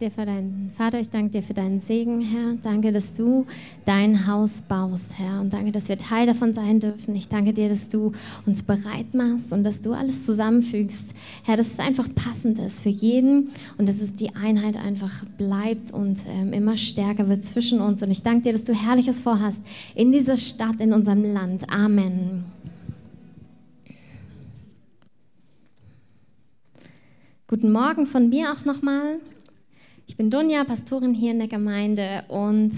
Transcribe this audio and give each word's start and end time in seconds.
dir 0.00 0.10
für 0.12 0.26
deinen 0.26 0.70
Vater, 0.76 1.00
ich 1.00 1.10
danke 1.10 1.30
dir 1.30 1.42
für 1.42 1.54
deinen 1.54 1.80
Segen, 1.80 2.20
Herr. 2.20 2.54
Danke, 2.62 2.92
dass 2.92 3.14
du 3.14 3.46
dein 3.84 4.28
Haus 4.28 4.62
baust, 4.62 5.18
Herr. 5.18 5.40
Und 5.40 5.52
danke, 5.52 5.72
dass 5.72 5.88
wir 5.88 5.98
Teil 5.98 6.24
davon 6.24 6.54
sein 6.54 6.78
dürfen. 6.78 7.16
Ich 7.16 7.28
danke 7.28 7.52
dir, 7.52 7.68
dass 7.68 7.88
du 7.88 8.12
uns 8.46 8.62
bereit 8.62 9.12
machst 9.12 9.52
und 9.52 9.64
dass 9.64 9.80
du 9.80 9.94
alles 9.94 10.24
zusammenfügst, 10.24 11.16
Herr, 11.42 11.56
dass 11.56 11.72
es 11.72 11.80
einfach 11.80 12.06
passend 12.14 12.60
ist 12.60 12.80
für 12.80 12.90
jeden 12.90 13.50
und 13.76 13.88
dass 13.88 14.00
es 14.00 14.14
die 14.14 14.36
Einheit 14.36 14.76
einfach 14.76 15.24
bleibt 15.36 15.90
und 15.90 16.18
ähm, 16.28 16.52
immer 16.52 16.76
stärker 16.76 17.28
wird 17.28 17.42
zwischen 17.42 17.80
uns. 17.80 18.00
Und 18.00 18.12
ich 18.12 18.22
danke 18.22 18.42
dir, 18.42 18.52
dass 18.52 18.64
du 18.64 18.74
Herrliches 18.74 19.20
vorhast 19.20 19.60
in 19.96 20.12
dieser 20.12 20.36
Stadt, 20.36 20.80
in 20.80 20.92
unserem 20.92 21.24
Land. 21.24 21.72
Amen. 21.72 22.44
Guten 27.48 27.72
Morgen 27.72 28.06
von 28.06 28.28
mir 28.28 28.52
auch 28.52 28.64
nochmal. 28.64 29.18
Ich 30.08 30.16
bin 30.16 30.30
Dunja, 30.30 30.64
Pastorin 30.64 31.12
hier 31.12 31.32
in 31.32 31.38
der 31.38 31.48
Gemeinde 31.48 32.24
und 32.28 32.72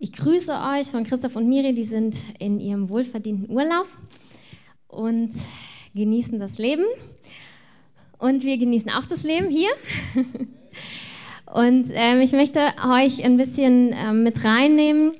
ich 0.00 0.12
grüße 0.12 0.52
euch 0.52 0.88
von 0.88 1.04
Christoph 1.04 1.36
und 1.36 1.48
Miri, 1.48 1.72
die 1.74 1.84
sind 1.84 2.16
in 2.40 2.58
ihrem 2.58 2.88
wohlverdienten 2.88 3.48
Urlaub 3.48 3.86
und 4.88 5.30
genießen 5.94 6.40
das 6.40 6.58
Leben. 6.58 6.82
Und 8.18 8.42
wir 8.42 8.58
genießen 8.58 8.90
auch 8.90 9.04
das 9.04 9.22
Leben 9.22 9.48
hier. 9.48 9.70
Und 11.52 11.86
ähm, 11.94 12.20
ich 12.20 12.32
möchte 12.32 12.60
euch 12.88 13.24
ein 13.24 13.36
bisschen 13.36 13.92
ähm, 13.96 14.22
mit 14.22 14.44
reinnehmen. 14.44 15.12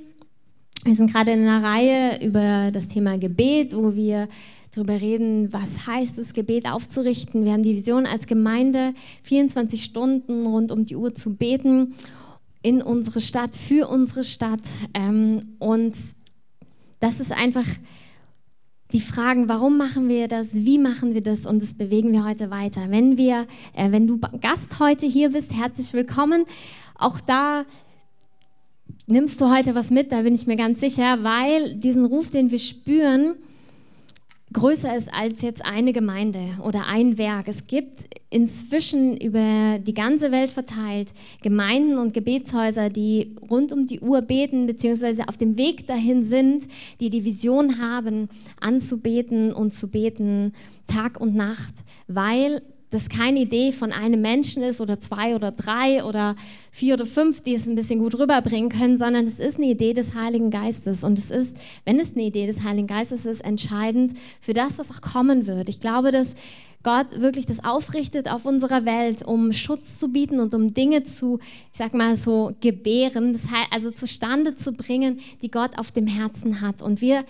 Wir 0.84 0.94
sind 0.94 1.12
gerade 1.12 1.32
in 1.32 1.46
einer 1.46 1.66
Reihe 1.66 2.24
über 2.24 2.70
das 2.72 2.86
Thema 2.86 3.18
Gebet, 3.18 3.74
wo 3.74 3.94
wir 3.96 4.28
darüber 4.74 5.00
reden, 5.00 5.52
was 5.52 5.86
heißt 5.86 6.18
es, 6.18 6.32
Gebet 6.32 6.66
aufzurichten. 6.66 7.44
Wir 7.44 7.52
haben 7.52 7.62
die 7.62 7.74
Vision 7.74 8.06
als 8.06 8.26
Gemeinde, 8.26 8.94
24 9.24 9.82
Stunden 9.82 10.46
rund 10.46 10.70
um 10.70 10.86
die 10.86 10.96
Uhr 10.96 11.14
zu 11.14 11.34
beten 11.34 11.94
in 12.62 12.82
unsere 12.82 13.20
Stadt, 13.20 13.56
für 13.56 13.88
unsere 13.88 14.22
Stadt. 14.22 14.62
Ähm, 14.94 15.56
und 15.58 15.94
das 17.00 17.18
ist 17.18 17.32
einfach 17.32 17.66
die 18.92 19.00
Fragen, 19.00 19.48
warum 19.48 19.76
machen 19.76 20.08
wir 20.08 20.28
das, 20.28 20.48
wie 20.52 20.78
machen 20.78 21.14
wir 21.14 21.22
das 21.22 21.46
und 21.46 21.62
das 21.62 21.74
bewegen 21.74 22.12
wir 22.12 22.24
heute 22.24 22.50
weiter. 22.50 22.90
Wenn 22.90 23.16
wir, 23.16 23.46
äh, 23.74 23.90
wenn 23.90 24.06
du 24.06 24.18
Gast 24.18 24.78
heute 24.78 25.06
hier 25.06 25.30
bist, 25.30 25.54
herzlich 25.54 25.92
willkommen. 25.92 26.44
Auch 26.96 27.20
da 27.20 27.64
nimmst 29.06 29.40
du 29.40 29.50
heute 29.50 29.74
was 29.74 29.90
mit, 29.90 30.12
da 30.12 30.22
bin 30.22 30.34
ich 30.34 30.46
mir 30.46 30.56
ganz 30.56 30.80
sicher, 30.80 31.22
weil 31.22 31.74
diesen 31.74 32.04
Ruf, 32.04 32.30
den 32.30 32.50
wir 32.50 32.58
spüren, 32.58 33.36
größer 34.52 34.96
ist 34.96 35.12
als 35.12 35.42
jetzt 35.42 35.64
eine 35.64 35.92
Gemeinde 35.92 36.40
oder 36.64 36.86
ein 36.86 37.18
Werk. 37.18 37.48
Es 37.48 37.66
gibt 37.66 38.04
inzwischen 38.30 39.16
über 39.16 39.78
die 39.78 39.94
ganze 39.94 40.32
Welt 40.32 40.50
verteilt 40.50 41.12
Gemeinden 41.42 41.98
und 41.98 42.14
Gebetshäuser, 42.14 42.90
die 42.90 43.36
rund 43.48 43.72
um 43.72 43.86
die 43.86 44.00
Uhr 44.00 44.22
beten, 44.22 44.66
beziehungsweise 44.66 45.28
auf 45.28 45.36
dem 45.36 45.56
Weg 45.56 45.86
dahin 45.86 46.22
sind, 46.22 46.66
die 47.00 47.10
die 47.10 47.24
Vision 47.24 47.80
haben, 47.80 48.28
anzubeten 48.60 49.52
und 49.52 49.72
zu 49.72 49.88
beten, 49.88 50.52
Tag 50.86 51.20
und 51.20 51.34
Nacht, 51.34 51.84
weil 52.08 52.62
das 52.90 53.08
keine 53.08 53.40
Idee 53.40 53.72
von 53.72 53.92
einem 53.92 54.20
Menschen 54.20 54.62
ist 54.62 54.80
oder 54.80 54.98
zwei 54.98 55.36
oder 55.36 55.52
drei 55.52 56.04
oder 56.04 56.36
vier 56.72 56.94
oder 56.94 57.06
fünf, 57.06 57.40
die 57.40 57.54
es 57.54 57.66
ein 57.66 57.76
bisschen 57.76 58.00
gut 58.00 58.18
rüberbringen 58.18 58.68
können, 58.68 58.98
sondern 58.98 59.24
es 59.26 59.38
ist 59.38 59.56
eine 59.56 59.66
Idee 59.66 59.92
des 59.92 60.14
Heiligen 60.14 60.50
Geistes. 60.50 61.04
Und 61.04 61.18
es 61.18 61.30
ist, 61.30 61.56
wenn 61.84 62.00
es 62.00 62.12
eine 62.14 62.24
Idee 62.24 62.46
des 62.46 62.62
Heiligen 62.62 62.88
Geistes 62.88 63.26
ist, 63.26 63.44
entscheidend 63.44 64.14
für 64.40 64.52
das, 64.52 64.78
was 64.78 64.90
auch 64.90 65.00
kommen 65.00 65.46
wird. 65.46 65.68
Ich 65.68 65.78
glaube, 65.78 66.10
dass 66.10 66.34
Gott 66.82 67.20
wirklich 67.20 67.46
das 67.46 67.62
aufrichtet 67.62 68.28
auf 68.30 68.46
unserer 68.46 68.84
Welt, 68.86 69.22
um 69.22 69.52
Schutz 69.52 69.98
zu 69.98 70.08
bieten 70.08 70.40
und 70.40 70.54
um 70.54 70.72
Dinge 70.72 71.04
zu, 71.04 71.38
ich 71.72 71.78
sag 71.78 71.92
mal 71.92 72.16
so, 72.16 72.52
gebären, 72.60 73.34
das 73.34 73.50
heißt, 73.50 73.68
also 73.70 73.90
zustande 73.90 74.56
zu 74.56 74.72
bringen, 74.72 75.20
die 75.42 75.50
Gott 75.50 75.78
auf 75.78 75.92
dem 75.92 76.06
Herzen 76.06 76.60
hat. 76.62 76.80
Und 76.80 77.00
wir 77.00 77.24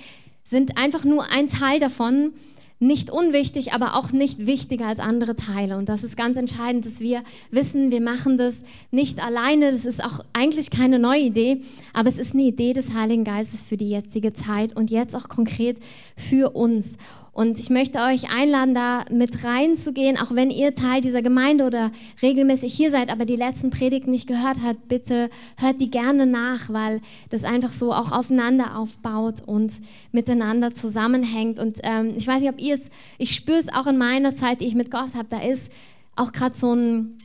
sind 0.44 0.76
einfach 0.76 1.04
nur 1.04 1.24
ein 1.32 1.48
Teil 1.48 1.80
davon 1.80 2.32
nicht 2.80 3.10
unwichtig, 3.10 3.74
aber 3.74 3.94
auch 3.94 4.10
nicht 4.10 4.46
wichtiger 4.46 4.86
als 4.86 5.00
andere 5.00 5.36
Teile. 5.36 5.76
Und 5.76 5.90
das 5.90 6.02
ist 6.02 6.16
ganz 6.16 6.38
entscheidend, 6.38 6.86
dass 6.86 6.98
wir 6.98 7.22
wissen, 7.50 7.90
wir 7.90 8.00
machen 8.00 8.38
das 8.38 8.64
nicht 8.90 9.22
alleine. 9.22 9.70
Das 9.70 9.84
ist 9.84 10.02
auch 10.02 10.24
eigentlich 10.32 10.70
keine 10.70 10.98
neue 10.98 11.20
Idee, 11.20 11.60
aber 11.92 12.08
es 12.08 12.18
ist 12.18 12.32
eine 12.32 12.44
Idee 12.44 12.72
des 12.72 12.94
Heiligen 12.94 13.24
Geistes 13.24 13.62
für 13.62 13.76
die 13.76 13.90
jetzige 13.90 14.32
Zeit 14.32 14.74
und 14.74 14.90
jetzt 14.90 15.14
auch 15.14 15.28
konkret 15.28 15.76
für 16.16 16.56
uns. 16.56 16.96
Und 17.32 17.58
ich 17.58 17.70
möchte 17.70 18.00
euch 18.00 18.34
einladen, 18.34 18.74
da 18.74 19.04
mit 19.10 19.44
reinzugehen, 19.44 20.18
auch 20.18 20.34
wenn 20.34 20.50
ihr 20.50 20.74
Teil 20.74 21.00
dieser 21.00 21.22
Gemeinde 21.22 21.64
oder 21.64 21.92
regelmäßig 22.22 22.74
hier 22.74 22.90
seid, 22.90 23.08
aber 23.08 23.24
die 23.24 23.36
letzten 23.36 23.70
Predigten 23.70 24.10
nicht 24.10 24.26
gehört 24.26 24.58
habt, 24.64 24.88
bitte 24.88 25.30
hört 25.56 25.80
die 25.80 25.90
gerne 25.90 26.26
nach, 26.26 26.70
weil 26.70 27.00
das 27.30 27.44
einfach 27.44 27.72
so 27.72 27.92
auch 27.92 28.10
aufeinander 28.10 28.76
aufbaut 28.76 29.42
und 29.46 29.72
miteinander 30.12 30.74
zusammenhängt. 30.74 31.58
Und 31.58 31.78
ähm, 31.84 32.12
ich 32.16 32.26
weiß 32.26 32.40
nicht, 32.40 32.50
ob 32.50 32.60
ihr 32.60 32.74
es, 32.74 32.90
ich 33.18 33.34
spüre 33.34 33.58
es 33.58 33.72
auch 33.72 33.86
in 33.86 33.98
meiner 33.98 34.34
Zeit, 34.34 34.60
die 34.60 34.66
ich 34.66 34.74
mit 34.74 34.90
Gott 34.90 35.14
habe, 35.14 35.28
da 35.30 35.40
ist 35.40 35.70
auch 36.16 36.32
gerade 36.32 36.56
so 36.56 36.74
ein, 36.74 37.16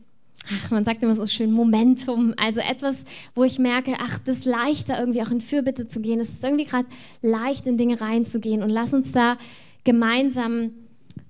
ach, 0.53 0.71
man 0.71 0.85
sagt 0.85 1.03
immer 1.03 1.15
so 1.15 1.25
schön, 1.25 1.51
Momentum, 1.51 2.33
also 2.37 2.61
etwas, 2.61 3.03
wo 3.33 3.43
ich 3.43 3.59
merke, 3.59 3.93
ach, 3.99 4.19
das 4.19 4.37
ist 4.37 4.45
leichter 4.45 4.99
irgendwie 4.99 5.23
auch 5.23 5.31
in 5.31 5.41
Fürbitte 5.41 5.87
zu 5.87 6.01
gehen, 6.01 6.19
es 6.19 6.29
ist 6.29 6.43
irgendwie 6.43 6.65
gerade 6.65 6.87
leicht 7.21 7.65
in 7.67 7.77
Dinge 7.77 7.99
reinzugehen. 7.99 8.63
Und 8.63 8.69
lass 8.69 8.93
uns 8.93 9.11
da 9.11 9.37
gemeinsam 9.85 10.71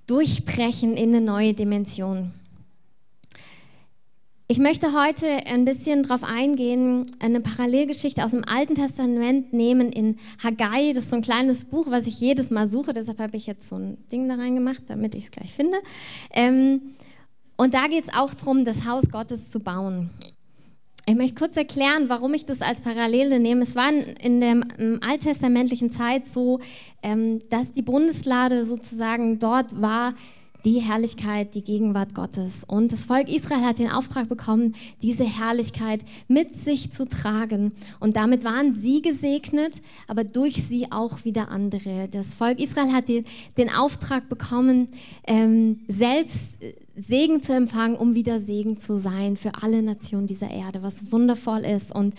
durchbrechen 0.08 0.96
in 0.96 1.14
eine 1.14 1.24
neue 1.24 1.54
Dimension. 1.54 2.32
Ich 4.48 4.58
möchte 4.58 4.92
heute 4.92 5.26
ein 5.26 5.64
bisschen 5.64 6.04
darauf 6.04 6.22
eingehen, 6.22 7.10
eine 7.18 7.40
Parallelgeschichte 7.40 8.24
aus 8.24 8.30
dem 8.30 8.44
Alten 8.44 8.76
Testament 8.76 9.52
nehmen 9.52 9.90
in 9.90 10.18
Haggai. 10.40 10.92
Das 10.92 11.04
ist 11.04 11.10
so 11.10 11.16
ein 11.16 11.22
kleines 11.22 11.64
Buch, 11.64 11.86
was 11.90 12.06
ich 12.06 12.20
jedes 12.20 12.50
Mal 12.50 12.68
suche. 12.68 12.92
Deshalb 12.92 13.18
habe 13.18 13.36
ich 13.36 13.48
jetzt 13.48 13.68
so 13.68 13.76
ein 13.76 13.98
Ding 14.12 14.28
da 14.28 14.36
reingemacht, 14.36 14.82
damit 14.86 15.16
ich 15.16 15.24
es 15.24 15.30
gleich 15.32 15.52
finde. 15.52 15.78
Ähm, 16.30 16.94
und 17.56 17.74
da 17.74 17.88
geht 17.88 18.04
es 18.04 18.14
auch 18.14 18.34
darum, 18.34 18.64
das 18.64 18.86
Haus 18.86 19.10
Gottes 19.10 19.50
zu 19.50 19.58
bauen. 19.58 20.10
Ich 21.08 21.14
möchte 21.14 21.36
kurz 21.36 21.56
erklären, 21.56 22.08
warum 22.08 22.34
ich 22.34 22.46
das 22.46 22.62
als 22.62 22.80
Parallele 22.80 23.38
nehme. 23.38 23.62
Es 23.62 23.76
war 23.76 23.92
in 23.92 24.40
der 24.40 24.60
alttestamentlichen 25.02 25.92
Zeit 25.92 26.26
so, 26.26 26.58
ähm, 27.00 27.38
dass 27.48 27.72
die 27.72 27.82
Bundeslade 27.82 28.64
sozusagen 28.64 29.38
dort 29.38 29.80
war, 29.80 30.14
die 30.64 30.80
Herrlichkeit, 30.80 31.54
die 31.54 31.62
Gegenwart 31.62 32.12
Gottes. 32.12 32.64
Und 32.66 32.90
das 32.90 33.04
Volk 33.04 33.28
Israel 33.28 33.64
hat 33.64 33.78
den 33.78 33.88
Auftrag 33.88 34.28
bekommen, 34.28 34.74
diese 35.00 35.22
Herrlichkeit 35.22 36.00
mit 36.26 36.56
sich 36.56 36.92
zu 36.92 37.08
tragen. 37.08 37.70
Und 38.00 38.16
damit 38.16 38.42
waren 38.42 38.74
sie 38.74 39.00
gesegnet, 39.00 39.82
aber 40.08 40.24
durch 40.24 40.64
sie 40.64 40.90
auch 40.90 41.24
wieder 41.24 41.50
andere. 41.52 42.08
Das 42.10 42.34
Volk 42.34 42.58
Israel 42.58 42.92
hat 42.92 43.04
den 43.08 43.72
Auftrag 43.72 44.28
bekommen, 44.28 44.88
ähm, 45.24 45.84
selbst 45.86 46.58
Segen 46.96 47.42
zu 47.42 47.52
empfangen, 47.54 47.96
um 47.96 48.14
wieder 48.14 48.40
Segen 48.40 48.78
zu 48.78 48.98
sein 48.98 49.36
für 49.36 49.52
alle 49.62 49.82
Nationen 49.82 50.26
dieser 50.26 50.50
Erde, 50.50 50.82
was 50.82 51.12
wundervoll 51.12 51.60
ist. 51.60 51.94
Und 51.94 52.14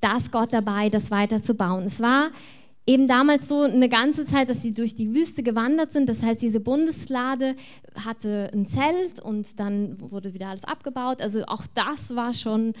da 0.00 0.18
ist 0.18 0.30
Gott 0.30 0.52
dabei, 0.52 0.90
das 0.90 1.10
weiterzubauen. 1.10 1.84
Es 1.84 2.00
war 2.00 2.30
eben 2.86 3.06
damals 3.06 3.48
so 3.48 3.62
eine 3.62 3.88
ganze 3.88 4.26
Zeit, 4.26 4.48
dass 4.48 4.62
sie 4.62 4.72
durch 4.72 4.96
die 4.96 5.14
Wüste 5.14 5.42
gewandert 5.42 5.92
sind. 5.92 6.08
Das 6.08 6.22
heißt, 6.22 6.40
diese 6.40 6.60
Bundeslade 6.60 7.56
hatte 8.04 8.50
ein 8.52 8.66
Zelt 8.66 9.20
und 9.20 9.58
dann 9.58 9.98
wurde 9.98 10.34
wieder 10.34 10.48
alles 10.48 10.64
abgebaut. 10.64 11.20
Also 11.20 11.44
auch 11.46 11.66
das 11.74 12.14
war 12.14 12.32
schon 12.32 12.74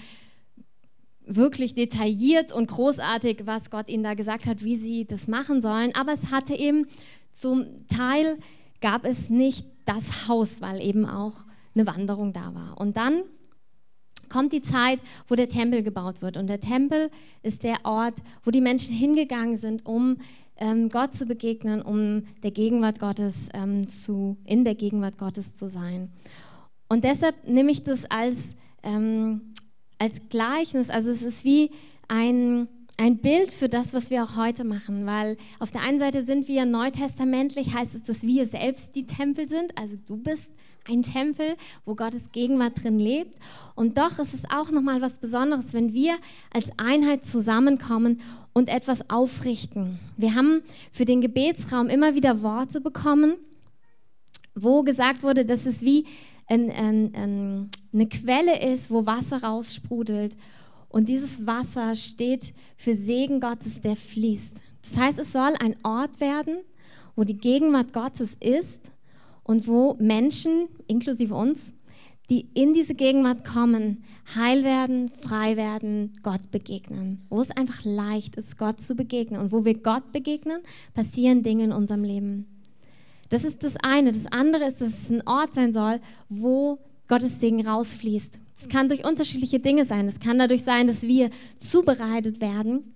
wirklich 1.26 1.74
detailliert 1.74 2.52
und 2.52 2.68
großartig, 2.68 3.42
was 3.44 3.70
Gott 3.70 3.88
ihnen 3.88 4.02
da 4.02 4.14
gesagt 4.14 4.46
hat, 4.46 4.64
wie 4.64 4.76
sie 4.76 5.04
das 5.04 5.28
machen 5.28 5.60
sollen. 5.60 5.94
Aber 5.94 6.12
es 6.12 6.30
hatte 6.30 6.54
eben 6.54 6.86
zum 7.32 7.66
Teil 7.88 8.38
gab 8.80 9.04
es 9.04 9.28
nicht 9.28 9.66
das 9.88 10.28
Haus, 10.28 10.60
weil 10.60 10.80
eben 10.82 11.06
auch 11.06 11.34
eine 11.74 11.86
Wanderung 11.86 12.32
da 12.32 12.54
war. 12.54 12.78
Und 12.78 12.96
dann 12.96 13.22
kommt 14.28 14.52
die 14.52 14.62
Zeit, 14.62 15.00
wo 15.26 15.34
der 15.34 15.48
Tempel 15.48 15.82
gebaut 15.82 16.20
wird. 16.20 16.36
Und 16.36 16.48
der 16.48 16.60
Tempel 16.60 17.10
ist 17.42 17.62
der 17.62 17.78
Ort, 17.84 18.16
wo 18.44 18.50
die 18.50 18.60
Menschen 18.60 18.94
hingegangen 18.94 19.56
sind, 19.56 19.86
um 19.86 20.18
ähm, 20.56 20.88
Gott 20.88 21.14
zu 21.14 21.26
begegnen, 21.26 21.80
um 21.80 22.24
der 22.42 22.50
Gegenwart 22.50 23.00
Gottes 23.00 23.48
ähm, 23.54 23.88
zu, 23.88 24.36
in 24.44 24.64
der 24.64 24.74
Gegenwart 24.74 25.18
Gottes 25.18 25.54
zu 25.54 25.68
sein. 25.68 26.12
Und 26.88 27.04
deshalb 27.04 27.46
nehme 27.46 27.70
ich 27.70 27.84
das 27.84 28.04
als, 28.10 28.56
ähm, 28.82 29.54
als 29.98 30.28
Gleichnis. 30.28 30.90
Also 30.90 31.10
es 31.10 31.22
ist 31.22 31.44
wie 31.44 31.70
ein, 32.08 32.68
ein 32.98 33.18
Bild 33.18 33.52
für 33.52 33.68
das, 33.68 33.94
was 33.94 34.10
wir 34.10 34.24
auch 34.24 34.36
heute 34.36 34.64
machen, 34.64 35.06
weil 35.06 35.36
auf 35.60 35.70
der 35.70 35.82
einen 35.82 36.00
Seite 36.00 36.22
sind 36.22 36.48
wir 36.48 36.66
neutestamentlich, 36.66 37.72
heißt 37.72 37.94
es, 37.94 38.02
dass 38.02 38.22
wir 38.22 38.46
selbst 38.46 38.96
die 38.96 39.06
Tempel 39.06 39.46
sind, 39.48 39.78
also 39.78 39.96
du 40.04 40.16
bist 40.16 40.50
ein 40.84 41.02
Tempel, 41.02 41.56
wo 41.84 41.94
Gottes 41.94 42.32
Gegenwart 42.32 42.82
drin 42.82 42.98
lebt. 42.98 43.36
Und 43.74 43.98
doch 43.98 44.18
ist 44.18 44.34
es 44.34 44.50
auch 44.50 44.70
nochmal 44.70 45.00
was 45.00 45.18
Besonderes, 45.18 45.74
wenn 45.74 45.92
wir 45.92 46.16
als 46.52 46.70
Einheit 46.78 47.26
zusammenkommen 47.26 48.20
und 48.52 48.68
etwas 48.68 49.08
aufrichten. 49.10 50.00
Wir 50.16 50.34
haben 50.34 50.62
für 50.90 51.04
den 51.04 51.20
Gebetsraum 51.20 51.88
immer 51.88 52.14
wieder 52.14 52.42
Worte 52.42 52.80
bekommen, 52.80 53.34
wo 54.54 54.82
gesagt 54.82 55.22
wurde, 55.22 55.44
dass 55.44 55.66
es 55.66 55.82
wie 55.82 56.06
ein, 56.46 56.70
ein, 56.70 57.14
ein 57.14 57.70
eine 57.92 58.08
Quelle 58.08 58.60
ist, 58.72 58.90
wo 58.90 59.06
Wasser 59.06 59.42
raussprudelt. 59.42 60.36
Und 60.88 61.08
dieses 61.08 61.46
Wasser 61.46 61.94
steht 61.94 62.54
für 62.76 62.94
Segen 62.94 63.40
Gottes, 63.40 63.80
der 63.80 63.96
fließt. 63.96 64.56
Das 64.82 64.96
heißt, 64.96 65.18
es 65.18 65.32
soll 65.32 65.52
ein 65.60 65.76
Ort 65.82 66.20
werden, 66.20 66.58
wo 67.14 67.24
die 67.24 67.36
Gegenwart 67.36 67.92
Gottes 67.92 68.36
ist 68.40 68.90
und 69.42 69.66
wo 69.66 69.96
Menschen, 70.00 70.68
inklusive 70.86 71.34
uns, 71.34 71.74
die 72.30 72.48
in 72.54 72.74
diese 72.74 72.94
Gegenwart 72.94 73.44
kommen, 73.44 74.04
heil 74.34 74.62
werden, 74.62 75.08
frei 75.08 75.56
werden, 75.56 76.12
Gott 76.22 76.50
begegnen. 76.50 77.24
Wo 77.30 77.40
es 77.40 77.50
einfach 77.50 77.84
leicht 77.84 78.36
ist, 78.36 78.58
Gott 78.58 78.80
zu 78.82 78.94
begegnen. 78.94 79.40
Und 79.40 79.50
wo 79.50 79.64
wir 79.64 79.74
Gott 79.74 80.12
begegnen, 80.12 80.60
passieren 80.94 81.42
Dinge 81.42 81.64
in 81.64 81.72
unserem 81.72 82.04
Leben. 82.04 82.46
Das 83.30 83.44
ist 83.44 83.62
das 83.62 83.76
eine. 83.82 84.12
Das 84.12 84.26
andere 84.26 84.64
ist, 84.68 84.80
dass 84.80 84.88
es 84.88 85.10
ein 85.10 85.26
Ort 85.26 85.54
sein 85.54 85.72
soll, 85.72 86.00
wo 86.28 86.78
Gottes 87.08 87.40
Segen 87.40 87.66
rausfließt. 87.66 88.40
Es 88.58 88.68
kann 88.68 88.88
durch 88.88 89.06
unterschiedliche 89.06 89.60
Dinge 89.60 89.84
sein. 89.84 90.08
Es 90.08 90.18
kann 90.18 90.38
dadurch 90.38 90.64
sein, 90.64 90.88
dass 90.88 91.02
wir 91.02 91.30
zubereitet 91.58 92.40
werden 92.40 92.94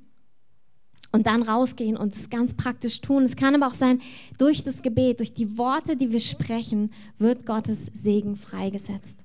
und 1.12 1.26
dann 1.26 1.43
rausgehen 1.43 1.97
und 1.97 2.17
es 2.17 2.31
ganz 2.31 2.55
praktisch 2.55 3.00
tun. 3.00 3.23
Es 3.23 3.37
kann 3.37 3.55
aber 3.55 3.69
auch 3.69 3.76
sein, 3.76 4.00
durch 4.38 4.64
das 4.64 4.82
Gebet, 4.82 5.20
durch 5.20 5.35
die 5.35 5.56
Worte, 5.59 5.97
die 5.97 6.11
wir 6.11 6.20
sprechen, 6.20 6.91
wird 7.19 7.47
Gottes 7.47 7.91
Segen 7.94 8.35
freigesetzt. 8.35 9.25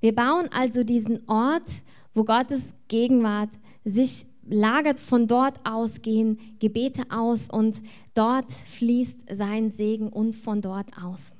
Wir 0.00 0.14
bauen 0.14 0.48
also 0.52 0.84
diesen 0.84 1.28
Ort, 1.28 1.68
wo 2.14 2.24
Gottes 2.24 2.74
Gegenwart 2.86 3.50
sich 3.84 4.26
lagert. 4.48 5.00
Von 5.00 5.26
dort 5.26 5.58
aus 5.64 6.02
gehen 6.02 6.38
Gebete 6.60 7.02
aus 7.10 7.48
und 7.50 7.80
dort 8.14 8.50
fließt 8.50 9.34
sein 9.34 9.70
Segen 9.70 10.08
und 10.08 10.36
von 10.36 10.60
dort 10.60 10.96
aus. 11.02 11.32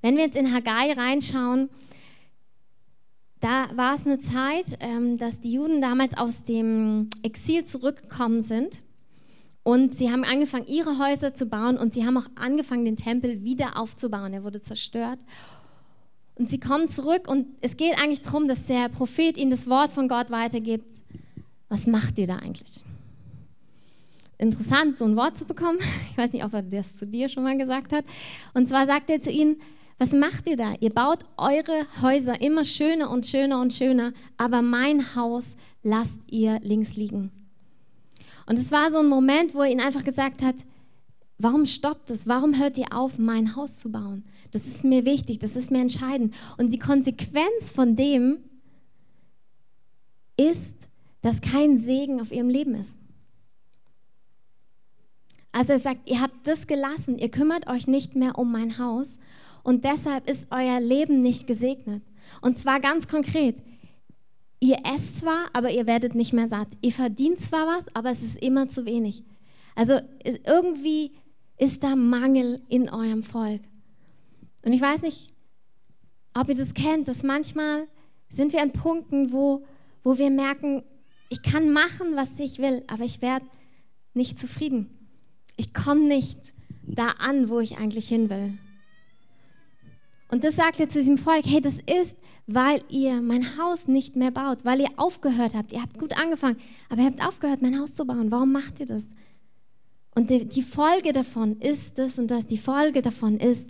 Wenn 0.00 0.16
wir 0.16 0.24
jetzt 0.24 0.36
in 0.36 0.54
Haggai 0.54 0.92
reinschauen, 0.92 1.68
da 3.40 3.66
war 3.74 3.94
es 3.94 4.06
eine 4.06 4.18
Zeit, 4.18 4.78
ähm, 4.80 5.16
dass 5.18 5.40
die 5.40 5.52
Juden 5.52 5.80
damals 5.80 6.16
aus 6.16 6.44
dem 6.44 7.08
Exil 7.22 7.64
zurückgekommen 7.64 8.40
sind 8.40 8.84
und 9.68 9.94
sie 9.94 10.10
haben 10.10 10.24
angefangen, 10.24 10.66
ihre 10.66 10.98
Häuser 10.98 11.34
zu 11.34 11.44
bauen 11.44 11.76
und 11.76 11.92
sie 11.92 12.06
haben 12.06 12.16
auch 12.16 12.28
angefangen, 12.36 12.86
den 12.86 12.96
Tempel 12.96 13.44
wieder 13.44 13.76
aufzubauen. 13.76 14.32
Er 14.32 14.42
wurde 14.42 14.62
zerstört. 14.62 15.18
Und 16.36 16.48
sie 16.48 16.58
kommen 16.58 16.88
zurück 16.88 17.28
und 17.28 17.46
es 17.60 17.76
geht 17.76 18.00
eigentlich 18.02 18.22
darum, 18.22 18.48
dass 18.48 18.64
der 18.64 18.88
Prophet 18.88 19.36
ihnen 19.36 19.50
das 19.50 19.68
Wort 19.68 19.92
von 19.92 20.08
Gott 20.08 20.30
weitergibt. 20.30 21.02
Was 21.68 21.86
macht 21.86 22.16
ihr 22.18 22.26
da 22.26 22.36
eigentlich? 22.36 22.80
Interessant, 24.38 24.96
so 24.96 25.04
ein 25.04 25.16
Wort 25.16 25.36
zu 25.36 25.44
bekommen. 25.44 25.78
Ich 26.12 26.16
weiß 26.16 26.32
nicht, 26.32 26.44
ob 26.44 26.54
er 26.54 26.62
das 26.62 26.96
zu 26.96 27.06
dir 27.06 27.28
schon 27.28 27.42
mal 27.42 27.58
gesagt 27.58 27.92
hat. 27.92 28.06
Und 28.54 28.68
zwar 28.68 28.86
sagt 28.86 29.10
er 29.10 29.20
zu 29.20 29.30
ihnen, 29.30 29.60
was 29.98 30.12
macht 30.12 30.46
ihr 30.46 30.56
da? 30.56 30.74
Ihr 30.80 30.90
baut 30.90 31.24
eure 31.36 31.86
Häuser 32.00 32.40
immer 32.40 32.64
schöner 32.64 33.10
und 33.10 33.26
schöner 33.26 33.60
und 33.60 33.74
schöner, 33.74 34.12
aber 34.36 34.62
mein 34.62 35.16
Haus 35.16 35.56
lasst 35.82 36.18
ihr 36.30 36.60
links 36.60 36.96
liegen. 36.96 37.32
Und 38.46 38.58
es 38.58 38.70
war 38.70 38.92
so 38.92 38.98
ein 38.98 39.08
Moment, 39.08 39.54
wo 39.54 39.62
er 39.62 39.70
ihnen 39.70 39.80
einfach 39.80 40.04
gesagt 40.04 40.42
hat, 40.42 40.54
warum 41.38 41.66
stoppt 41.66 42.10
es? 42.10 42.26
Warum 42.26 42.58
hört 42.58 42.78
ihr 42.78 42.92
auf, 42.92 43.18
mein 43.18 43.56
Haus 43.56 43.76
zu 43.76 43.90
bauen? 43.90 44.24
Das 44.52 44.66
ist 44.66 44.84
mir 44.84 45.04
wichtig, 45.04 45.40
das 45.40 45.56
ist 45.56 45.70
mir 45.70 45.80
entscheidend. 45.80 46.34
Und 46.56 46.72
die 46.72 46.78
Konsequenz 46.78 47.70
von 47.74 47.96
dem 47.96 48.38
ist, 50.36 50.74
dass 51.20 51.40
kein 51.40 51.76
Segen 51.76 52.20
auf 52.20 52.32
ihrem 52.32 52.48
Leben 52.48 52.74
ist. 52.74 52.96
Also 55.50 55.72
er 55.72 55.80
sagt, 55.80 56.08
ihr 56.08 56.20
habt 56.20 56.46
das 56.46 56.66
gelassen, 56.66 57.18
ihr 57.18 57.30
kümmert 57.30 57.66
euch 57.66 57.88
nicht 57.88 58.14
mehr 58.14 58.38
um 58.38 58.52
mein 58.52 58.78
Haus 58.78 59.18
und 59.62 59.84
deshalb 59.84 60.28
ist 60.28 60.46
euer 60.50 60.80
Leben 60.80 61.22
nicht 61.22 61.46
gesegnet. 61.46 62.02
Und 62.40 62.58
zwar 62.58 62.80
ganz 62.80 63.08
konkret. 63.08 63.56
Ihr 64.60 64.78
esst 64.84 65.20
zwar, 65.20 65.46
aber 65.52 65.70
ihr 65.70 65.86
werdet 65.86 66.14
nicht 66.14 66.32
mehr 66.32 66.48
satt. 66.48 66.68
Ihr 66.80 66.92
verdient 66.92 67.40
zwar 67.40 67.66
was, 67.66 67.84
aber 67.94 68.10
es 68.10 68.22
ist 68.22 68.42
immer 68.42 68.68
zu 68.68 68.86
wenig. 68.86 69.22
Also 69.74 70.00
irgendwie 70.24 71.12
ist 71.56 71.84
da 71.84 71.94
Mangel 71.94 72.60
in 72.68 72.88
eurem 72.88 73.22
Volk. 73.22 73.62
Und 74.62 74.72
ich 74.72 74.80
weiß 74.80 75.02
nicht, 75.02 75.32
ob 76.34 76.48
ihr 76.48 76.56
das 76.56 76.74
kennt, 76.74 77.08
dass 77.08 77.22
manchmal 77.22 77.86
sind 78.28 78.52
wir 78.52 78.62
an 78.62 78.72
Punkten, 78.72 79.32
wo, 79.32 79.64
wo 80.02 80.18
wir 80.18 80.30
merken, 80.30 80.82
ich 81.28 81.42
kann 81.42 81.72
machen, 81.72 82.16
was 82.16 82.38
ich 82.38 82.58
will, 82.58 82.82
aber 82.86 83.04
ich 83.04 83.22
werde 83.22 83.46
nicht 84.14 84.38
zufrieden. 84.38 85.08
Ich 85.56 85.74
komme 85.74 86.06
nicht 86.06 86.38
da 86.82 87.08
an, 87.18 87.48
wo 87.48 87.60
ich 87.60 87.78
eigentlich 87.78 88.08
hin 88.08 88.30
will. 88.30 88.58
Und 90.30 90.44
das 90.44 90.56
sagt 90.56 90.78
er 90.78 90.88
zu 90.88 90.98
diesem 90.98 91.16
Volk, 91.16 91.44
hey, 91.46 91.60
das 91.60 91.76
ist, 91.80 92.16
weil 92.46 92.82
ihr 92.90 93.22
mein 93.22 93.58
Haus 93.58 93.88
nicht 93.88 94.14
mehr 94.14 94.30
baut, 94.30 94.64
weil 94.64 94.80
ihr 94.80 94.90
aufgehört 94.96 95.54
habt. 95.54 95.72
Ihr 95.72 95.82
habt 95.82 95.98
gut 95.98 96.18
angefangen, 96.18 96.58
aber 96.88 97.00
ihr 97.00 97.06
habt 97.06 97.26
aufgehört, 97.26 97.62
mein 97.62 97.78
Haus 97.78 97.94
zu 97.94 98.06
bauen. 98.06 98.30
Warum 98.30 98.52
macht 98.52 98.80
ihr 98.80 98.86
das? 98.86 99.08
Und 100.14 100.30
die, 100.30 100.62
Folge 100.62 101.12
davon 101.12 101.60
ist 101.60 101.98
das 101.98 102.18
und 102.18 102.28
das. 102.30 102.46
Die 102.46 102.58
Folge 102.58 103.02
davon 103.02 103.38
ist, 103.38 103.68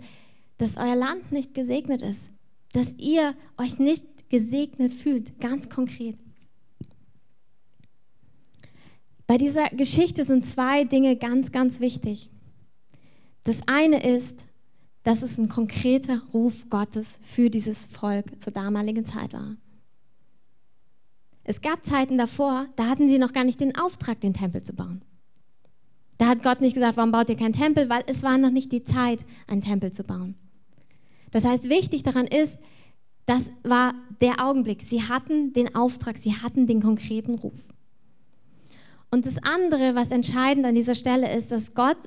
dass 0.57 0.77
euer 0.77 0.95
Land 0.95 1.31
nicht 1.31 1.53
gesegnet 1.53 2.01
ist. 2.01 2.29
Dass 2.73 2.95
ihr 2.97 3.35
euch 3.57 3.79
nicht 3.79 4.29
gesegnet 4.29 4.93
fühlt, 4.93 5.39
ganz 5.39 5.69
konkret. 5.69 6.17
Bei 9.27 9.37
dieser 9.37 9.69
Geschichte 9.69 10.25
sind 10.25 10.47
zwei 10.47 10.85
Dinge 10.85 11.15
ganz, 11.15 11.51
ganz 11.51 11.79
wichtig. 11.79 12.29
Das 13.43 13.57
eine 13.67 14.03
ist, 14.03 14.43
dass 15.09 15.23
es 15.23 15.39
ein 15.39 15.49
konkreter 15.49 16.21
Ruf 16.35 16.69
Gottes 16.69 17.17
für 17.23 17.49
dieses 17.49 17.87
Volk 17.87 18.39
zur 18.39 18.53
damaligen 18.53 19.05
Zeit 19.05 19.33
war. 19.33 19.55
Es 21.43 21.61
gab 21.61 21.83
Zeiten 21.83 22.19
davor, 22.19 22.67
da 22.75 22.85
hatten 22.85 23.09
sie 23.09 23.17
noch 23.17 23.33
gar 23.33 23.43
nicht 23.43 23.59
den 23.59 23.75
Auftrag, 23.75 24.21
den 24.21 24.35
Tempel 24.35 24.61
zu 24.61 24.73
bauen. 24.73 25.01
Da 26.19 26.27
hat 26.27 26.43
Gott 26.43 26.61
nicht 26.61 26.75
gesagt, 26.75 26.95
warum 26.95 27.11
baut 27.11 27.27
ihr 27.27 27.37
keinen 27.37 27.53
Tempel, 27.53 27.89
weil 27.89 28.03
es 28.05 28.21
war 28.21 28.37
noch 28.37 28.51
nicht 28.51 28.71
die 28.71 28.83
Zeit, 28.83 29.25
einen 29.47 29.61
Tempel 29.61 29.91
zu 29.91 30.03
bauen. 30.03 30.35
Das 31.31 31.43
heißt, 31.43 31.69
wichtig 31.69 32.03
daran 32.03 32.27
ist, 32.27 32.59
das 33.25 33.49
war 33.63 33.95
der 34.21 34.45
Augenblick. 34.45 34.83
Sie 34.83 35.01
hatten 35.01 35.53
den 35.53 35.73
Auftrag, 35.73 36.19
sie 36.19 36.35
hatten 36.35 36.67
den 36.67 36.83
konkreten 36.83 37.33
Ruf. 37.33 37.57
Und 39.09 39.25
das 39.25 39.37
andere, 39.41 39.95
was 39.95 40.11
entscheidend 40.11 40.67
an 40.67 40.75
dieser 40.75 40.93
Stelle 40.93 41.35
ist, 41.35 41.51
dass 41.51 41.73
Gott 41.73 41.97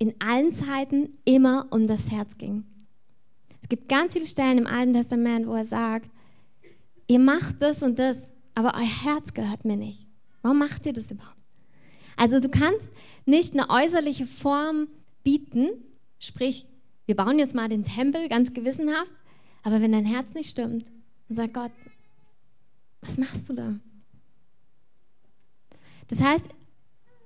in 0.00 0.14
allen 0.18 0.50
Zeiten 0.50 1.10
immer 1.26 1.66
um 1.70 1.86
das 1.86 2.10
Herz 2.10 2.38
ging. 2.38 2.64
Es 3.62 3.68
gibt 3.68 3.88
ganz 3.88 4.14
viele 4.14 4.26
Stellen 4.26 4.58
im 4.58 4.66
Alten 4.66 4.94
Testament, 4.94 5.46
wo 5.46 5.54
er 5.54 5.66
sagt, 5.66 6.10
ihr 7.06 7.18
macht 7.18 7.60
das 7.60 7.82
und 7.82 7.98
das, 7.98 8.32
aber 8.54 8.74
euer 8.74 9.04
Herz 9.04 9.34
gehört 9.34 9.64
mir 9.64 9.76
nicht. 9.76 10.06
Warum 10.42 10.58
macht 10.58 10.86
ihr 10.86 10.94
das 10.94 11.10
überhaupt? 11.10 11.36
Also 12.16 12.40
du 12.40 12.48
kannst 12.48 12.88
nicht 13.26 13.52
eine 13.52 13.68
äußerliche 13.68 14.26
Form 14.26 14.88
bieten, 15.22 15.68
sprich, 16.18 16.66
wir 17.04 17.14
bauen 17.14 17.38
jetzt 17.38 17.54
mal 17.54 17.68
den 17.68 17.84
Tempel 17.84 18.28
ganz 18.28 18.54
gewissenhaft, 18.54 19.12
aber 19.62 19.82
wenn 19.82 19.92
dein 19.92 20.06
Herz 20.06 20.32
nicht 20.32 20.48
stimmt, 20.48 20.90
dann 21.28 21.36
sagt 21.36 21.54
Gott, 21.54 21.72
was 23.02 23.18
machst 23.18 23.48
du 23.50 23.52
da? 23.52 23.74
Das 26.08 26.20
heißt, 26.20 26.44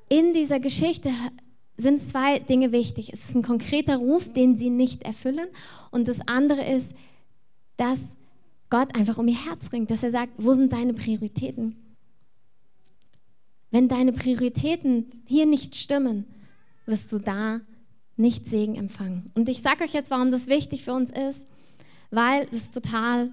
in 0.09 0.33
dieser 0.33 0.59
Geschichte 0.59 1.11
sind 1.77 2.01
zwei 2.01 2.39
Dinge 2.39 2.73
wichtig. 2.73 3.13
Es 3.13 3.25
ist 3.25 3.35
ein 3.35 3.43
konkreter 3.43 3.97
Ruf, 3.97 4.33
den 4.33 4.57
sie 4.57 4.71
nicht 4.71 5.03
erfüllen. 5.03 5.49
Und 5.91 6.09
das 6.09 6.19
andere 6.27 6.65
ist, 6.65 6.95
dass 7.77 7.99
Gott 8.71 8.95
einfach 8.95 9.19
um 9.19 9.29
ihr 9.29 9.45
Herz 9.45 9.73
ringt, 9.73 9.91
dass 9.91 10.03
er 10.03 10.11
sagt, 10.11 10.33
wo 10.39 10.55
sind 10.55 10.73
deine 10.73 10.95
Prioritäten? 10.95 11.77
Wenn 13.71 13.89
deine 13.89 14.13
Prioritäten 14.13 15.23
hier 15.27 15.47
nicht 15.47 15.75
stimmen, 15.75 16.27
wirst 16.87 17.11
du 17.11 17.19
da 17.19 17.61
nicht 18.17 18.49
Segen 18.49 18.77
empfangen. 18.77 19.31
Und 19.35 19.49
ich 19.49 19.63
sage 19.63 19.85
euch 19.85 19.93
jetzt, 19.93 20.11
warum 20.11 20.31
das 20.31 20.47
wichtig 20.47 20.85
für 20.85 20.93
uns 20.93 21.11
ist, 21.11 21.47
weil 22.11 22.47
es 22.53 22.71
total 22.71 23.33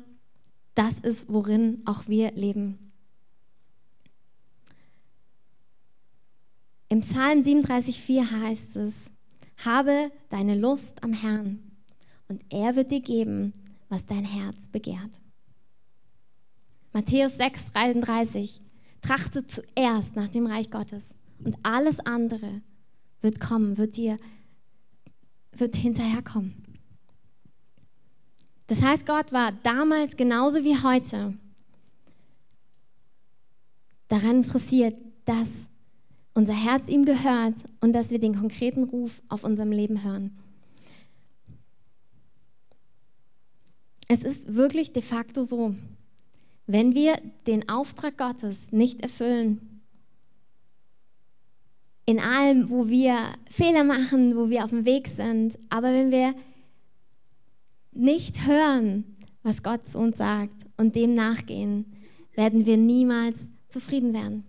das 0.73 0.99
ist, 0.99 1.31
worin 1.31 1.83
auch 1.85 2.07
wir 2.07 2.31
leben. 2.31 2.90
Im 6.91 6.99
Psalm 6.99 7.39
37,4 7.39 8.41
heißt 8.41 8.75
es: 8.75 9.13
Habe 9.63 10.11
deine 10.27 10.59
Lust 10.59 11.01
am 11.01 11.13
Herrn 11.13 11.63
und 12.27 12.43
er 12.49 12.75
wird 12.75 12.91
dir 12.91 12.99
geben, 12.99 13.53
was 13.87 14.05
dein 14.05 14.25
Herz 14.25 14.67
begehrt. 14.67 15.21
Matthäus 16.91 17.39
6,33 17.39 18.59
Trachte 19.01 19.47
zuerst 19.47 20.17
nach 20.17 20.27
dem 20.27 20.45
Reich 20.45 20.69
Gottes 20.69 21.15
und 21.41 21.55
alles 21.63 22.01
andere 22.01 22.61
wird 23.21 23.39
kommen, 23.39 23.77
wird 23.77 23.95
dir 23.95 24.17
wird 25.53 25.77
hinterherkommen. 25.77 26.61
Das 28.67 28.81
heißt, 28.83 29.05
Gott 29.05 29.31
war 29.31 29.53
damals 29.63 30.17
genauso 30.17 30.65
wie 30.65 30.75
heute 30.75 31.37
daran 34.09 34.43
interessiert, 34.43 34.97
dass 35.23 35.70
unser 36.33 36.53
Herz 36.53 36.87
ihm 36.87 37.05
gehört 37.05 37.55
und 37.81 37.93
dass 37.93 38.09
wir 38.09 38.19
den 38.19 38.35
konkreten 38.35 38.83
Ruf 38.83 39.21
auf 39.29 39.43
unserem 39.43 39.71
Leben 39.71 40.03
hören. 40.03 40.31
es 44.11 44.23
ist 44.23 44.55
wirklich 44.55 44.91
de 44.91 45.01
facto 45.01 45.41
so, 45.41 45.73
wenn 46.67 46.93
wir 46.93 47.17
den 47.47 47.69
Auftrag 47.69 48.17
Gottes 48.17 48.73
nicht 48.73 49.01
erfüllen, 49.01 49.81
in 52.05 52.19
allem, 52.19 52.69
wo 52.69 52.89
wir 52.89 53.15
Fehler 53.49 53.85
machen, 53.85 54.35
wo 54.35 54.49
wir 54.49 54.65
auf 54.65 54.71
dem 54.71 54.83
Weg 54.83 55.07
sind, 55.07 55.57
aber 55.69 55.93
wenn 55.93 56.11
wir 56.11 56.35
nicht 57.93 58.45
hören, 58.45 59.15
was 59.43 59.63
Gott 59.63 59.87
zu 59.87 59.97
uns 59.97 60.17
sagt 60.17 60.65
und 60.75 60.97
dem 60.97 61.13
nachgehen, 61.13 61.85
werden 62.35 62.65
wir 62.65 62.75
niemals 62.75 63.49
zufrieden 63.69 64.13
werden. 64.13 64.43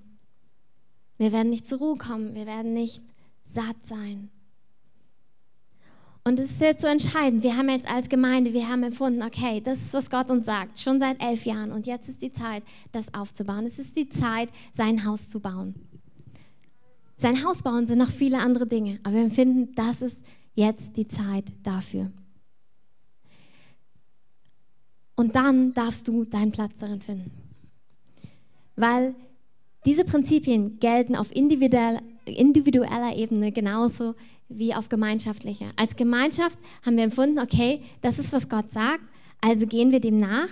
Wir 1.23 1.31
werden 1.31 1.50
nicht 1.50 1.69
zur 1.69 1.79
Ruhe 1.79 1.97
kommen, 1.97 2.35
wir 2.35 2.47
werden 2.47 2.75
nicht 2.75 3.00
satt 3.45 3.76
sein. 3.85 4.29
Und 6.25 6.41
es 6.41 6.50
ist 6.50 6.61
jetzt 6.61 6.83
so 6.83 6.88
entscheidend. 6.88 7.45
Wir 7.45 7.57
haben 7.57 7.69
jetzt 7.69 7.88
als 7.88 8.09
Gemeinde, 8.09 8.52
wir 8.52 8.69
haben 8.69 8.83
empfunden, 8.83 9.23
okay, 9.23 9.61
das 9.61 9.79
ist, 9.79 9.95
was 9.95 10.11
Gott 10.11 10.31
uns 10.31 10.47
sagt, 10.47 10.81
schon 10.81 10.99
seit 10.99 11.23
elf 11.23 11.45
Jahren. 11.45 11.71
Und 11.71 11.87
jetzt 11.87 12.09
ist 12.09 12.23
die 12.23 12.33
Zeit, 12.33 12.64
das 12.91 13.14
aufzubauen. 13.14 13.67
Es 13.67 13.79
ist 13.79 13.97
die 13.97 14.09
Zeit, 14.09 14.49
sein 14.73 15.05
Haus 15.05 15.31
zu 15.31 15.38
bauen. 15.38 15.76
Sein 17.19 17.45
Haus 17.45 17.62
bauen 17.62 17.87
sind 17.87 17.99
noch 17.99 18.11
viele 18.11 18.41
andere 18.41 18.67
Dinge, 18.67 18.99
aber 19.05 19.14
wir 19.14 19.23
empfinden, 19.23 19.76
das 19.76 20.02
ist 20.02 20.25
jetzt 20.55 20.97
die 20.97 21.07
Zeit 21.07 21.52
dafür. 21.62 22.11
Und 25.14 25.37
dann 25.37 25.73
darfst 25.73 26.09
du 26.09 26.25
deinen 26.25 26.50
Platz 26.50 26.79
darin 26.81 27.00
finden. 27.00 27.31
Weil 28.75 29.14
diese 29.85 30.05
Prinzipien 30.05 30.79
gelten 30.79 31.17
auf 31.17 31.35
individueller, 31.35 32.01
Ebene 33.17 33.53
genauso 33.53 34.15
wie 34.49 34.75
auf 34.75 34.89
gemeinschaftlicher. 34.89 35.67
Als 35.77 35.97
Gemeinschaft 35.97 36.59
haben 36.85 36.97
wir 36.97 37.05
empfunden, 37.05 37.39
okay, 37.39 37.83
das 38.01 38.19
ist, 38.19 38.33
was 38.33 38.49
Gott 38.49 38.71
sagt, 38.71 39.03
also 39.41 39.67
gehen 39.67 39.91
wir 39.91 40.01
dem 40.01 40.19
nach. 40.19 40.49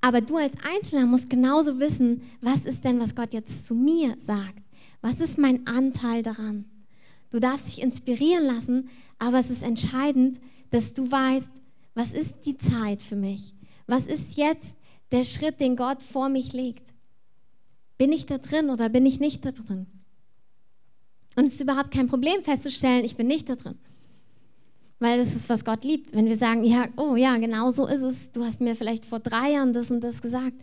Aber 0.00 0.20
du 0.20 0.36
als 0.36 0.54
Einzelner 0.62 1.06
musst 1.06 1.28
genauso 1.28 1.78
wissen, 1.80 2.22
was 2.40 2.64
ist 2.64 2.84
denn, 2.84 3.00
was 3.00 3.14
Gott 3.14 3.32
jetzt 3.32 3.66
zu 3.66 3.74
mir 3.74 4.14
sagt? 4.18 4.62
Was 5.00 5.20
ist 5.20 5.38
mein 5.38 5.66
Anteil 5.66 6.22
daran? 6.22 6.64
Du 7.30 7.40
darfst 7.40 7.68
dich 7.68 7.82
inspirieren 7.82 8.44
lassen, 8.44 8.88
aber 9.18 9.40
es 9.40 9.50
ist 9.50 9.62
entscheidend, 9.62 10.40
dass 10.70 10.94
du 10.94 11.10
weißt, 11.10 11.50
was 11.94 12.12
ist 12.12 12.46
die 12.46 12.56
Zeit 12.56 13.02
für 13.02 13.16
mich? 13.16 13.54
Was 13.86 14.06
ist 14.06 14.36
jetzt 14.36 14.74
der 15.10 15.24
Schritt, 15.24 15.60
den 15.60 15.76
Gott 15.76 16.02
vor 16.02 16.28
mich 16.28 16.52
legt? 16.52 16.94
Bin 17.98 18.12
ich 18.12 18.26
da 18.26 18.38
drin 18.38 18.70
oder 18.70 18.88
bin 18.88 19.04
ich 19.04 19.20
nicht 19.20 19.44
da 19.44 19.52
drin? 19.52 19.86
Und 21.36 21.44
es 21.44 21.54
ist 21.54 21.60
überhaupt 21.60 21.90
kein 21.90 22.08
Problem 22.08 22.42
festzustellen, 22.42 23.04
ich 23.04 23.16
bin 23.16 23.26
nicht 23.26 23.48
da 23.48 23.56
drin. 23.56 23.78
Weil 25.00 25.18
das 25.18 25.36
ist, 25.36 25.48
was 25.48 25.64
Gott 25.64 25.84
liebt. 25.84 26.12
Wenn 26.12 26.26
wir 26.26 26.36
sagen, 26.36 26.64
ja, 26.64 26.88
oh 26.96 27.14
ja, 27.14 27.36
genau 27.36 27.70
so 27.70 27.86
ist 27.86 28.02
es, 28.02 28.32
du 28.32 28.44
hast 28.44 28.60
mir 28.60 28.74
vielleicht 28.74 29.04
vor 29.04 29.20
drei 29.20 29.52
Jahren 29.52 29.72
das 29.72 29.90
und 29.90 30.00
das 30.00 30.22
gesagt, 30.22 30.56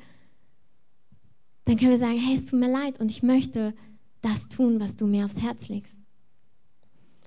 dann 1.65 1.77
können 1.77 1.91
wir 1.91 1.97
sagen, 1.97 2.17
hey, 2.17 2.35
es 2.35 2.45
tut 2.45 2.59
mir 2.59 2.71
leid 2.71 2.99
und 2.99 3.11
ich 3.11 3.23
möchte 3.23 3.73
das 4.21 4.47
tun, 4.47 4.79
was 4.79 4.95
du 4.95 5.07
mir 5.07 5.25
aufs 5.25 5.41
Herz 5.41 5.69
legst. 5.69 5.97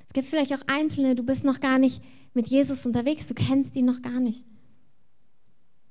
Es 0.06 0.12
gibt 0.12 0.28
vielleicht 0.28 0.52
auch 0.54 0.62
Einzelne, 0.66 1.14
du 1.14 1.22
bist 1.22 1.44
noch 1.44 1.60
gar 1.60 1.78
nicht 1.78 2.02
mit 2.34 2.48
Jesus 2.48 2.86
unterwegs, 2.86 3.26
du 3.26 3.34
kennst 3.34 3.76
ihn 3.76 3.84
noch 3.84 4.02
gar 4.02 4.20
nicht. 4.20 4.46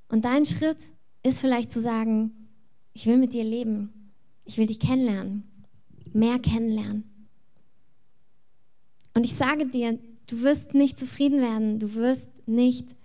Und 0.09 0.25
dein 0.25 0.45
Schritt 0.45 0.77
ist 1.23 1.39
vielleicht 1.39 1.71
zu 1.71 1.81
sagen, 1.81 2.49
ich 2.93 3.05
will 3.05 3.17
mit 3.17 3.33
dir 3.33 3.43
leben. 3.43 3.96
Ich 4.47 4.57
will 4.57 4.65
dich 4.65 4.79
kennenlernen. 4.79 5.43
Mehr 6.13 6.39
kennenlernen. 6.39 7.03
Und 9.13 9.25
ich 9.25 9.35
sage 9.35 9.67
dir, 9.67 9.99
du 10.27 10.41
wirst 10.41 10.73
nicht 10.73 10.99
zufrieden 10.99 11.41
werden. 11.41 11.79
Du 11.79 11.93
wirst 11.93 12.27
nicht 12.47 12.95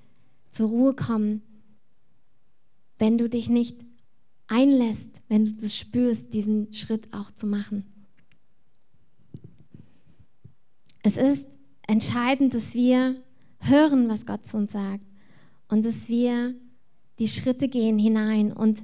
zur 0.50 0.68
Ruhe 0.68 0.94
kommen, 0.94 1.42
wenn 2.99 3.18
du 3.18 3.28
dich 3.28 3.49
nicht 3.49 3.76
einlässt, 4.46 5.08
wenn 5.28 5.44
du 5.44 5.52
das 5.52 5.76
spürst, 5.76 6.32
diesen 6.32 6.72
Schritt 6.72 7.12
auch 7.12 7.30
zu 7.32 7.46
machen. 7.46 7.87
Es 11.02 11.16
ist 11.16 11.46
entscheidend, 11.88 12.54
dass 12.54 12.75
wir 12.75 13.20
hören, 13.58 14.08
was 14.08 14.26
Gott 14.26 14.46
zu 14.46 14.56
uns 14.56 14.72
sagt 14.72 15.04
und 15.68 15.84
dass 15.84 16.08
wir 16.08 16.54
die 17.18 17.28
Schritte 17.28 17.68
gehen 17.68 17.99
hinein. 17.99 18.52
Und 18.52 18.82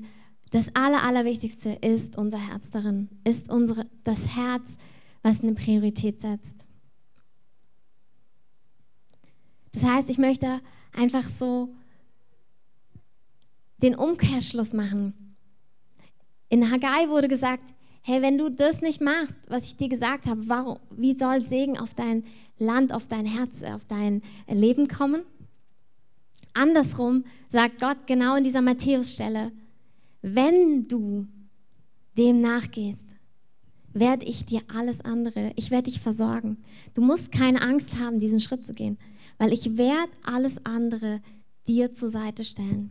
das 0.51 0.75
Aller, 0.75 1.03
Allerwichtigste 1.03 1.71
ist 1.71 2.17
unser 2.17 2.39
Herz 2.39 2.71
darin, 2.71 3.09
ist 3.25 3.51
unsere, 3.51 3.87
das 4.05 4.37
Herz, 4.37 4.79
was 5.23 5.43
eine 5.43 5.55
Priorität 5.55 6.21
setzt. 6.21 6.65
Das 9.73 9.85
heißt, 9.85 10.09
ich 10.09 10.19
möchte 10.19 10.61
einfach 10.93 11.25
so 11.25 11.75
den 13.83 13.95
Umkehrschluss 13.95 14.73
machen. 14.73 15.37
In 16.49 16.71
Haggai 16.71 17.09
wurde 17.09 17.29
gesagt, 17.29 17.63
hey, 18.03 18.23
wenn 18.23 18.39
du 18.39 18.49
das 18.49 18.81
nicht 18.81 19.01
machst, 19.01 19.37
was 19.49 19.65
ich 19.65 19.77
dir 19.77 19.89
gesagt 19.89 20.27
habe, 20.27 20.49
warum, 20.49 20.79
wie 20.91 21.15
soll 21.15 21.45
Segen 21.45 21.79
auf 21.79 21.95
dein 21.95 22.25
Land, 22.57 22.93
auf 22.93 23.07
dein 23.07 23.27
Herz, 23.27 23.63
auf 23.63 23.85
dein 23.87 24.23
Leben 24.49 24.89
kommen? 24.89 25.23
Andersrum 26.55 27.25
sagt 27.51 27.79
Gott 27.81 28.07
genau 28.07 28.35
in 28.37 28.45
dieser 28.45 28.63
Matthäusstelle, 28.63 29.53
wenn 30.23 30.89
du 30.89 31.27
dem 32.17 32.41
nachgehst, 32.41 33.05
werde 33.93 34.25
ich 34.25 34.45
dir 34.45 34.63
alles 34.69 35.01
andere, 35.01 35.53
ich 35.57 35.71
werde 35.71 35.91
dich 35.91 36.01
versorgen. 36.01 36.59
Du 36.95 37.03
musst 37.03 37.33
keine 37.33 37.63
Angst 37.63 37.99
haben, 37.99 38.19
diesen 38.19 38.41
Schritt 38.41 38.67
zu 38.67 38.75
gehen, 38.75 38.99
weil 39.39 39.53
ich 39.53 39.77
werde 39.77 40.13
alles 40.23 40.65
andere 40.65 41.21
dir 41.67 41.93
zur 41.93 42.09
Seite 42.09 42.45
stellen. 42.45 42.91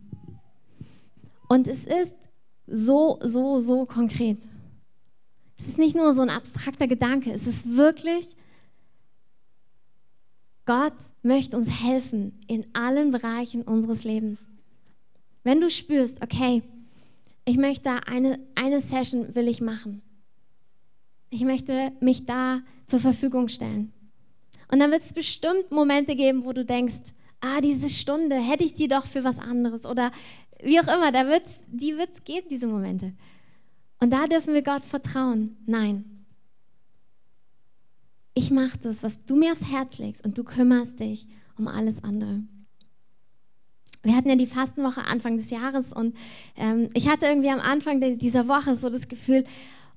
Und 1.47 1.67
es 1.67 1.85
ist 1.85 2.15
so, 2.65 3.19
so, 3.21 3.59
so 3.59 3.85
konkret. 3.85 4.37
Es 5.57 5.67
ist 5.67 5.77
nicht 5.77 5.95
nur 5.95 6.13
so 6.13 6.21
ein 6.21 6.29
abstrakter 6.29 6.87
Gedanke, 6.87 7.31
es 7.31 7.47
ist 7.47 7.75
wirklich 7.75 8.35
Gott 10.67 10.95
möchte 11.23 11.55
uns 11.55 11.81
helfen 11.81 12.41
in 12.45 12.65
allen 12.73 13.11
Bereichen 13.11 13.61
unseres 13.61 14.03
Lebens. 14.03 14.47
Wenn 15.43 15.61
du 15.61 15.69
spürst, 15.69 16.21
okay, 16.21 16.61
ich 17.47 17.55
möchte 17.55 18.05
eine, 18.07 18.39
eine 18.55 18.81
Session 18.81 19.33
will 19.33 19.47
ich 19.47 19.61
machen. 19.61 20.01
Ich 21.29 21.41
möchte 21.43 21.93
mich 22.01 22.25
da 22.25 22.59
zur 22.87 22.99
Verfügung 22.99 23.47
stellen. 23.47 23.93
Und 24.69 24.79
dann 24.79 24.91
wird 24.91 25.03
es 25.03 25.13
bestimmt 25.13 25.71
Momente 25.71 26.17
geben, 26.17 26.43
wo 26.43 26.51
du 26.51 26.65
denkst, 26.65 27.13
ah, 27.39 27.61
diese 27.61 27.89
Stunde 27.89 28.35
hätte 28.35 28.65
ich 28.65 28.73
die 28.73 28.89
doch 28.89 29.05
für 29.07 29.23
was 29.23 29.39
anderes 29.39 29.85
oder 29.85 30.11
wie 30.61 30.77
auch 30.81 30.93
immer, 30.93 31.13
da 31.13 31.25
wird's, 31.27 31.49
die 31.67 31.95
wird 31.95 32.09
es 32.15 32.23
geben, 32.25 32.47
diese 32.49 32.67
Momente. 32.67 33.13
Und 34.01 34.11
da 34.11 34.27
dürfen 34.27 34.53
wir 34.53 34.61
Gott 34.61 34.83
vertrauen. 34.83 35.55
Nein, 35.65 36.25
ich 38.33 38.51
mache 38.51 38.77
das, 38.79 39.03
was 39.03 39.23
du 39.23 39.37
mir 39.37 39.53
aufs 39.53 39.71
Herz 39.71 39.99
legst 39.99 40.25
und 40.25 40.37
du 40.37 40.43
kümmerst 40.43 40.99
dich 40.99 41.27
um 41.57 41.69
alles 41.69 42.03
andere. 42.03 42.41
Wir 44.03 44.15
hatten 44.15 44.29
ja 44.29 44.35
die 44.35 44.47
Fastenwoche 44.47 45.01
Anfang 45.07 45.37
des 45.37 45.49
Jahres 45.49 45.91
und 45.93 46.15
ähm, 46.55 46.89
ich 46.93 47.09
hatte 47.09 47.25
irgendwie 47.25 47.49
am 47.49 47.59
Anfang 47.59 48.17
dieser 48.17 48.47
Woche 48.47 48.75
so 48.75 48.89
das 48.89 49.07
Gefühl, 49.07 49.43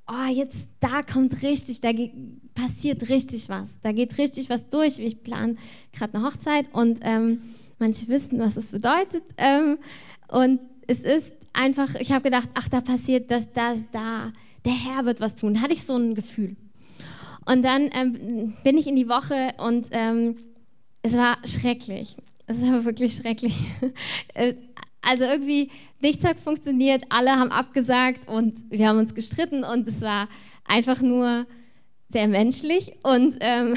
oh, 0.09 0.33
jetzt 0.33 0.69
da 0.81 1.03
kommt 1.03 1.43
richtig, 1.43 1.81
da 1.81 1.91
passiert 2.55 3.09
richtig 3.09 3.49
was, 3.49 3.77
da 3.83 3.93
geht 3.93 4.19
richtig 4.19 4.51
was 4.51 4.69
durch. 4.69 4.99
Ich 4.99 5.23
plane 5.23 5.57
gerade 5.93 6.15
eine 6.15 6.27
Hochzeit 6.27 6.69
und 6.73 7.01
ähm, 7.03 7.43
manche 7.79 8.09
wissen, 8.09 8.39
was 8.39 8.55
das 8.55 8.73
bedeutet. 8.73 9.23
Ähm, 9.37 9.79
und 10.29 10.61
es 10.87 11.01
ist 11.01 11.33
einfach, 11.53 11.95
ich 11.97 12.13
habe 12.13 12.25
gedacht, 12.25 12.49
ach, 12.55 12.69
da 12.69 12.81
passiert 12.81 13.31
das, 13.31 13.53
das, 13.53 13.79
da, 13.93 14.33
der 14.65 14.73
Herr 14.73 15.05
wird 15.05 15.21
was 15.21 15.37
tun. 15.37 15.61
Hatte 15.61 15.73
ich 15.73 15.85
so 15.85 15.97
ein 15.97 16.15
Gefühl. 16.15 16.57
Und 17.47 17.63
dann 17.63 17.91
ähm, 17.93 18.55
bin 18.63 18.79
ich 18.79 18.87
in 18.87 18.97
die 18.97 19.09
Woche 19.09 19.55
und 19.59 19.89
ähm, 19.93 20.37
es 21.03 21.15
war 21.17 21.37
schrecklich. 21.45 22.17
Es 22.51 22.63
war 22.63 22.85
wirklich 22.85 23.15
schrecklich. 23.17 23.59
Äh, 24.35 24.55
also 25.03 25.25
irgendwie 25.25 25.71
nichts 26.01 26.25
hat 26.25 26.39
funktioniert, 26.39 27.05
alle 27.09 27.33
haben 27.33 27.51
abgesagt 27.51 28.29
und 28.29 28.71
wir 28.71 28.89
haben 28.89 28.99
uns 28.99 29.15
gestritten 29.15 29.65
und 29.65 29.89
es 29.89 30.03
war 30.03 30.29
einfach 30.67 31.01
nur 31.01 31.47
sehr 32.11 32.29
menschlich 32.29 32.93
und 33.03 33.39
ähm, 33.41 33.75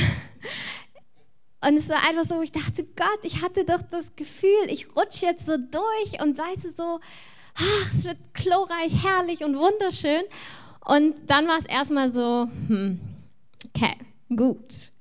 und 1.65 1.75
es 1.75 1.87
war 1.87 2.07
einfach 2.07 2.27
so, 2.27 2.41
ich 2.41 2.51
dachte, 2.51 2.83
Gott, 2.83 3.19
ich 3.23 3.41
hatte 3.41 3.63
doch 3.63 3.81
das 3.89 4.15
Gefühl, 4.15 4.67
ich 4.67 4.95
rutsche 4.95 5.27
jetzt 5.27 5.45
so 5.45 5.55
durch 5.57 6.21
und 6.21 6.37
weißt 6.37 6.65
du 6.65 6.71
so, 6.71 6.99
ach, 7.55 7.93
es 7.97 8.03
wird 8.03 8.17
glorreich, 8.33 9.03
herrlich 9.03 9.43
und 9.43 9.55
wunderschön. 9.57 10.23
Und 10.85 11.15
dann 11.27 11.47
war 11.47 11.57
es 11.57 11.65
erstmal 11.65 12.11
so, 12.11 12.49
hm, 12.67 12.99
Okay, 13.75 13.95
gut. 14.35 14.91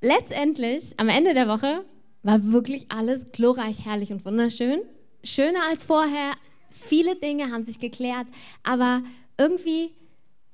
Letztendlich, 0.00 0.94
am 0.98 1.08
Ende 1.08 1.34
der 1.34 1.46
Woche, 1.46 1.84
war 2.22 2.52
wirklich 2.52 2.90
alles 2.90 3.32
glorreich, 3.32 3.84
herrlich 3.84 4.12
und 4.12 4.24
wunderschön. 4.24 4.80
Schöner 5.24 5.66
als 5.68 5.82
vorher. 5.82 6.32
Viele 6.70 7.16
Dinge 7.16 7.50
haben 7.50 7.64
sich 7.64 7.78
geklärt, 7.78 8.26
aber 8.62 9.02
irgendwie 9.38 9.90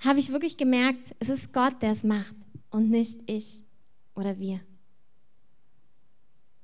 habe 0.04 0.18
ich 0.18 0.32
wirklich 0.32 0.56
gemerkt, 0.56 1.14
es 1.18 1.28
ist 1.28 1.52
Gott, 1.52 1.82
der 1.82 1.92
es 1.92 2.04
macht 2.04 2.34
und 2.70 2.90
nicht 2.90 3.30
ich 3.30 3.62
oder 4.14 4.38
wir. 4.38 4.60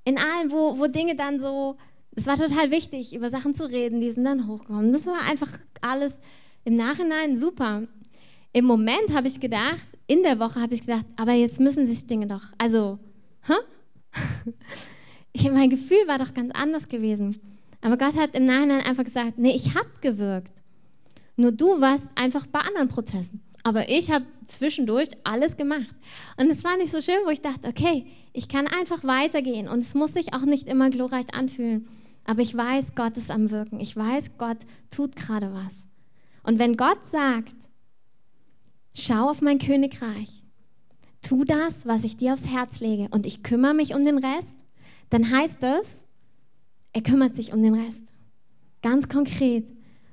In 0.04 0.18
allem, 0.18 0.50
wo, 0.50 0.78
wo 0.78 0.86
Dinge 0.86 1.16
dann 1.16 1.40
so 1.40 1.76
Es 2.14 2.26
war 2.26 2.36
total 2.36 2.70
wichtig, 2.70 3.14
über 3.14 3.30
Sachen 3.30 3.54
zu 3.54 3.64
reden, 3.64 4.00
die 4.00 4.10
sind 4.10 4.24
dann 4.24 4.46
hochgekommen. 4.46 4.92
Das 4.92 5.06
war 5.06 5.20
einfach 5.30 5.50
alles 5.80 6.20
im 6.64 6.74
Nachhinein 6.74 7.36
super. 7.36 7.88
Im 8.52 8.66
Moment 8.66 9.14
habe 9.14 9.28
ich 9.28 9.40
gedacht, 9.40 9.86
in 10.06 10.22
der 10.22 10.38
Woche 10.38 10.60
habe 10.60 10.74
ich 10.74 10.82
gedacht, 10.82 11.06
aber 11.16 11.32
jetzt 11.32 11.58
müssen 11.58 11.86
sich 11.86 12.06
Dinge 12.06 12.26
doch, 12.26 12.42
also, 12.58 12.98
hä? 13.46 13.54
Mein 15.52 15.70
Gefühl 15.70 16.06
war 16.06 16.18
doch 16.18 16.34
ganz 16.34 16.52
anders 16.54 16.88
gewesen. 16.88 17.38
Aber 17.80 17.96
Gott 17.96 18.16
hat 18.16 18.34
im 18.34 18.44
Nachhinein 18.44 18.80
einfach 18.80 19.04
gesagt, 19.04 19.38
nee, 19.38 19.54
ich 19.54 19.74
habe 19.74 19.88
gewirkt. 20.00 20.52
Nur 21.36 21.52
du 21.52 21.80
warst 21.80 22.06
einfach 22.14 22.46
bei 22.46 22.60
anderen 22.60 22.88
Prozessen. 22.88 23.42
Aber 23.64 23.88
ich 23.88 24.10
habe 24.10 24.24
zwischendurch 24.44 25.08
alles 25.24 25.56
gemacht. 25.56 25.94
Und 26.36 26.50
es 26.50 26.64
war 26.64 26.76
nicht 26.76 26.92
so 26.92 27.00
schön, 27.00 27.18
wo 27.24 27.30
ich 27.30 27.40
dachte, 27.40 27.68
okay, 27.68 28.06
ich 28.32 28.48
kann 28.48 28.66
einfach 28.66 29.04
weitergehen. 29.04 29.68
Und 29.68 29.80
es 29.80 29.94
muss 29.94 30.14
sich 30.14 30.34
auch 30.34 30.44
nicht 30.44 30.68
immer 30.68 30.90
glorreich 30.90 31.34
anfühlen. 31.34 31.88
Aber 32.24 32.42
ich 32.42 32.56
weiß, 32.56 32.94
Gott 32.94 33.16
ist 33.16 33.30
am 33.30 33.50
Wirken. 33.50 33.80
Ich 33.80 33.96
weiß, 33.96 34.32
Gott 34.38 34.58
tut 34.90 35.16
gerade 35.16 35.52
was. 35.52 35.86
Und 36.44 36.58
wenn 36.58 36.76
Gott 36.76 37.06
sagt, 37.06 37.54
schau 38.94 39.30
auf 39.30 39.42
mein 39.42 39.58
Königreich, 39.58 40.41
tu 41.22 41.44
das, 41.44 41.86
was 41.86 42.04
ich 42.04 42.16
dir 42.16 42.34
aufs 42.34 42.48
Herz 42.48 42.80
lege 42.80 43.08
und 43.10 43.24
ich 43.26 43.42
kümmere 43.42 43.74
mich 43.74 43.94
um 43.94 44.04
den 44.04 44.18
Rest, 44.18 44.56
dann 45.10 45.30
heißt 45.30 45.62
es, 45.62 46.04
er 46.92 47.02
kümmert 47.02 47.34
sich 47.34 47.52
um 47.52 47.62
den 47.62 47.74
Rest. 47.74 48.02
Ganz 48.82 49.08
konkret, 49.08 49.66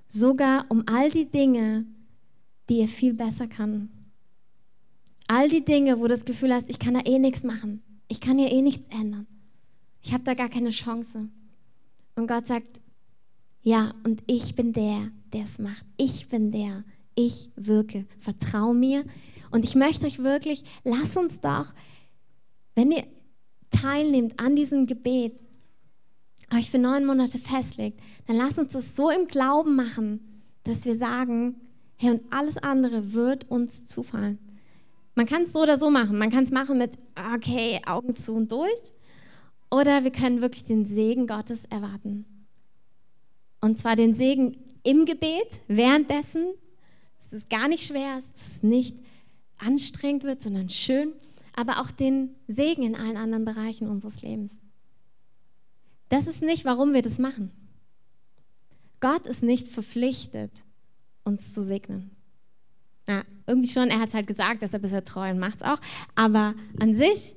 sogar 0.08 0.66
um 0.70 0.84
all 0.88 1.10
die 1.10 1.30
Dinge, 1.30 1.86
die 2.70 2.80
er 2.80 2.88
viel 2.88 3.14
besser 3.14 3.48
kann. 3.48 3.90
All 5.28 5.50
die 5.50 5.66
Dinge, 5.66 6.00
wo 6.00 6.04
du 6.04 6.10
das 6.10 6.26
Gefühl 6.26 6.54
hast, 6.54 6.70
ich 6.70 6.80
kann 6.80 6.94
da 6.94 7.02
eh 7.02 7.20
nichts 7.20 7.44
machen. 7.44 7.84
Ich 8.08 8.22
kann 8.22 8.38
hier 8.38 8.52
eh 8.52 8.62
nichts 8.62 8.88
ändern. 8.90 9.28
Ich 10.02 10.14
habe 10.14 10.24
da 10.24 10.34
gar 10.34 10.50
keine 10.50 10.70
Chance. 10.70 11.28
Und 12.16 12.28
Gott 12.28 12.48
sagt, 12.48 12.80
ja, 13.62 13.94
und 14.04 14.24
ich 14.26 14.56
bin 14.56 14.74
der, 14.74 15.12
der 15.34 15.46
es 15.46 15.60
macht. 15.60 15.86
Ich 15.98 16.30
bin 16.30 16.52
der, 16.52 16.84
ich 17.16 17.50
wirke. 17.56 18.06
Vertrau 18.20 18.74
mir. 18.74 19.06
Und 19.52 19.66
ich 19.66 19.76
möchte 19.76 20.06
euch 20.06 20.20
wirklich, 20.20 20.64
lass 20.84 21.18
uns 21.18 21.40
doch, 21.42 21.74
wenn 22.76 22.92
ihr 22.92 23.04
teilnehmt 23.70 24.40
an 24.40 24.56
diesem 24.56 24.88
Gebet, 24.88 25.40
euch 26.54 26.72
für 26.72 26.80
neun 26.80 27.06
Monate 27.06 27.38
festlegt, 27.38 28.00
dann 28.28 28.38
lasst 28.38 28.60
uns 28.60 28.74
das 28.74 28.96
so 28.96 29.10
im 29.10 29.28
Glauben 29.28 29.76
machen, 29.76 30.44
dass 30.64 30.86
wir 30.86 30.96
sagen, 30.96 31.56
hey, 31.98 32.12
und 32.12 32.22
alles 32.32 32.58
andere 32.58 33.14
wird 33.14 33.50
uns 33.50 33.86
zufallen. 33.86 34.40
Man 35.16 35.26
kann 35.26 35.44
es 35.44 35.54
so 35.54 35.62
oder 35.62 35.78
so 35.78 35.90
machen. 35.90 36.18
Man 36.18 36.30
kann 36.30 36.44
es 36.44 36.52
machen 36.52 36.78
mit, 36.78 36.98
okay, 37.36 37.82
Augen 37.86 38.16
zu 38.16 38.34
und 38.34 38.52
durch. 38.52 38.94
Oder 39.70 40.04
wir 40.04 40.12
können 40.12 40.42
wirklich 40.42 40.66
den 40.66 40.86
Segen 40.86 41.28
Gottes 41.28 41.66
erwarten. 41.66 42.26
Und 43.62 43.78
zwar 43.78 43.96
den 43.96 44.14
Segen 44.14 44.58
im 44.84 45.06
Gebet, 45.06 45.62
währenddessen. 45.68 46.46
Es 47.20 47.34
ist 47.34 47.50
gar 47.50 47.68
nicht 47.68 47.86
schwer, 47.86 48.18
es 48.18 48.54
ist 48.54 48.64
nicht 48.64 48.96
anstrengend 49.60 50.24
wird, 50.24 50.42
sondern 50.42 50.70
schön. 50.70 51.14
Aber 51.56 51.82
auch 51.82 51.92
den 51.92 52.36
Segen 52.48 52.84
in 52.84 52.96
allen 52.96 53.18
anderen 53.18 53.46
Bereichen 53.46 53.88
unseres 53.88 54.22
Lebens. 54.22 54.60
Das 56.10 56.28
ist 56.28 56.42
nicht, 56.42 56.66
warum 56.66 56.94
wir 56.94 57.02
das 57.02 57.20
machen. 57.20 57.52
Gott 59.00 59.28
ist 59.28 59.44
nicht 59.44 59.68
verpflichtet, 59.68 60.52
uns 61.24 61.54
zu 61.54 61.64
segnen. 61.64 62.12
Ja, 63.08 63.24
irgendwie 63.48 63.70
schon, 63.70 63.90
er 63.90 64.00
hat 64.00 64.14
halt 64.14 64.28
gesagt, 64.28 64.62
ist 64.62 64.74
er 64.74 65.04
treu 65.04 65.32
und 65.32 65.40
macht 65.40 65.58
es 65.58 65.64
auch. 65.64 65.80
Aber 66.16 66.54
an 66.80 66.96
sich 66.96 67.36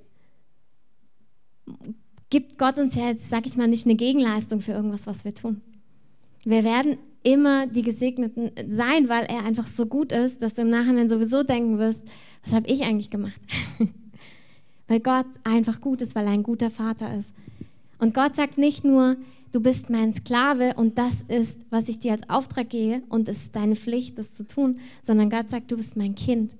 gibt 2.30 2.58
Gott 2.58 2.78
uns 2.78 2.94
ja 2.94 3.08
jetzt, 3.08 3.30
sag 3.30 3.46
ich 3.46 3.56
mal, 3.56 3.68
nicht 3.68 3.86
eine 3.86 3.94
Gegenleistung 3.94 4.60
für 4.60 4.72
irgendwas, 4.72 5.06
was 5.06 5.24
wir 5.24 5.34
tun. 5.34 5.60
Wir 6.44 6.64
werden 6.64 6.98
immer 7.22 7.66
die 7.66 7.82
Gesegneten 7.82 8.50
sein, 8.68 9.08
weil 9.08 9.24
er 9.24 9.44
einfach 9.44 9.66
so 9.66 9.86
gut 9.86 10.12
ist, 10.12 10.42
dass 10.42 10.54
du 10.54 10.62
im 10.62 10.70
Nachhinein 10.70 11.08
sowieso 11.08 11.42
denken 11.42 11.78
wirst, 11.78 12.04
was 12.44 12.52
habe 12.52 12.66
ich 12.68 12.82
eigentlich 12.82 13.10
gemacht? 13.10 13.40
weil 14.88 15.00
Gott 15.00 15.26
einfach 15.44 15.80
gut 15.80 16.00
ist, 16.00 16.14
weil 16.14 16.26
er 16.26 16.32
ein 16.32 16.42
guter 16.42 16.70
Vater 16.70 17.16
ist. 17.16 17.32
Und 17.98 18.14
Gott 18.14 18.36
sagt 18.36 18.58
nicht 18.58 18.84
nur, 18.84 19.16
du 19.52 19.60
bist 19.60 19.90
mein 19.90 20.12
Sklave 20.12 20.74
und 20.76 20.98
das 20.98 21.14
ist, 21.28 21.56
was 21.70 21.88
ich 21.88 22.00
dir 22.00 22.12
als 22.12 22.28
Auftrag 22.28 22.70
gehe 22.70 23.02
und 23.08 23.28
es 23.28 23.36
ist 23.38 23.54
deine 23.56 23.76
Pflicht, 23.76 24.18
das 24.18 24.34
zu 24.34 24.46
tun, 24.46 24.80
sondern 25.02 25.30
Gott 25.30 25.50
sagt, 25.50 25.70
du 25.70 25.76
bist 25.76 25.96
mein 25.96 26.14
Kind. 26.14 26.56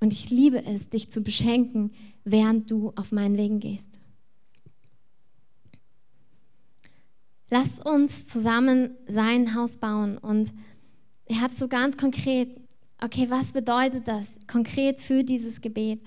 Und 0.00 0.12
ich 0.12 0.30
liebe 0.30 0.64
es, 0.64 0.88
dich 0.88 1.10
zu 1.10 1.22
beschenken, 1.22 1.92
während 2.24 2.70
du 2.70 2.92
auf 2.96 3.12
meinen 3.12 3.36
Wegen 3.36 3.60
gehst. 3.60 4.01
Lass 7.52 7.80
uns 7.84 8.26
zusammen 8.26 8.96
sein 9.06 9.54
Haus 9.54 9.76
bauen 9.76 10.16
und 10.16 10.50
ich 11.26 11.38
habe 11.42 11.52
so 11.52 11.68
ganz 11.68 11.98
konkret, 11.98 12.48
okay, 13.04 13.26
was 13.28 13.52
bedeutet 13.52 14.08
das 14.08 14.38
konkret 14.50 15.02
für 15.02 15.22
dieses 15.22 15.60
Gebet? 15.60 16.00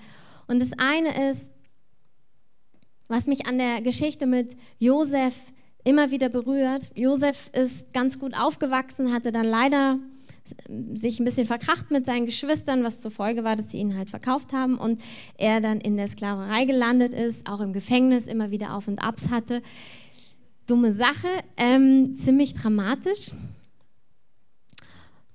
Und 0.48 0.60
das 0.60 0.70
eine 0.76 1.30
ist, 1.30 1.52
was 3.06 3.28
mich 3.28 3.46
an 3.46 3.58
der 3.58 3.80
Geschichte 3.80 4.26
mit 4.26 4.56
Josef 4.80 5.36
immer 5.84 6.10
wieder 6.10 6.30
berührt. 6.30 6.90
Josef 6.96 7.48
ist 7.52 7.92
ganz 7.92 8.18
gut 8.18 8.36
aufgewachsen, 8.36 9.12
hatte 9.12 9.30
dann 9.30 9.46
leider 9.46 10.00
sich 10.94 11.20
ein 11.20 11.24
bisschen 11.24 11.46
verkracht 11.46 11.92
mit 11.92 12.06
seinen 12.06 12.26
Geschwistern, 12.26 12.82
was 12.82 13.00
zur 13.00 13.12
Folge 13.12 13.44
war, 13.44 13.54
dass 13.54 13.70
sie 13.70 13.78
ihn 13.78 13.96
halt 13.96 14.10
verkauft 14.10 14.52
haben 14.52 14.78
und 14.78 15.00
er 15.38 15.60
dann 15.60 15.80
in 15.80 15.96
der 15.96 16.08
Sklaverei 16.08 16.64
gelandet 16.64 17.14
ist, 17.14 17.48
auch 17.48 17.60
im 17.60 17.72
Gefängnis 17.72 18.26
immer 18.26 18.50
wieder 18.50 18.74
Auf 18.74 18.88
und 18.88 18.98
Abs 18.98 19.30
hatte. 19.30 19.62
Dumme 20.66 20.92
Sache, 20.92 21.28
ähm, 21.56 22.16
ziemlich 22.16 22.54
dramatisch. 22.54 23.30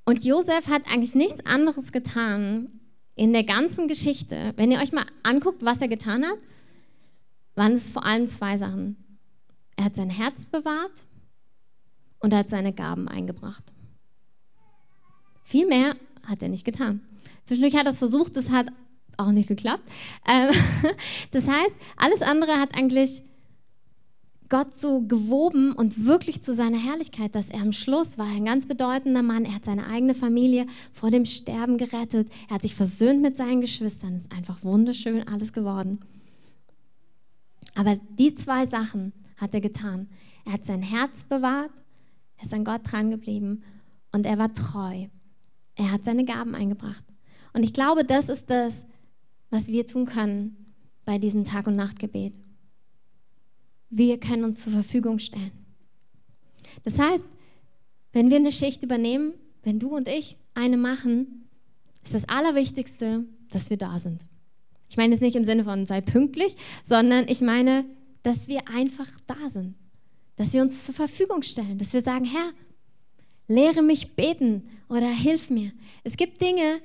Und 0.06 0.26
Josef 0.26 0.68
hat 0.68 0.92
eigentlich 0.92 1.16
nichts 1.16 1.46
anderes 1.46 1.92
getan 1.92 2.68
in 3.16 3.34
der 3.34 3.44
ganzen 3.44 3.88
Geschichte. 3.88 4.54
Wenn 4.58 4.72
ihr 4.72 4.80
euch 4.80 4.92
mal 4.92 5.06
anguckt, 5.24 5.64
was 5.64 5.82
er 5.82 5.88
getan 5.88 6.26
hat, 6.26 6.38
waren 7.56 7.74
es 7.74 7.90
vor 7.90 8.06
allem 8.06 8.28
zwei 8.28 8.58
Sachen. 8.58 8.98
Er 9.76 9.86
hat 9.86 9.96
sein 9.96 10.10
Herz 10.10 10.46
bewahrt 10.46 11.04
und 12.20 12.34
er 12.34 12.40
hat 12.40 12.50
seine 12.50 12.74
Gaben 12.74 13.08
eingebracht. 13.08 13.64
Viel 15.44 15.68
mehr 15.68 15.96
hat 16.26 16.42
er 16.42 16.50
nicht 16.50 16.66
getan. 16.66 17.02
Zwischendurch 17.44 17.76
hat 17.76 17.86
er 17.86 17.92
es 17.92 18.00
versucht, 18.00 18.38
das 18.38 18.52
hat 18.52 18.68
auch 19.18 19.32
nicht 19.32 19.48
geklappt. 19.48 19.84
Ähm, 20.28 20.52
das 21.32 21.48
heißt, 21.48 21.76
alles 21.98 22.22
andere 22.22 22.60
hat 22.60 22.76
eigentlich 22.76 23.24
Gott 24.52 24.78
so 24.78 25.02
gewoben 25.02 25.72
und 25.72 26.06
wirklich 26.06 26.44
zu 26.44 26.54
seiner 26.54 26.78
Herrlichkeit, 26.78 27.34
dass 27.36 27.50
er 27.50 27.62
am 27.62 27.72
Schluss 27.72 28.18
war 28.18 28.28
ein 28.28 28.44
ganz 28.44 28.68
bedeutender 28.68 29.24
Mann. 29.24 29.46
Er 29.46 29.56
hat 29.56 29.64
seine 29.64 29.88
eigene 29.88 30.14
Familie 30.14 30.68
vor 30.92 31.10
dem 31.10 31.24
Sterben 31.24 31.78
gerettet. 31.78 32.30
Er 32.50 32.56
hat 32.56 32.62
sich 32.62 32.76
versöhnt 32.76 33.22
mit 33.22 33.38
seinen 33.38 33.62
Geschwistern. 33.62 34.16
Es 34.16 34.24
ist 34.24 34.34
einfach 34.34 34.62
wunderschön 34.62 35.26
alles 35.26 35.54
geworden. 35.54 36.02
Aber 37.76 37.96
die 38.20 38.36
zwei 38.36 38.68
Sachen 38.68 39.14
hat 39.38 39.54
er 39.54 39.62
getan. 39.62 40.10
Er 40.44 40.52
hat 40.52 40.66
sein 40.66 40.82
Herz 40.82 41.24
bewahrt, 41.24 41.72
er 42.36 42.44
ist 42.44 42.54
an 42.54 42.66
Gott 42.66 42.82
dran 42.84 43.10
geblieben 43.10 43.64
und 44.12 44.26
er 44.26 44.38
war 44.38 44.54
treu. 44.54 45.08
Er 45.76 45.92
hat 45.94 46.04
seine 46.04 46.26
Gaben 46.26 46.56
eingebracht. 46.56 47.06
Und 47.54 47.64
ich 47.64 47.72
glaube, 47.74 48.04
das 48.04 48.28
ist 48.28 48.50
das, 48.50 48.86
was 49.50 49.68
wir 49.68 49.88
tun 49.88 50.06
können 50.06 50.74
bei 51.06 51.20
diesem 51.20 51.46
Tag- 51.46 51.68
und 51.68 51.78
Nachtgebet. 51.78 52.34
Wir 53.92 54.20
können 54.20 54.46
uns 54.46 54.64
zur 54.64 54.74
Verfügung 54.74 55.20
stellen. 55.20 55.52
Das 56.84 56.98
heißt, 56.98 57.26
wenn 58.14 58.30
wir 58.30 58.38
eine 58.38 58.52
Schicht 58.52 58.84
übernehmen, 58.84 59.34
wenn 59.64 59.80
du 59.80 59.96
und 59.96 60.08
ich 60.08 60.38
eine 60.54 60.78
machen, 60.78 61.48
ist 62.04 62.14
das 62.14 62.28
Allerwichtigste, 62.28 63.26
dass 63.52 63.70
wir 63.70 63.78
da 63.78 64.00
sind. 64.00 64.26
Ich 64.90 64.98
meine 64.98 65.14
es 65.14 65.22
nicht 65.22 65.36
im 65.36 65.44
Sinne 65.44 65.64
von 65.64 65.86
sei 65.86 66.02
pünktlich, 66.02 66.56
sondern 66.84 67.28
ich 67.28 67.42
meine, 67.42 67.86
dass 68.24 68.48
wir 68.48 68.68
einfach 68.74 69.08
da 69.28 69.50
sind. 69.50 69.76
Dass 70.36 70.54
wir 70.54 70.62
uns 70.62 70.86
zur 70.86 70.96
Verfügung 70.96 71.44
stellen. 71.44 71.78
Dass 71.78 71.94
wir 71.94 72.02
sagen, 72.02 72.26
Herr, 72.26 72.52
lehre 73.48 73.82
mich 73.82 74.16
beten 74.16 74.70
oder 74.90 75.08
hilf 75.08 75.50
mir. 75.50 75.72
Es 76.04 76.18
gibt 76.18 76.42
Dinge, 76.42 76.82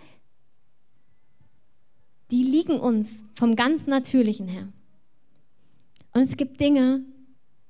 die 2.31 2.43
liegen 2.43 2.79
uns 2.79 3.23
vom 3.35 3.57
ganz 3.57 3.87
Natürlichen 3.87 4.49
her. 4.49 4.69
Und 6.17 6.23
es 6.23 6.39
gibt 6.39 6.63
Dinge, 6.63 7.05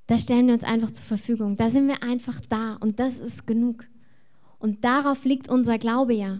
da 0.06 0.16
stellen 0.20 0.46
wir 0.46 0.54
uns 0.54 0.62
einfach 0.62 0.92
zur 0.92 1.04
Verfügung. 1.04 1.56
Da 1.56 1.68
sind 1.68 1.88
wir 1.88 2.04
einfach 2.04 2.38
da 2.48 2.74
und 2.76 3.00
das 3.00 3.18
ist 3.18 3.44
genug. 3.44 3.88
Und 4.60 4.84
darauf 4.84 5.24
liegt 5.24 5.48
unser 5.48 5.78
Glaube 5.78 6.14
ja, 6.14 6.38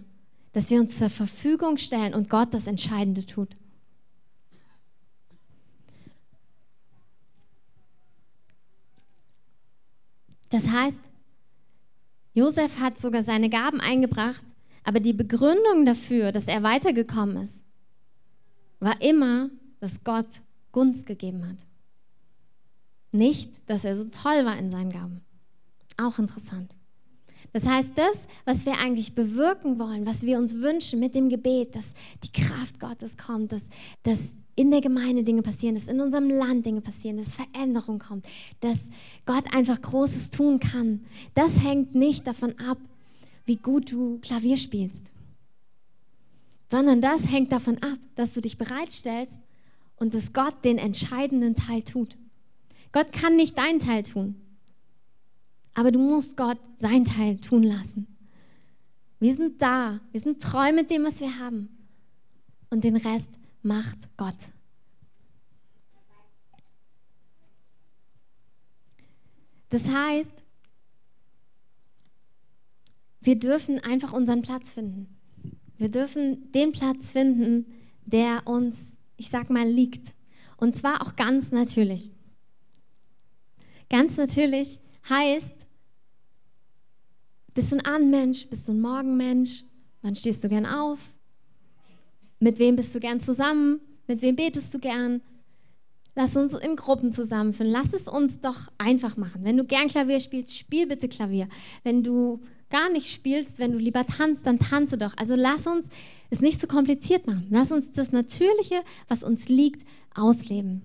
dass 0.53 0.71
wir 0.71 0.79
uns 0.79 0.99
zur 0.99 1.11
Verfügung 1.11 1.79
stellen 1.79 2.15
und 2.15 2.31
Gott 2.31 2.55
das 2.55 2.69
Entscheidende 2.69 3.27
tut. 3.27 3.57
Das 10.51 10.69
heißt, 10.69 11.01
Josef 12.35 12.79
hat 12.79 13.01
sogar 13.01 13.25
seine 13.25 13.51
Gaben 13.51 13.81
eingebracht, 13.81 14.45
aber 14.85 15.01
die 15.01 15.13
Begründung 15.13 15.85
dafür, 15.85 16.31
dass 16.31 16.47
er 16.47 16.63
weitergekommen 16.63 17.39
ist, 17.39 17.65
war 18.79 19.03
immer, 19.03 19.51
dass 19.81 20.05
Gott 20.05 20.29
Gunst 20.71 21.05
gegeben 21.07 21.49
hat. 21.49 21.67
Nicht, 23.17 23.51
dass 23.67 23.85
er 23.85 23.97
so 23.97 24.05
toll 24.05 24.45
war 24.45 24.59
in 24.59 24.71
seinen 24.71 24.91
Gaben. 24.91 25.23
Auch 25.97 26.19
interessant. 26.19 26.75
Das 27.53 27.65
heißt, 27.65 27.91
das, 27.95 28.29
was 28.45 28.67
wir 28.67 28.79
eigentlich 28.79 29.15
bewirken 29.15 29.79
wollen, 29.79 30.07
was 30.07 30.23
wir 30.23 30.39
uns 30.39 30.57
wünschen 30.57 31.01
mit 31.01 31.15
dem 31.15 31.29
Gebet, 31.29 31.75
dass 31.75 31.87
die 32.23 32.33
Kraft 32.33 32.79
Gottes 32.81 33.17
kommt, 33.17 33.53
dass, 33.53 33.63
dass 34.03 34.19
in 34.57 34.71
der 34.71 34.81
Gemeinde 34.81 35.23
Dinge 35.23 35.43
passieren, 35.43 35.75
dass 35.75 35.89
in 35.89 36.01
unserem 36.01 36.29
Land 36.29 36.67
Dinge 36.67 36.81
passieren, 36.81 37.19
dass 37.19 37.35
Veränderung 37.35 37.99
kommt, 37.99 38.27
dass 38.61 38.79
Gott 39.27 39.55
einfach 39.55 39.81
Großes 39.81 40.31
tun 40.31 40.61
kann, 40.61 41.05
das 41.35 41.63
hängt 41.63 41.95
nicht 41.95 42.27
davon 42.27 42.59
ab, 42.59 42.79
wie 43.45 43.57
gut 43.57 43.93
du 43.93 44.19
Klavier 44.19 44.57
spielst, 44.57 45.05
sondern 46.69 47.01
das 47.01 47.31
hängt 47.31 47.53
davon 47.53 47.79
ab, 47.83 47.99
dass 48.17 48.35
du 48.35 48.41
dich 48.41 48.59
bereitstellst 48.59 49.41
und 49.97 50.15
dass 50.15 50.33
Gott 50.33 50.65
den 50.65 50.79
entscheidenden 50.79 51.55
Teil 51.55 51.83
tut. 51.83 52.17
Gott 52.93 53.13
kann 53.13 53.37
nicht 53.37 53.59
deinen 53.59 53.81
Teil 53.81 54.03
tun, 54.03 54.41
aber 55.75 55.91
du 55.91 55.99
musst 55.99 56.37
Gott 56.37 56.59
seinen 56.77 57.05
Teil 57.05 57.39
tun 57.39 57.63
lassen. 57.63 58.07
Wir 59.19 59.35
sind 59.35 59.61
da, 59.63 60.01
wir 60.13 60.21
sind 60.21 60.43
treu 60.43 60.73
mit 60.73 60.91
dem, 60.91 61.05
was 61.05 61.21
wir 61.21 61.39
haben 61.39 61.69
und 62.71 62.85
den 62.85 62.97
Rest 62.97 63.31
macht 63.63 63.99
Gott. 64.17 64.37
Das 69.71 69.89
heißt, 69.89 70.33
wir 73.21 73.39
dürfen 73.39 73.81
einfach 73.81 74.13
unseren 74.13 74.43
Platz 74.43 74.71
finden. 74.71 75.09
Wir 75.77 75.91
dürfen 75.91 76.53
den 76.53 76.73
Platz 76.73 77.11
finden, 77.11 77.67
der 78.05 78.47
uns, 78.47 78.97
ich 79.17 79.31
sag 79.31 79.51
mal, 79.51 79.69
liegt. 79.69 80.15
Und 80.57 80.77
zwar 80.77 81.03
auch 81.03 81.17
ganz 81.17 81.51
natürlich. 81.51 82.11
Ganz 83.89 84.17
natürlich 84.17 84.81
heißt, 85.09 85.67
bist 87.55 87.73
du 87.73 87.77
ein 87.77 87.87
Abendmensch, 87.87 88.47
bist 88.49 88.69
du 88.69 88.73
ein 88.73 88.81
Morgenmensch, 88.81 89.65
wann 90.03 90.17
stehst 90.17 90.45
du 90.45 90.49
gern 90.49 90.67
auf, 90.67 90.99
mit 92.39 92.59
wem 92.59 92.77
bist 92.77 92.95
du 92.95 93.01
gern 93.01 93.21
zusammen, 93.21 93.81
mit 94.07 94.23
wem 94.23 94.37
betest 94.37 94.73
du 94.75 94.79
gern. 94.79 95.23
Lass 96.15 96.37
uns 96.37 96.55
in 96.55 96.77
Gruppen 96.77 97.13
zusammenfinden. 97.13 97.73
Lass 97.73 97.93
es 97.93 98.09
uns 98.09 98.41
doch 98.41 98.73
einfach 98.79 99.17
machen. 99.17 99.45
Wenn 99.45 99.57
du 99.57 99.65
gern 99.65 99.89
Klavier 99.89 100.21
spielst, 100.21 100.57
spiel 100.57 100.87
bitte 100.87 101.09
Klavier. 101.09 101.49
Wenn 101.83 102.03
du 102.03 102.41
gar 102.71 102.91
nicht 102.91 103.11
spielst, 103.11 103.59
wenn 103.59 103.73
du 103.73 103.79
lieber 103.79 104.05
tanzt, 104.07 104.47
dann 104.47 104.59
tanze 104.59 104.97
doch. 104.97 105.13
Also 105.17 105.35
lass 105.35 105.67
uns 105.67 105.89
es 106.31 106.41
nicht 106.41 106.61
zu 106.61 106.67
kompliziert 106.67 107.27
machen. 107.27 107.47
Lass 107.51 107.71
uns 107.71 107.93
das 107.93 108.13
Natürliche, 108.13 108.83
was 109.09 109.23
uns 109.23 109.49
liegt, 109.49 109.87
ausleben. 110.15 110.83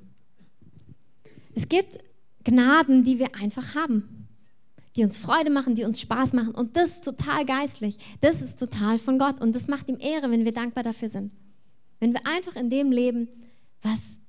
Es 1.56 1.70
gibt 1.70 2.00
Gnaden, 2.44 3.04
die 3.04 3.20
wir 3.20 3.36
einfach 3.36 3.76
haben, 3.76 4.28
die 4.96 5.04
uns 5.04 5.18
Freude 5.18 5.50
machen, 5.50 5.76
die 5.76 5.84
uns 5.84 6.02
Spaß 6.02 6.34
machen. 6.34 6.54
Und 6.54 6.76
das 6.76 6.96
ist 6.96 7.06
total 7.06 7.46
geistlich. 7.46 7.98
Das 8.20 8.42
ist 8.42 8.60
total 8.60 9.00
von 9.00 9.18
Gott. 9.18 9.40
Und 9.42 9.56
das 9.56 9.68
macht 9.68 9.90
ihm 9.90 10.00
Ehre, 10.00 10.32
wenn 10.32 10.46
wir 10.46 10.54
dankbar 10.54 10.84
dafür 10.84 11.10
sind. 11.10 11.34
Wenn 12.00 12.14
wir 12.14 12.26
einfach 12.26 12.56
in 12.56 12.70
dem 12.70 12.92
leben, 12.92 13.28
was 13.82 14.20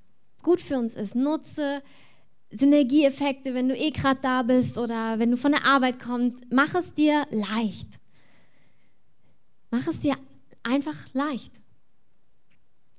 gut 0.43 0.61
für 0.61 0.79
uns 0.79 0.95
ist. 0.95 1.15
Nutze 1.15 1.83
Synergieeffekte, 2.51 3.55
wenn 3.55 3.69
du 3.69 3.77
eh 3.77 3.91
gerade 3.91 4.21
da 4.21 4.43
bist 4.43 4.77
oder 4.77 5.19
wenn 5.19 5.31
du 5.31 5.37
von 5.37 5.53
der 5.53 5.65
Arbeit 5.65 5.99
kommst. 5.99 6.45
Mach 6.51 6.75
es 6.75 6.93
dir 6.95 7.27
leicht. 7.31 7.89
Mach 9.71 9.87
es 9.87 10.01
dir 10.01 10.15
einfach 10.63 10.97
leicht. 11.15 11.62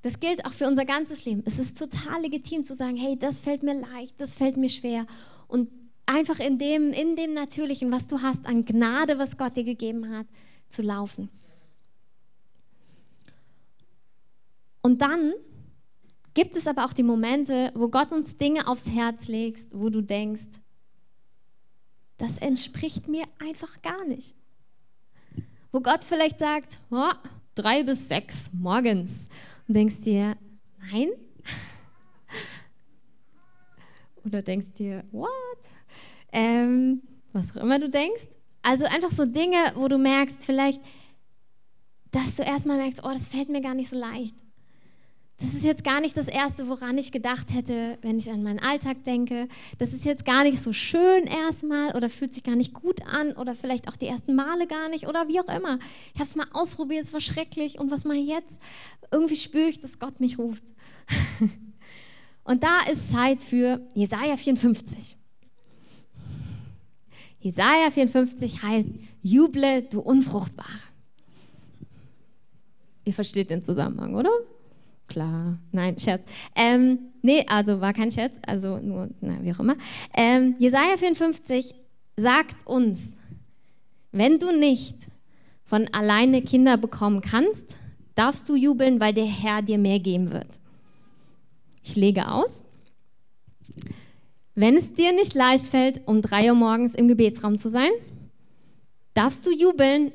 Das 0.03 0.19
gilt 0.19 0.45
auch 0.45 0.53
für 0.53 0.67
unser 0.67 0.83
ganzes 0.83 1.23
Leben. 1.23 1.43
Es 1.45 1.57
ist 1.59 1.79
total 1.79 2.21
legitim 2.21 2.61
zu 2.63 2.75
sagen, 2.75 2.97
hey, 2.97 3.17
das 3.17 3.39
fällt 3.39 3.63
mir 3.63 3.73
leicht, 3.73 4.19
das 4.19 4.33
fällt 4.33 4.57
mir 4.57 4.69
schwer. 4.69 5.07
Und 5.47 5.71
einfach 6.05 6.39
in 6.39 6.59
dem, 6.59 6.91
in 6.91 7.15
dem 7.15 7.33
Natürlichen, 7.33 7.89
was 7.89 8.07
du 8.07 8.21
hast, 8.21 8.45
an 8.45 8.65
Gnade, 8.65 9.17
was 9.17 9.37
Gott 9.37 9.55
dir 9.55 9.63
gegeben 9.63 10.09
hat, 10.09 10.27
zu 10.67 10.81
laufen. 10.81 11.29
Und 14.81 14.99
dann 15.01 15.33
gibt 16.33 16.57
es 16.57 16.67
aber 16.67 16.83
auch 16.83 16.91
die 16.91 17.03
Momente, 17.03 17.71
wo 17.73 17.87
Gott 17.87 18.11
uns 18.11 18.37
Dinge 18.37 18.67
aufs 18.67 18.89
Herz 18.89 19.29
legt, 19.29 19.73
wo 19.73 19.89
du 19.89 20.01
denkst, 20.01 20.43
das 22.17 22.37
entspricht 22.39 23.07
mir 23.07 23.23
einfach 23.39 23.81
gar 23.81 24.03
nicht. 24.03 24.35
Wo 25.71 25.79
Gott 25.79 26.03
vielleicht 26.03 26.39
sagt, 26.39 26.81
oh, 26.91 27.13
drei 27.55 27.83
bis 27.83 28.09
sechs 28.09 28.51
morgens 28.51 29.29
und 29.73 29.77
denkst 29.77 30.01
dir, 30.01 30.37
nein. 30.91 31.09
Oder 34.23 34.43
denkst 34.43 34.73
dir, 34.77 35.03
what? 35.11 35.31
Ähm, 36.31 37.01
was 37.31 37.57
auch 37.57 37.61
immer 37.63 37.79
du 37.79 37.89
denkst. 37.89 38.27
Also 38.61 38.85
einfach 38.85 39.09
so 39.09 39.25
Dinge, 39.25 39.73
wo 39.73 39.87
du 39.87 39.97
merkst, 39.97 40.45
vielleicht, 40.45 40.79
dass 42.11 42.35
du 42.35 42.43
erstmal 42.43 42.77
merkst, 42.77 43.03
oh, 43.03 43.09
das 43.11 43.27
fällt 43.27 43.49
mir 43.49 43.61
gar 43.61 43.73
nicht 43.73 43.89
so 43.89 43.97
leicht. 43.97 44.35
Das 45.43 45.53
ist 45.53 45.65
jetzt 45.65 45.83
gar 45.83 45.99
nicht 45.99 46.15
das 46.15 46.29
Erste, 46.29 46.69
woran 46.69 46.97
ich 46.97 47.11
gedacht 47.11 47.53
hätte, 47.53 47.97
wenn 48.01 48.17
ich 48.17 48.31
an 48.31 48.43
meinen 48.43 48.59
Alltag 48.59 49.03
denke. 49.03 49.49
Das 49.77 49.91
ist 49.91 50.05
jetzt 50.05 50.23
gar 50.23 50.43
nicht 50.43 50.63
so 50.63 50.71
schön 50.71 51.25
erstmal 51.25 51.93
oder 51.97 52.09
fühlt 52.09 52.33
sich 52.33 52.43
gar 52.43 52.55
nicht 52.55 52.73
gut 52.73 53.05
an 53.05 53.33
oder 53.33 53.53
vielleicht 53.53 53.89
auch 53.89 53.97
die 53.97 54.07
ersten 54.07 54.35
Male 54.35 54.67
gar 54.67 54.87
nicht 54.87 55.05
oder 55.05 55.27
wie 55.27 55.41
auch 55.41 55.53
immer. 55.53 55.79
Ich 56.13 56.21
habe 56.21 56.29
es 56.29 56.37
mal 56.37 56.47
ausprobiert, 56.53 57.03
es 57.03 57.11
war 57.11 57.19
schrecklich 57.19 57.77
und 57.77 57.91
was 57.91 58.05
mache 58.05 58.19
ich 58.19 58.29
jetzt? 58.29 58.57
Irgendwie 59.11 59.35
spüre 59.35 59.67
ich, 59.67 59.81
dass 59.81 59.99
Gott 59.99 60.21
mich 60.21 60.39
ruft. 60.39 60.63
und 62.45 62.63
da 62.63 62.79
ist 62.89 63.11
Zeit 63.11 63.43
für 63.43 63.81
Jesaja 63.95 64.37
54. 64.37 65.17
Jesaja 67.41 67.91
54 67.91 68.63
heißt: 68.63 68.89
Juble, 69.21 69.81
du 69.81 69.99
Unfruchtbare. 69.99 70.79
Ihr 73.03 73.13
versteht 73.13 73.49
den 73.49 73.61
Zusammenhang, 73.61 74.15
oder? 74.15 74.31
Klar, 75.07 75.59
nein, 75.71 75.97
Scherz. 75.99 76.23
Ähm, 76.55 76.99
nee, 77.21 77.45
also 77.47 77.81
war 77.81 77.93
kein 77.93 78.11
Scherz, 78.11 78.37
also 78.47 78.77
nur, 78.77 79.09
na, 79.21 79.37
wie 79.41 79.51
auch 79.53 79.59
immer. 79.59 79.75
Ähm, 80.15 80.55
Jesaja 80.59 80.97
54 80.97 81.73
sagt 82.15 82.55
uns, 82.65 83.17
wenn 84.11 84.39
du 84.39 84.57
nicht 84.57 84.95
von 85.63 85.87
alleine 85.91 86.41
Kinder 86.41 86.77
bekommen 86.77 87.21
kannst, 87.21 87.77
darfst 88.15 88.47
du 88.47 88.55
jubeln, 88.55 88.99
weil 88.99 89.13
der 89.13 89.25
Herr 89.25 89.61
dir 89.61 89.77
mehr 89.77 89.99
geben 89.99 90.31
wird. 90.31 90.59
Ich 91.83 91.95
lege 91.95 92.29
aus. 92.29 92.63
Wenn 94.55 94.77
es 94.77 94.93
dir 94.93 95.11
nicht 95.11 95.33
leicht 95.33 95.65
fällt, 95.65 96.01
um 96.07 96.21
drei 96.21 96.49
Uhr 96.49 96.55
morgens 96.55 96.95
im 96.95 97.07
Gebetsraum 97.07 97.57
zu 97.57 97.69
sein, 97.69 97.89
darfst 99.15 99.45
du 99.45 99.51
jubeln, 99.51 100.11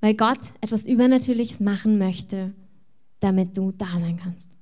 weil 0.00 0.14
Gott 0.14 0.40
etwas 0.60 0.86
Übernatürliches 0.86 1.60
machen 1.60 1.98
möchte 1.98 2.54
damit 3.26 3.56
du 3.56 3.72
da 3.72 3.88
sein 3.98 4.18
kannst. 4.22 4.52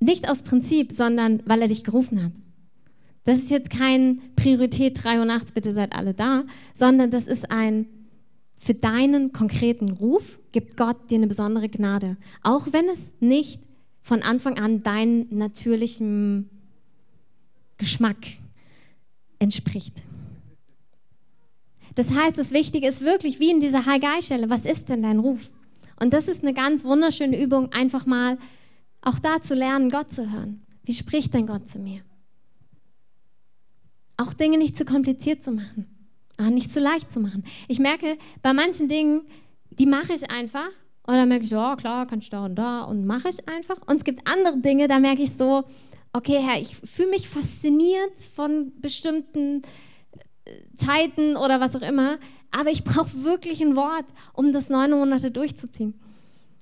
Nicht 0.00 0.28
aus 0.28 0.42
Prinzip, 0.42 0.90
sondern 0.90 1.44
weil 1.46 1.62
er 1.62 1.68
dich 1.68 1.84
gerufen 1.84 2.24
hat. 2.24 2.32
Das 3.22 3.38
ist 3.38 3.50
jetzt 3.50 3.70
kein 3.70 4.20
Priorität 4.34 5.02
3 5.02 5.20
Uhr 5.20 5.24
nachts, 5.24 5.52
bitte 5.52 5.72
seid 5.72 5.94
alle 5.94 6.12
da, 6.12 6.42
sondern 6.74 7.12
das 7.12 7.28
ist 7.28 7.52
ein, 7.52 7.86
für 8.58 8.74
deinen 8.74 9.32
konkreten 9.32 9.90
Ruf 9.90 10.40
gibt 10.50 10.76
Gott 10.76 11.08
dir 11.08 11.18
eine 11.18 11.28
besondere 11.28 11.68
Gnade. 11.68 12.16
Auch 12.42 12.72
wenn 12.72 12.88
es 12.88 13.14
nicht 13.20 13.62
von 14.00 14.22
Anfang 14.22 14.58
an 14.58 14.82
deinem 14.82 15.28
natürlichen 15.30 16.50
Geschmack 17.78 18.26
entspricht. 19.38 20.02
Das 21.94 22.14
heißt, 22.14 22.38
das 22.38 22.52
Wichtige 22.52 22.88
ist 22.88 23.02
wirklich, 23.02 23.38
wie 23.38 23.50
in 23.50 23.60
dieser 23.60 23.86
Haggai-Stelle, 23.86 24.48
was 24.50 24.64
ist 24.64 24.88
denn 24.88 25.02
dein 25.02 25.18
Ruf? 25.18 25.50
Und 26.00 26.12
das 26.12 26.28
ist 26.28 26.42
eine 26.42 26.54
ganz 26.54 26.84
wunderschöne 26.84 27.40
Übung, 27.40 27.72
einfach 27.72 28.06
mal 28.06 28.38
auch 29.02 29.18
da 29.18 29.42
zu 29.42 29.54
lernen, 29.54 29.90
Gott 29.90 30.12
zu 30.12 30.30
hören. 30.30 30.62
Wie 30.84 30.94
spricht 30.94 31.34
denn 31.34 31.46
Gott 31.46 31.68
zu 31.68 31.78
mir? 31.78 32.00
Auch 34.16 34.32
Dinge 34.32 34.58
nicht 34.58 34.76
zu 34.78 34.84
kompliziert 34.84 35.42
zu 35.42 35.52
machen, 35.52 35.86
auch 36.38 36.50
nicht 36.50 36.72
zu 36.72 36.80
leicht 36.80 37.12
zu 37.12 37.20
machen. 37.20 37.44
Ich 37.68 37.78
merke, 37.78 38.16
bei 38.42 38.52
manchen 38.52 38.88
Dingen, 38.88 39.22
die 39.70 39.86
mache 39.86 40.12
ich 40.14 40.30
einfach 40.30 40.70
und 41.04 41.14
dann 41.14 41.28
merke 41.28 41.44
ich, 41.44 41.50
ja 41.50 41.76
klar, 41.76 42.06
kann 42.06 42.20
ich 42.20 42.30
da 42.30 42.44
und 42.44 42.54
da 42.54 42.82
und 42.82 43.06
mache 43.06 43.28
ich 43.28 43.48
einfach. 43.48 43.76
Und 43.86 43.96
es 43.96 44.04
gibt 44.04 44.26
andere 44.26 44.58
Dinge, 44.58 44.88
da 44.88 44.98
merke 44.98 45.22
ich 45.22 45.32
so, 45.32 45.64
okay, 46.12 46.38
Herr, 46.40 46.60
ich 46.60 46.76
fühle 46.76 47.10
mich 47.10 47.28
fasziniert 47.28 48.18
von 48.34 48.72
bestimmten 48.80 49.62
Zeiten 50.74 51.36
oder 51.36 51.60
was 51.60 51.76
auch 51.76 51.82
immer, 51.82 52.18
aber 52.50 52.70
ich 52.70 52.84
brauche 52.84 53.24
wirklich 53.24 53.60
ein 53.62 53.76
Wort, 53.76 54.06
um 54.32 54.52
das 54.52 54.68
neun 54.68 54.90
Monate 54.90 55.30
durchzuziehen. 55.30 55.94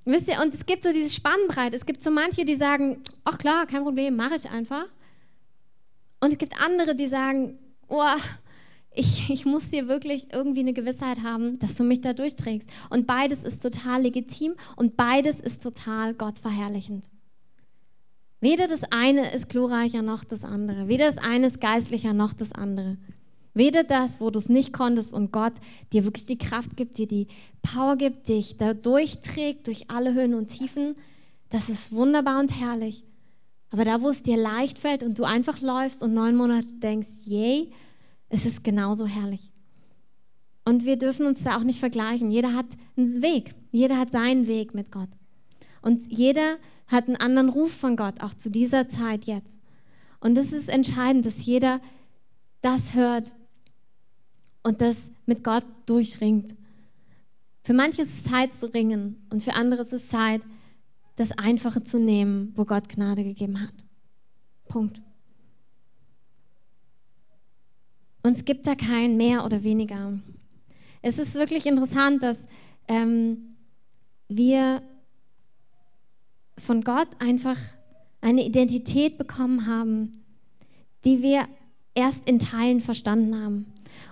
Wisst 0.05 0.29
ihr, 0.29 0.41
und 0.41 0.55
es 0.55 0.65
gibt 0.67 0.83
so 0.83 0.93
diese 0.93 1.15
Spannbreite. 1.15 1.77
Es 1.77 1.85
gibt 1.85 2.03
so 2.03 2.11
manche, 2.11 2.45
die 2.45 2.55
sagen, 2.55 3.03
ach 3.25 3.39
klar, 3.39 3.67
kein 3.67 3.83
Problem, 3.83 4.17
mache 4.17 4.37
ich 4.37 4.49
einfach. 4.51 4.87
Und 6.21 6.33
es 6.33 6.39
gibt 6.39 6.61
andere, 6.65 6.95
die 6.95 7.07
sagen, 7.07 7.59
oh, 7.89 8.03
ich, 8.93 9.31
ich 9.31 9.47
muss 9.47 9.65
hier 9.71 9.89
wirklich 9.89 10.33
irgendwie 10.33 10.61
eine 10.61 10.73
Gewissheit 10.73 11.23
haben, 11.23 11.59
dass 11.59 11.75
du 11.75 11.85
mich 11.85 12.01
da 12.01 12.13
durchträgst. 12.13 12.69
Und 12.89 13.07
beides 13.07 13.45
ist 13.45 13.63
total 13.63 14.03
legitim 14.03 14.55
und 14.77 14.97
beides 14.97 15.41
ist 15.41 15.63
total 15.63 16.15
gottverherrlichend. 16.15 17.09
Weder 18.41 18.69
das 18.69 18.83
eine 18.91 19.33
ist 19.35 19.49
glorreicher 19.49 20.03
noch 20.03 20.25
das 20.25 20.45
andere. 20.45 20.89
Weder 20.89 21.07
das 21.07 21.19
eine 21.19 21.47
ist 21.47 21.61
geistlicher 21.61 22.15
noch 22.15 22.33
das 22.33 22.53
andere. 22.53 22.97
Weder 23.61 23.85
das, 23.85 24.23
wo 24.23 24.31
du 24.31 24.39
es 24.39 24.49
nicht 24.49 24.73
konntest 24.73 25.13
und 25.13 25.33
Gott 25.33 25.53
dir 25.93 26.05
wirklich 26.05 26.25
die 26.25 26.39
Kraft 26.39 26.79
gibt, 26.79 26.97
dir 26.97 27.07
die 27.07 27.27
Power 27.61 27.97
gibt, 27.97 28.31
dich 28.31 28.57
da 28.57 28.73
durchträgt 28.73 29.67
durch 29.67 29.91
alle 29.91 30.15
Höhen 30.15 30.33
und 30.33 30.49
Tiefen. 30.49 30.95
Das 31.51 31.69
ist 31.69 31.93
wunderbar 31.93 32.41
und 32.41 32.59
herrlich. 32.59 33.05
Aber 33.69 33.85
da, 33.85 34.01
wo 34.01 34.09
es 34.09 34.23
dir 34.23 34.39
leicht 34.39 34.79
fällt 34.79 35.03
und 35.03 35.19
du 35.19 35.25
einfach 35.25 35.61
läufst 35.61 36.03
und 36.03 36.15
neun 36.15 36.37
Monate 36.37 36.69
denkst, 36.83 37.27
yay, 37.27 37.71
es 38.31 38.47
ist 38.47 38.65
genauso 38.65 39.05
herrlich. 39.05 39.53
Und 40.65 40.87
wir 40.87 40.97
dürfen 40.97 41.27
uns 41.27 41.43
da 41.43 41.59
auch 41.59 41.63
nicht 41.63 41.81
vergleichen. 41.81 42.31
Jeder 42.31 42.55
hat 42.55 42.69
einen 42.97 43.21
Weg. 43.21 43.55
Jeder 43.73 43.99
hat 43.99 44.13
seinen 44.13 44.47
Weg 44.47 44.73
mit 44.73 44.91
Gott. 44.91 45.11
Und 45.83 46.11
jeder 46.11 46.57
hat 46.87 47.09
einen 47.09 47.17
anderen 47.17 47.51
Ruf 47.51 47.73
von 47.73 47.95
Gott, 47.95 48.23
auch 48.23 48.33
zu 48.33 48.49
dieser 48.51 48.89
Zeit 48.89 49.27
jetzt. 49.27 49.61
Und 50.19 50.39
es 50.39 50.51
ist 50.51 50.71
entscheidend, 50.71 51.27
dass 51.27 51.45
jeder 51.45 51.79
das 52.63 52.95
hört 52.95 53.33
und 54.63 54.81
das 54.81 55.11
mit 55.27 55.45
Gott 55.45 55.65
durchringt. 55.87 56.55
Für 57.63 57.73
manche 57.73 58.03
ist 58.03 58.19
es 58.19 58.25
Zeit 58.25 58.55
zu 58.55 58.73
ringen 58.73 59.27
und 59.31 59.43
für 59.43 59.55
andere 59.55 59.83
ist 59.83 59.93
es 59.93 60.09
Zeit, 60.09 60.43
das 61.17 61.33
Einfache 61.33 61.85
zu 61.85 61.99
nehmen, 61.99 62.53
wo 62.57 62.65
Gott 62.65 62.89
Gnade 62.89 63.23
gegeben 63.23 63.61
hat. 63.61 63.75
Punkt. 64.69 65.01
Und 68.23 68.37
es 68.37 68.45
gibt 68.45 68.67
da 68.67 68.75
kein 68.75 69.17
mehr 69.17 69.45
oder 69.45 69.63
weniger. 69.63 70.19
Es 71.03 71.19
ist 71.19 71.35
wirklich 71.35 71.67
interessant, 71.67 72.23
dass 72.23 72.47
ähm, 72.89 73.57
wir 74.29 74.83
von 76.59 76.83
Gott 76.83 77.09
einfach 77.19 77.57
eine 78.21 78.45
Identität 78.45 79.17
bekommen 79.17 79.67
haben, 79.67 80.25
die 81.05 81.23
wir 81.23 81.49
erst 81.95 82.29
in 82.29 82.39
Teilen 82.39 82.81
verstanden 82.81 83.43
haben. 83.43 83.67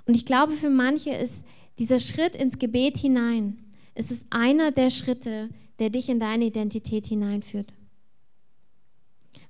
Und 0.07 0.17
ich 0.17 0.25
glaube, 0.25 0.53
für 0.53 0.71
manche 0.71 1.11
ist 1.11 1.45
dieser 1.79 2.01
Schritt 2.01 2.35
ins 2.35 2.59
Gebet 2.59 2.99
hinein, 2.99 3.59
es 3.95 4.11
ist 4.11 4.27
einer 4.31 4.71
der 4.71 4.91
Schritte, 4.91 5.49
der 5.79 5.91
dich 5.91 6.09
in 6.09 6.21
deine 6.21 6.47
Identität 6.47 7.07
hineinführt. 7.07 7.73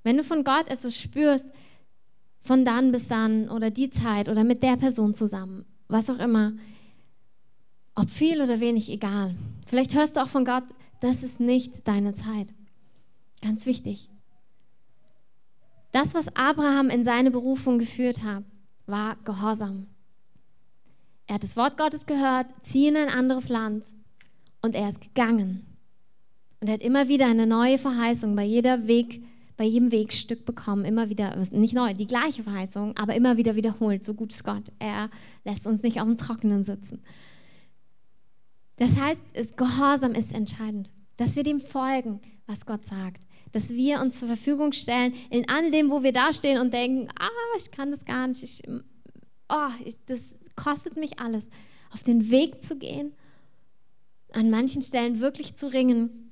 Wenn 0.03 0.17
du 0.17 0.23
von 0.23 0.43
Gott 0.43 0.69
etwas 0.69 0.97
spürst, 0.97 1.49
von 2.43 2.65
dann 2.65 2.91
bis 2.91 3.07
dann 3.07 3.49
oder 3.49 3.69
die 3.69 3.89
Zeit 3.89 4.29
oder 4.29 4.43
mit 4.43 4.63
der 4.63 4.77
Person 4.77 5.13
zusammen, 5.13 5.65
was 5.87 6.09
auch 6.09 6.19
immer, 6.19 6.53
ob 7.95 8.09
viel 8.09 8.41
oder 8.41 8.59
wenig, 8.59 8.89
egal. 8.89 9.35
Vielleicht 9.67 9.93
hörst 9.93 10.15
du 10.15 10.21
auch 10.21 10.29
von 10.29 10.45
Gott, 10.45 10.63
das 11.01 11.21
ist 11.21 11.39
nicht 11.39 11.87
deine 11.87 12.15
Zeit. 12.15 12.53
Ganz 13.41 13.65
wichtig. 13.65 14.09
Das, 15.91 16.13
was 16.13 16.35
Abraham 16.35 16.89
in 16.89 17.03
seine 17.03 17.31
Berufung 17.31 17.79
geführt 17.79 18.23
hat, 18.23 18.43
war 18.85 19.15
Gehorsam. 19.25 19.87
Er 21.29 21.35
hat 21.35 21.43
das 21.43 21.55
Wort 21.55 21.77
Gottes 21.77 22.07
gehört, 22.07 22.47
zieh 22.63 22.87
in 22.87 22.97
ein 22.97 23.07
anderes 23.07 23.49
Land 23.49 23.85
und 24.63 24.73
er 24.73 24.89
ist 24.89 24.99
gegangen. 24.99 25.63
Und 26.59 26.69
er 26.69 26.73
hat 26.73 26.81
immer 26.81 27.07
wieder 27.07 27.27
eine 27.27 27.45
neue 27.45 27.77
Verheißung 27.77 28.35
bei 28.35 28.43
jeder 28.43 28.87
Weg, 28.87 29.23
bei 29.55 29.63
jedem 29.63 29.91
Wegstück 29.91 30.43
bekommen, 30.43 30.85
immer 30.85 31.11
wieder, 31.11 31.35
nicht 31.51 31.75
neu, 31.75 31.93
die 31.93 32.07
gleiche 32.07 32.41
Verheißung, 32.41 32.97
aber 32.97 33.13
immer 33.13 33.37
wieder 33.37 33.55
wiederholt. 33.55 34.03
So 34.03 34.15
gut 34.15 34.33
ist 34.33 34.43
Gott. 34.43 34.63
Er 34.79 35.11
lässt 35.45 35.67
uns 35.67 35.83
nicht 35.83 36.01
auf 36.01 36.07
dem 36.07 36.17
Trockenen 36.17 36.63
sitzen. 36.63 37.03
Das 38.77 38.97
heißt, 38.97 39.55
Gehorsam 39.55 40.13
ist 40.13 40.33
entscheidend, 40.33 40.89
dass 41.17 41.35
wir 41.35 41.43
dem 41.43 41.59
folgen, 41.59 42.21
was 42.47 42.65
Gott 42.65 42.87
sagt 42.87 43.21
dass 43.51 43.69
wir 43.69 43.99
uns 43.99 44.19
zur 44.19 44.27
Verfügung 44.27 44.73
stellen 44.73 45.11
in 45.31 45.49
all 45.49 45.71
dem, 45.71 45.89
wo 45.89 46.03
wir 46.03 46.13
dastehen 46.13 46.61
und 46.61 46.71
denken, 46.71 47.07
ah, 47.19 47.57
ich 47.57 47.71
kann 47.71 47.89
das 47.89 48.05
gar 48.05 48.27
nicht, 48.27 48.43
ich, 48.43 48.61
oh, 49.49 49.69
ich, 49.83 49.95
das 50.05 50.39
kostet 50.55 50.95
mich 50.97 51.19
alles, 51.19 51.49
auf 51.91 52.03
den 52.03 52.29
Weg 52.29 52.63
zu 52.63 52.77
gehen, 52.77 53.13
an 54.31 54.49
manchen 54.49 54.81
Stellen 54.81 55.19
wirklich 55.19 55.55
zu 55.55 55.71
ringen 55.71 56.31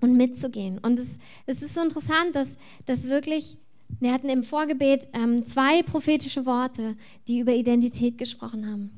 und 0.00 0.16
mitzugehen. 0.16 0.78
Und 0.78 0.98
es, 0.98 1.18
es 1.46 1.62
ist 1.62 1.74
so 1.74 1.82
interessant, 1.82 2.34
dass, 2.34 2.56
dass 2.86 3.04
wirklich, 3.04 3.58
wir 4.00 4.12
hatten 4.12 4.30
im 4.30 4.42
Vorgebet 4.42 5.08
ähm, 5.12 5.44
zwei 5.44 5.82
prophetische 5.82 6.46
Worte, 6.46 6.96
die 7.28 7.40
über 7.40 7.52
Identität 7.52 8.16
gesprochen 8.16 8.66
haben. 8.66 8.90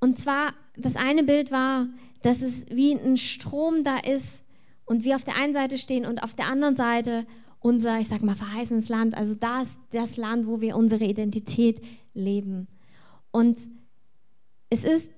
Und 0.00 0.18
zwar, 0.18 0.54
das 0.76 0.96
eine 0.96 1.24
Bild 1.24 1.50
war, 1.50 1.88
dass 2.22 2.40
es 2.40 2.66
wie 2.70 2.92
ein 2.92 3.16
Strom 3.16 3.84
da 3.84 3.98
ist, 3.98 4.44
und 4.86 5.04
wir 5.04 5.16
auf 5.16 5.24
der 5.24 5.36
einen 5.36 5.52
Seite 5.52 5.78
stehen 5.78 6.06
und 6.06 6.22
auf 6.22 6.34
der 6.34 6.48
anderen 6.48 6.76
Seite 6.76 7.26
unser, 7.64 7.98
ich 7.98 8.08
sag 8.08 8.22
mal, 8.22 8.36
verheißenes 8.36 8.90
Land. 8.90 9.16
Also 9.16 9.34
da 9.34 9.62
ist 9.62 9.72
das 9.90 10.18
Land, 10.18 10.46
wo 10.46 10.60
wir 10.60 10.76
unsere 10.76 11.04
Identität 11.04 11.80
leben. 12.12 12.68
Und 13.30 13.56
es 14.68 14.84
ist 14.84 15.08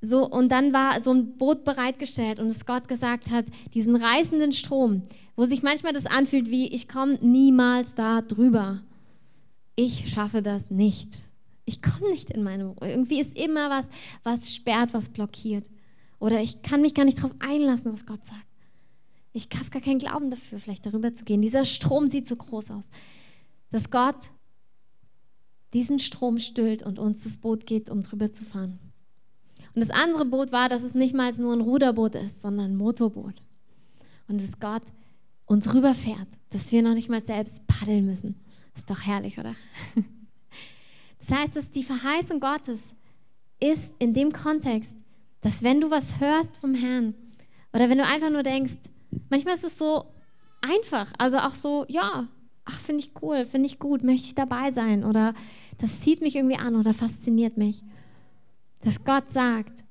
so, 0.00 0.26
und 0.26 0.48
dann 0.48 0.72
war 0.72 1.02
so 1.02 1.12
ein 1.12 1.36
Boot 1.36 1.64
bereitgestellt 1.64 2.40
und 2.40 2.46
es 2.46 2.64
Gott 2.64 2.88
gesagt 2.88 3.30
hat, 3.30 3.44
diesen 3.74 3.94
reißenden 3.94 4.52
Strom, 4.52 5.02
wo 5.36 5.44
sich 5.44 5.62
manchmal 5.62 5.92
das 5.92 6.06
anfühlt 6.06 6.50
wie, 6.50 6.66
ich 6.66 6.88
komme 6.88 7.18
niemals 7.20 7.94
da 7.94 8.22
drüber. 8.22 8.82
Ich 9.74 10.08
schaffe 10.08 10.40
das 10.40 10.70
nicht. 10.70 11.10
Ich 11.66 11.82
komme 11.82 12.10
nicht 12.10 12.30
in 12.30 12.42
meine, 12.42 12.74
irgendwie 12.80 13.20
ist 13.20 13.36
immer 13.36 13.68
was, 13.68 13.86
was 14.22 14.54
sperrt, 14.54 14.94
was 14.94 15.10
blockiert. 15.10 15.68
Oder 16.20 16.40
ich 16.40 16.62
kann 16.62 16.80
mich 16.80 16.94
gar 16.94 17.04
nicht 17.04 17.18
darauf 17.18 17.34
einlassen, 17.38 17.92
was 17.92 18.06
Gott 18.06 18.24
sagt. 18.24 18.46
Ich 19.36 19.50
habe 19.54 19.68
gar 19.68 19.82
keinen 19.82 19.98
Glauben 19.98 20.30
dafür, 20.30 20.58
vielleicht 20.58 20.86
darüber 20.86 21.14
zu 21.14 21.26
gehen. 21.26 21.42
Dieser 21.42 21.66
Strom 21.66 22.08
sieht 22.08 22.26
so 22.26 22.36
groß 22.36 22.70
aus, 22.70 22.88
dass 23.70 23.90
Gott 23.90 24.16
diesen 25.74 25.98
Strom 25.98 26.38
stillt 26.38 26.82
und 26.82 26.98
uns 26.98 27.22
das 27.22 27.36
Boot 27.36 27.66
geht, 27.66 27.90
um 27.90 28.02
drüber 28.02 28.32
zu 28.32 28.44
fahren. 28.44 28.78
Und 29.74 29.82
das 29.82 29.90
andere 29.90 30.24
Boot 30.24 30.52
war, 30.52 30.70
dass 30.70 30.82
es 30.82 30.94
nicht 30.94 31.14
mal 31.14 31.34
nur 31.34 31.52
ein 31.52 31.60
Ruderboot 31.60 32.14
ist, 32.14 32.40
sondern 32.40 32.72
ein 32.72 32.76
Motorboot. 32.78 33.34
Und 34.26 34.40
dass 34.40 34.58
Gott 34.58 34.84
uns 35.44 35.74
rüberfährt, 35.74 36.28
dass 36.48 36.72
wir 36.72 36.80
noch 36.80 36.94
nicht 36.94 37.10
mal 37.10 37.22
selbst 37.22 37.66
paddeln 37.66 38.06
müssen. 38.06 38.40
Ist 38.74 38.88
doch 38.88 39.02
herrlich, 39.02 39.38
oder? 39.38 39.54
Das 41.18 41.36
heißt, 41.36 41.56
dass 41.56 41.70
die 41.72 41.82
Verheißung 41.82 42.38
Gottes 42.38 42.94
ist 43.58 43.90
in 43.98 44.14
dem 44.14 44.32
Kontext, 44.32 44.94
dass 45.40 45.64
wenn 45.64 45.80
du 45.80 45.90
was 45.90 46.20
hörst 46.20 46.56
vom 46.58 46.74
Herrn 46.74 47.14
oder 47.72 47.90
wenn 47.90 47.98
du 47.98 48.04
einfach 48.04 48.30
nur 48.30 48.44
denkst, 48.44 48.76
manchmal 49.30 49.54
ist 49.54 49.64
es 49.64 49.78
so 49.78 50.04
einfach, 50.60 51.12
also 51.18 51.38
auch 51.38 51.54
so, 51.54 51.84
ja, 51.88 52.28
ach, 52.64 52.80
finde 52.80 53.02
ich 53.02 53.12
cool, 53.22 53.46
finde 53.46 53.66
ich 53.66 53.78
gut, 53.78 54.02
möchte 54.02 54.26
ich 54.26 54.34
dabei 54.34 54.72
sein 54.72 55.04
oder 55.04 55.34
das 55.78 56.00
zieht 56.00 56.20
mich 56.20 56.36
irgendwie 56.36 56.58
an 56.58 56.76
oder 56.76 56.94
fasziniert 56.94 57.56
mich. 57.56 57.82
Dass 58.82 59.04
Gott 59.04 59.32
sagt, 59.32 59.84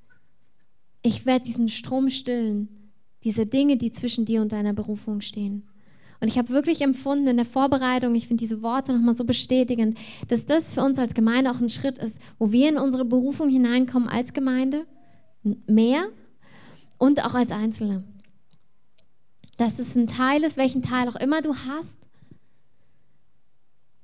ich 1.01 1.25
werde 1.25 1.45
diesen 1.45 1.69
Strom 1.69 2.09
stillen, 2.09 2.91
diese 3.23 3.45
Dinge, 3.45 3.77
die 3.77 3.91
zwischen 3.91 4.25
dir 4.25 4.41
und 4.41 4.51
deiner 4.51 4.73
Berufung 4.73 5.21
stehen. 5.21 5.67
Und 6.21 6.27
ich 6.27 6.37
habe 6.37 6.49
wirklich 6.49 6.81
empfunden 6.81 7.27
in 7.27 7.37
der 7.37 7.45
Vorbereitung, 7.45 8.15
ich 8.15 8.27
finde 8.27 8.41
diese 8.41 8.61
Worte 8.61 8.93
nochmal 8.93 9.15
so 9.15 9.25
bestätigend, 9.25 9.97
dass 10.27 10.45
das 10.45 10.71
für 10.71 10.81
uns 10.81 10.97
als 10.97 11.13
Gemeinde 11.13 11.51
auch 11.51 11.59
ein 11.59 11.69
Schritt 11.69 11.97
ist, 11.97 12.19
wo 12.39 12.51
wir 12.51 12.69
in 12.69 12.77
unsere 12.77 13.05
Berufung 13.05 13.49
hineinkommen 13.49 14.07
als 14.07 14.33
Gemeinde, 14.33 14.85
mehr 15.67 16.07
und 16.97 17.23
auch 17.23 17.35
als 17.35 17.51
Einzelne 17.51 18.03
dass 19.57 19.79
es 19.79 19.95
ein 19.95 20.07
Teil 20.07 20.43
ist, 20.43 20.57
welchen 20.57 20.83
Teil 20.83 21.07
auch 21.09 21.15
immer 21.15 21.41
du 21.41 21.55
hast, 21.55 21.97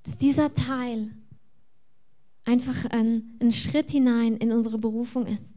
dass 0.03 0.17
dieser 0.17 0.53
Teil 0.53 1.11
einfach 2.45 2.85
ein, 2.85 3.37
ein 3.39 3.51
Schritt 3.51 3.91
hinein 3.91 4.37
in 4.37 4.51
unsere 4.51 4.77
Berufung 4.77 5.27
ist. 5.27 5.53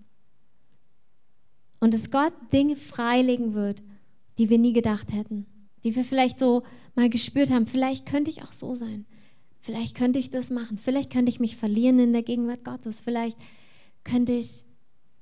Und 1.80 1.94
dass 1.94 2.10
Gott 2.10 2.32
Dinge 2.52 2.76
freilegen 2.76 3.54
wird, 3.54 3.82
die 4.38 4.50
wir 4.50 4.58
nie 4.58 4.72
gedacht 4.72 5.12
hätten, 5.12 5.46
die 5.82 5.94
wir 5.94 6.04
vielleicht 6.04 6.38
so 6.38 6.62
mal 6.94 7.10
gespürt 7.10 7.50
haben. 7.50 7.66
Vielleicht 7.66 8.06
könnte 8.06 8.30
ich 8.30 8.42
auch 8.42 8.52
so 8.52 8.74
sein. 8.74 9.06
Vielleicht 9.60 9.96
könnte 9.96 10.18
ich 10.18 10.30
das 10.30 10.50
machen. 10.50 10.76
Vielleicht 10.76 11.10
könnte 11.10 11.30
ich 11.30 11.40
mich 11.40 11.56
verlieren 11.56 11.98
in 11.98 12.12
der 12.12 12.22
Gegenwart 12.22 12.64
Gottes. 12.64 13.00
Vielleicht 13.00 13.38
könnte 14.02 14.32
ich 14.32 14.64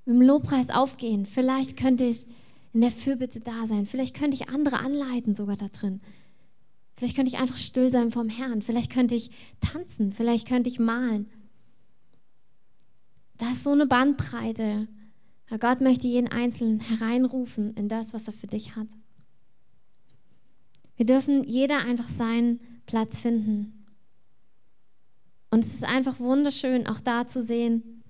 dem 0.07 0.21
Lobpreis 0.21 0.71
aufgehen. 0.71 1.27
Vielleicht 1.27 1.77
könnte 1.77 2.05
ich 2.05 2.27
in 2.73 2.81
der 2.81 2.91
Fürbitte 2.91 3.41
da 3.41 3.67
sein. 3.67 3.87
Vielleicht 3.87 4.17
könnte 4.17 4.35
ich 4.35 4.49
andere 4.49 4.79
anleiten 4.79 5.35
sogar 5.35 5.57
da 5.57 5.69
drin. 5.69 6.01
Vielleicht 6.97 7.17
könnte 7.17 7.31
ich 7.31 7.41
einfach 7.41 7.57
still 7.57 7.91
sein 7.91 8.11
vom 8.11 8.29
Herrn. 8.29 8.63
Vielleicht 8.63 8.91
könnte 8.91 9.15
ich 9.15 9.31
tanzen. 9.61 10.13
Vielleicht 10.13 10.47
könnte 10.47 10.69
ich 10.69 10.79
malen. 10.79 11.29
Da 13.39 13.51
ist 13.51 13.65
so 13.65 13.71
eine 13.71 13.87
Bandbreite. 13.87 14.89
Herr 15.47 15.59
Gott 15.59 15.81
möchte 15.81 16.07
jeden 16.07 16.29
Einzelnen 16.29 16.81
hereinrufen 16.81 17.75
in 17.75 17.89
das, 17.89 18.15
was 18.15 18.27
er 18.27 18.33
für 18.33 18.47
dich 18.47 18.77
hat. 18.77 18.89
Wir 20.97 21.07
dürfen 21.07 21.45
jeder 21.45 21.85
einfach 21.85 22.09
seinen 22.09 22.61
Platz 22.87 23.19
finden. 23.19 23.85
Und 25.51 25.65
es 25.65 25.75
ist 25.75 25.85
einfach 25.85 26.21
wunderschön, 26.21 26.87
auch 26.87 27.01
da 27.01 27.29
zu 27.29 27.43
sehen, 27.43 28.03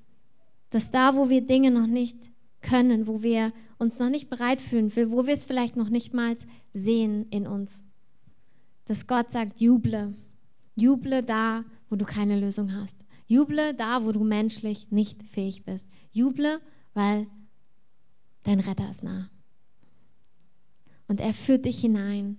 dass 0.70 0.90
da, 0.90 1.16
wo 1.16 1.28
wir 1.28 1.40
Dinge 1.40 1.70
noch 1.70 1.86
nicht 1.86 2.30
können, 2.60 3.06
wo 3.06 3.22
wir 3.22 3.52
uns 3.82 3.98
noch 3.98 4.08
nicht 4.08 4.30
bereit 4.30 4.60
fühlen, 4.60 4.94
wo 5.10 5.26
wir 5.26 5.34
es 5.34 5.44
vielleicht 5.44 5.76
noch 5.76 5.90
nicht 5.90 6.14
mal 6.14 6.34
sehen 6.72 7.26
in 7.30 7.46
uns. 7.46 7.84
Dass 8.86 9.06
Gott 9.06 9.30
sagt, 9.30 9.60
juble. 9.60 10.14
Juble 10.74 11.22
da, 11.22 11.64
wo 11.90 11.96
du 11.96 12.04
keine 12.04 12.40
Lösung 12.40 12.72
hast. 12.74 12.96
Juble 13.26 13.74
da, 13.74 14.04
wo 14.04 14.12
du 14.12 14.24
menschlich 14.24 14.90
nicht 14.90 15.22
fähig 15.22 15.64
bist. 15.64 15.90
Juble, 16.12 16.60
weil 16.94 17.26
dein 18.44 18.60
Retter 18.60 18.90
ist 18.90 19.02
nah. 19.02 19.30
Und 21.08 21.20
er 21.20 21.34
führt 21.34 21.66
dich 21.66 21.80
hinein 21.80 22.38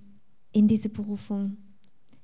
in 0.51 0.67
diese 0.67 0.89
Berufung. 0.89 1.57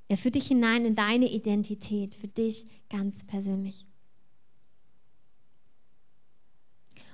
Er 0.08 0.18
führt 0.18 0.36
dich 0.36 0.48
hinein 0.48 0.86
in 0.86 0.96
deine 0.96 1.32
Identität, 1.32 2.16
für 2.16 2.28
dich 2.28 2.66
ganz 2.90 3.24
persönlich. 3.24 3.86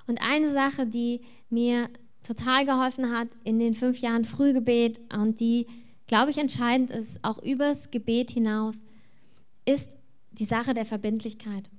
Und 0.07 0.19
eine 0.21 0.51
Sache, 0.51 0.85
die 0.85 1.21
mir 1.49 1.89
total 2.23 2.65
geholfen 2.65 3.11
hat 3.15 3.29
in 3.43 3.59
den 3.59 3.73
fünf 3.73 3.99
Jahren 3.99 4.25
Frühgebet 4.25 4.99
und 5.13 5.39
die, 5.39 5.67
glaube 6.07 6.31
ich, 6.31 6.37
entscheidend 6.37 6.89
ist, 6.89 7.19
auch 7.23 7.41
übers 7.41 7.91
Gebet 7.91 8.31
hinaus, 8.31 8.75
ist 9.65 9.89
die 10.31 10.45
Sache 10.45 10.73
der 10.73 10.85
Verbindlichkeit. 10.85 11.69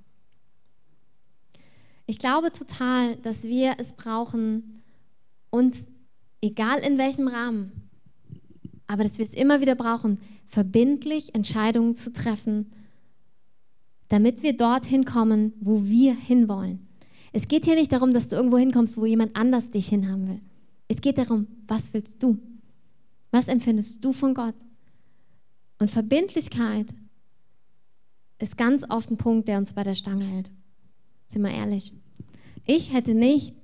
Ich 2.06 2.18
glaube 2.18 2.52
total, 2.52 3.16
dass 3.16 3.42
wir 3.42 3.74
es 3.78 3.92
brauchen, 3.92 4.82
uns, 5.50 5.86
egal 6.40 6.78
in 6.78 6.98
welchem 6.98 7.28
Rahmen, 7.28 7.90
aber 8.86 9.02
dass 9.02 9.18
wir 9.18 9.24
es 9.24 9.34
immer 9.34 9.60
wieder 9.60 9.74
brauchen, 9.74 10.20
verbindlich 10.46 11.34
Entscheidungen 11.34 11.96
zu 11.96 12.12
treffen, 12.12 12.70
damit 14.08 14.44
wir 14.44 14.56
dorthin 14.56 15.04
kommen, 15.04 15.54
wo 15.60 15.84
wir 15.84 16.14
hinwollen. 16.14 16.85
Es 17.36 17.48
geht 17.48 17.66
hier 17.66 17.74
nicht 17.74 17.92
darum, 17.92 18.14
dass 18.14 18.30
du 18.30 18.36
irgendwo 18.36 18.56
hinkommst, 18.56 18.96
wo 18.96 19.04
jemand 19.04 19.36
anders 19.36 19.70
dich 19.70 19.88
hinhaben 19.88 20.26
will. 20.26 20.40
Es 20.88 21.02
geht 21.02 21.18
darum, 21.18 21.46
was 21.66 21.92
willst 21.92 22.22
du? 22.22 22.38
Was 23.30 23.48
empfindest 23.48 24.02
du 24.02 24.14
von 24.14 24.32
Gott? 24.32 24.54
Und 25.78 25.90
Verbindlichkeit 25.90 26.94
ist 28.38 28.56
ganz 28.56 28.88
oft 28.88 29.10
ein 29.10 29.18
Punkt, 29.18 29.48
der 29.48 29.58
uns 29.58 29.74
bei 29.74 29.82
der 29.82 29.94
Stange 29.94 30.24
hält. 30.24 30.50
Sind 31.26 31.42
wir 31.42 31.50
ehrlich. 31.50 31.92
Ich 32.64 32.94
hätte 32.94 33.12
nicht 33.12 33.54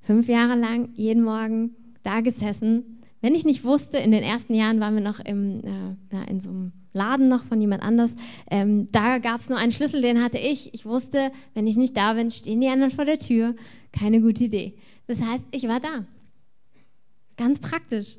fünf 0.00 0.28
Jahre 0.28 0.54
lang 0.54 0.90
jeden 0.92 1.24
Morgen 1.24 1.76
da 2.02 2.20
gesessen, 2.20 2.93
wenn 3.24 3.34
ich 3.34 3.46
nicht 3.46 3.64
wusste, 3.64 3.96
in 3.96 4.10
den 4.10 4.22
ersten 4.22 4.52
Jahren 4.52 4.80
waren 4.80 4.96
wir 4.96 5.00
noch 5.00 5.18
im, 5.18 5.62
äh, 5.64 6.30
in 6.30 6.40
so 6.40 6.50
einem 6.50 6.72
Laden 6.92 7.28
noch 7.28 7.46
von 7.46 7.58
jemand 7.58 7.82
anders. 7.82 8.14
Ähm, 8.50 8.92
da 8.92 9.16
gab 9.16 9.40
es 9.40 9.48
nur 9.48 9.56
einen 9.56 9.72
Schlüssel, 9.72 10.02
den 10.02 10.22
hatte 10.22 10.36
ich. 10.36 10.74
Ich 10.74 10.84
wusste, 10.84 11.32
wenn 11.54 11.66
ich 11.66 11.78
nicht 11.78 11.96
da 11.96 12.12
bin, 12.12 12.30
stehen 12.30 12.60
die 12.60 12.68
anderen 12.68 12.90
vor 12.90 13.06
der 13.06 13.18
Tür. 13.18 13.56
Keine 13.92 14.20
gute 14.20 14.44
Idee. 14.44 14.76
Das 15.06 15.22
heißt, 15.22 15.42
ich 15.52 15.66
war 15.68 15.80
da. 15.80 16.04
Ganz 17.38 17.60
praktisch. 17.60 18.18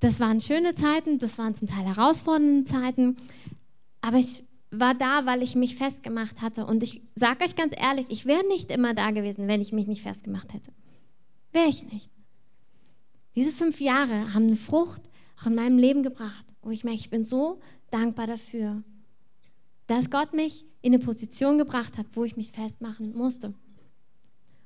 Das 0.00 0.20
waren 0.20 0.42
schöne 0.42 0.74
Zeiten, 0.74 1.18
das 1.18 1.38
waren 1.38 1.54
zum 1.54 1.66
Teil 1.66 1.86
herausfordernde 1.86 2.64
Zeiten, 2.64 3.16
aber 4.02 4.18
ich 4.18 4.44
war 4.70 4.92
da, 4.92 5.24
weil 5.24 5.42
ich 5.42 5.54
mich 5.54 5.76
festgemacht 5.76 6.42
hatte. 6.42 6.66
Und 6.66 6.82
ich 6.82 7.00
sage 7.14 7.46
euch 7.46 7.56
ganz 7.56 7.72
ehrlich, 7.74 8.04
ich 8.10 8.26
wäre 8.26 8.46
nicht 8.46 8.70
immer 8.70 8.92
da 8.92 9.10
gewesen, 9.10 9.48
wenn 9.48 9.62
ich 9.62 9.72
mich 9.72 9.86
nicht 9.86 10.02
festgemacht 10.02 10.52
hätte. 10.52 10.70
Wäre 11.52 11.68
ich 11.68 11.90
nicht. 11.90 12.10
Diese 13.36 13.52
fünf 13.52 13.80
Jahre 13.80 14.34
haben 14.34 14.46
eine 14.46 14.56
Frucht 14.56 15.02
auch 15.40 15.46
in 15.46 15.54
meinem 15.54 15.78
Leben 15.78 16.02
gebracht, 16.02 16.44
wo 16.62 16.70
ich 16.70 16.82
merke, 16.82 16.98
ich 16.98 17.10
bin 17.10 17.22
so 17.22 17.60
dankbar 17.90 18.26
dafür, 18.26 18.82
dass 19.86 20.10
Gott 20.10 20.32
mich 20.32 20.64
in 20.82 20.92
eine 20.94 21.04
Position 21.04 21.58
gebracht 21.58 21.98
hat, 21.98 22.06
wo 22.14 22.24
ich 22.24 22.36
mich 22.36 22.50
festmachen 22.50 23.16
musste. 23.16 23.54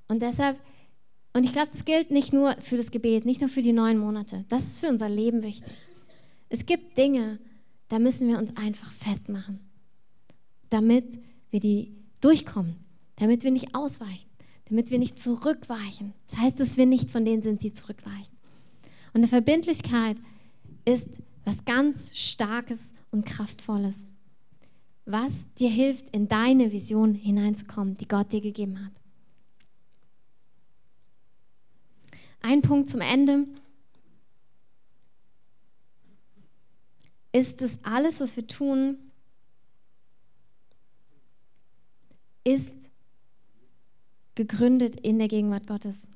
Und 0.08 0.22
deshalb, 0.22 0.58
und 1.34 1.44
ich 1.44 1.52
glaube, 1.52 1.70
das 1.72 1.84
gilt 1.84 2.10
nicht 2.10 2.32
nur 2.32 2.52
für 2.60 2.76
das 2.76 2.90
Gebet, 2.90 3.26
nicht 3.26 3.40
nur 3.40 3.50
für 3.50 3.62
die 3.62 3.72
neun 3.72 3.98
Monate. 3.98 4.44
Das 4.48 4.64
ist 4.64 4.80
für 4.80 4.88
unser 4.88 5.08
Leben 5.08 5.42
wichtig. 5.42 5.72
Es 6.48 6.64
gibt 6.64 6.96
Dinge, 6.96 7.38
da 7.88 7.98
müssen 7.98 8.28
wir 8.28 8.38
uns 8.38 8.56
einfach 8.56 8.90
festmachen 8.92 9.60
damit 10.70 11.18
wir 11.50 11.60
die 11.60 11.92
durchkommen, 12.20 12.76
damit 13.16 13.44
wir 13.44 13.50
nicht 13.50 13.74
ausweichen, 13.74 14.30
damit 14.68 14.90
wir 14.90 14.98
nicht 14.98 15.18
zurückweichen. 15.18 16.14
Das 16.28 16.38
heißt, 16.38 16.60
dass 16.60 16.76
wir 16.76 16.86
nicht 16.86 17.10
von 17.10 17.24
denen 17.24 17.42
sind, 17.42 17.62
die 17.62 17.74
zurückweichen. 17.74 18.39
Und 19.12 19.20
eine 19.20 19.28
Verbindlichkeit 19.28 20.16
ist 20.84 21.08
was 21.44 21.64
ganz 21.64 22.16
Starkes 22.16 22.92
und 23.10 23.26
Kraftvolles, 23.26 24.08
was 25.04 25.32
dir 25.54 25.70
hilft, 25.70 26.10
in 26.10 26.28
deine 26.28 26.72
Vision 26.72 27.14
hineinzukommen, 27.14 27.96
die 27.96 28.06
Gott 28.06 28.32
dir 28.32 28.40
gegeben 28.40 28.84
hat. 28.84 28.92
Ein 32.42 32.62
Punkt 32.62 32.88
zum 32.88 33.00
Ende 33.00 33.46
ist, 37.32 37.60
dass 37.60 37.82
alles, 37.84 38.20
was 38.20 38.36
wir 38.36 38.46
tun, 38.46 38.98
ist 42.44 42.72
gegründet 44.34 44.98
in 45.00 45.18
der 45.18 45.28
Gegenwart 45.28 45.66
Gottes. 45.66 46.08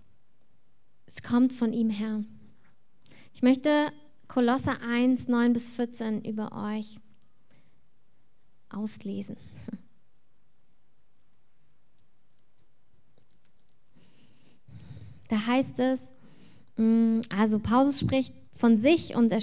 Es 1.07 1.23
kommt 1.23 1.53
von 1.53 1.73
ihm 1.73 1.91
her. 1.91 2.25
Ich 3.35 3.43
möchte 3.43 3.93
Kolosser 4.29 4.77
1, 4.89 5.29
9 5.29 5.53
bis 5.53 5.69
14 5.71 6.25
über 6.25 6.53
euch 6.53 6.99
auslesen. 8.71 9.37
Da 15.29 15.47
heißt 15.47 15.81
es, 15.81 16.13
mm, 16.77 17.23
also 17.35 17.59
Paulus 17.59 17.99
spricht 17.99 18.35
von 18.57 18.77
sich 18.77 19.17
und 19.17 19.33
er 19.33 19.41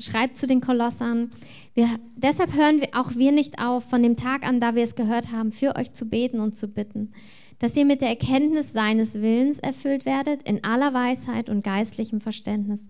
schreibt 0.00 0.38
zu 0.38 0.46
den 0.46 0.62
Kolossern, 0.62 1.30
wir, 1.74 1.86
deshalb 2.16 2.54
hören 2.54 2.80
wir 2.80 2.88
auch 2.94 3.14
wir 3.14 3.30
nicht 3.30 3.62
auf, 3.62 3.84
von 3.84 4.02
dem 4.02 4.16
Tag 4.16 4.44
an, 4.44 4.58
da 4.58 4.74
wir 4.74 4.82
es 4.82 4.96
gehört 4.96 5.30
haben, 5.30 5.52
für 5.52 5.76
euch 5.76 5.92
zu 5.92 6.06
beten 6.06 6.40
und 6.40 6.56
zu 6.56 6.66
bitten, 6.66 7.12
dass 7.58 7.76
ihr 7.76 7.84
mit 7.84 8.00
der 8.00 8.08
Erkenntnis 8.08 8.72
seines 8.72 9.14
Willens 9.14 9.60
erfüllt 9.60 10.06
werdet, 10.06 10.48
in 10.48 10.64
aller 10.64 10.94
Weisheit 10.94 11.50
und 11.50 11.62
geistlichem 11.62 12.22
Verständnis, 12.22 12.86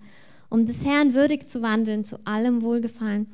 um 0.48 0.66
des 0.66 0.84
Herrn 0.84 1.14
würdig 1.14 1.48
zu 1.48 1.62
wandeln, 1.62 2.02
zu 2.02 2.24
allem 2.26 2.62
Wohlgefallen, 2.62 3.26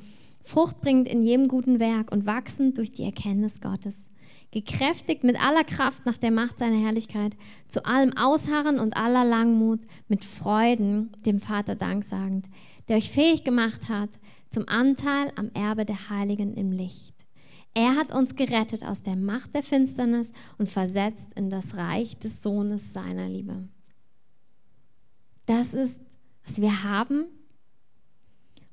Frucht 0.43 0.81
bringend 0.81 1.09
in 1.09 1.23
jedem 1.23 1.49
guten 1.49 1.79
Werk 1.81 2.13
und 2.13 2.27
wachsend 2.27 2.77
durch 2.77 2.93
die 2.93 3.05
Erkenntnis 3.05 3.61
Gottes 3.61 4.11
gekräftigt 4.55 5.25
mit 5.25 5.45
aller 5.45 5.65
Kraft 5.65 6.07
nach 6.07 6.17
der 6.17 6.31
Macht 6.31 6.61
seiner 6.61 6.79
Herrlichkeit, 6.79 7.37
zu 7.67 7.85
allem 7.85 8.17
Ausharren 8.17 8.79
und 8.79 8.97
aller 8.97 9.25
Langmut, 9.25 9.81
mit 10.07 10.25
Freuden 10.25 11.11
dem 11.27 11.41
Vater 11.41 11.75
danksagend, 11.75 12.47
der 12.89 12.97
euch 12.97 13.11
fähig 13.11 13.43
gemacht 13.43 13.89
hat 13.89 14.11
zum 14.51 14.69
Anteil 14.69 15.33
am 15.35 15.51
Erbe 15.55 15.85
der 15.85 16.09
Heiligen 16.09 16.55
im 16.55 16.71
Licht. 16.71 17.27
Er 17.75 17.97
hat 17.97 18.15
uns 18.15 18.37
gerettet 18.37 18.85
aus 18.85 19.03
der 19.03 19.17
Macht 19.17 19.53
der 19.53 19.65
Finsternis 19.65 20.31
und 20.59 20.69
versetzt 20.69 21.33
in 21.35 21.51
das 21.51 21.77
Reich 21.77 22.17
des 22.19 22.41
Sohnes 22.41 22.93
seiner 22.93 23.29
Liebe. 23.29 23.69
Das 25.47 25.75
ist, 25.75 25.99
was 26.47 26.61
wir 26.61 26.83
haben. 26.85 27.27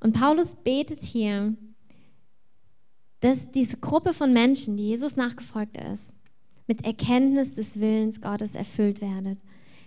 Und 0.00 0.14
Paulus 0.14 0.54
betet 0.54 1.02
hier 1.02 1.56
dass 3.22 3.52
diese 3.52 3.78
Gruppe 3.78 4.12
von 4.12 4.32
Menschen, 4.32 4.76
die 4.76 4.88
Jesus 4.88 5.14
nachgefolgt 5.16 5.76
ist, 5.76 6.12
mit 6.66 6.84
Erkenntnis 6.84 7.54
des 7.54 7.78
Willens 7.78 8.20
Gottes 8.20 8.56
erfüllt 8.56 9.00
werden. 9.00 9.38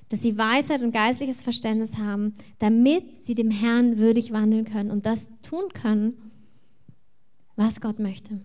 Dass 0.08 0.22
sie 0.22 0.38
Weisheit 0.38 0.82
und 0.82 0.94
geistliches 0.94 1.42
Verständnis 1.42 1.98
haben, 1.98 2.36
damit 2.60 3.26
sie 3.26 3.36
dem 3.36 3.52
Herrn 3.52 3.98
würdig 3.98 4.32
wandeln 4.32 4.64
können 4.64 4.90
und 4.90 5.06
das 5.06 5.28
tun 5.42 5.66
können, 5.74 6.32
was 7.58 7.82
Gott 7.82 8.00
möchte. 8.00 8.40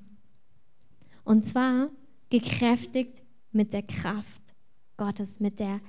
Und 1.22 1.46
zwar 1.46 1.90
gekräftigt 2.29 3.22
mit 3.53 3.72
der 3.72 3.83
Kraft 3.83 4.42
Gottes, 4.96 5.38
mit 5.38 5.61
der 5.61 5.81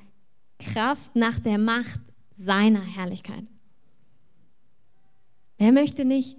Kraft 0.59 1.15
nach 1.15 1.39
der 1.39 1.57
Macht 1.57 2.01
seiner 2.43 2.81
Herrlichkeit. 2.81 3.45
Wer 5.57 5.71
möchte 5.71 6.05
nicht 6.05 6.37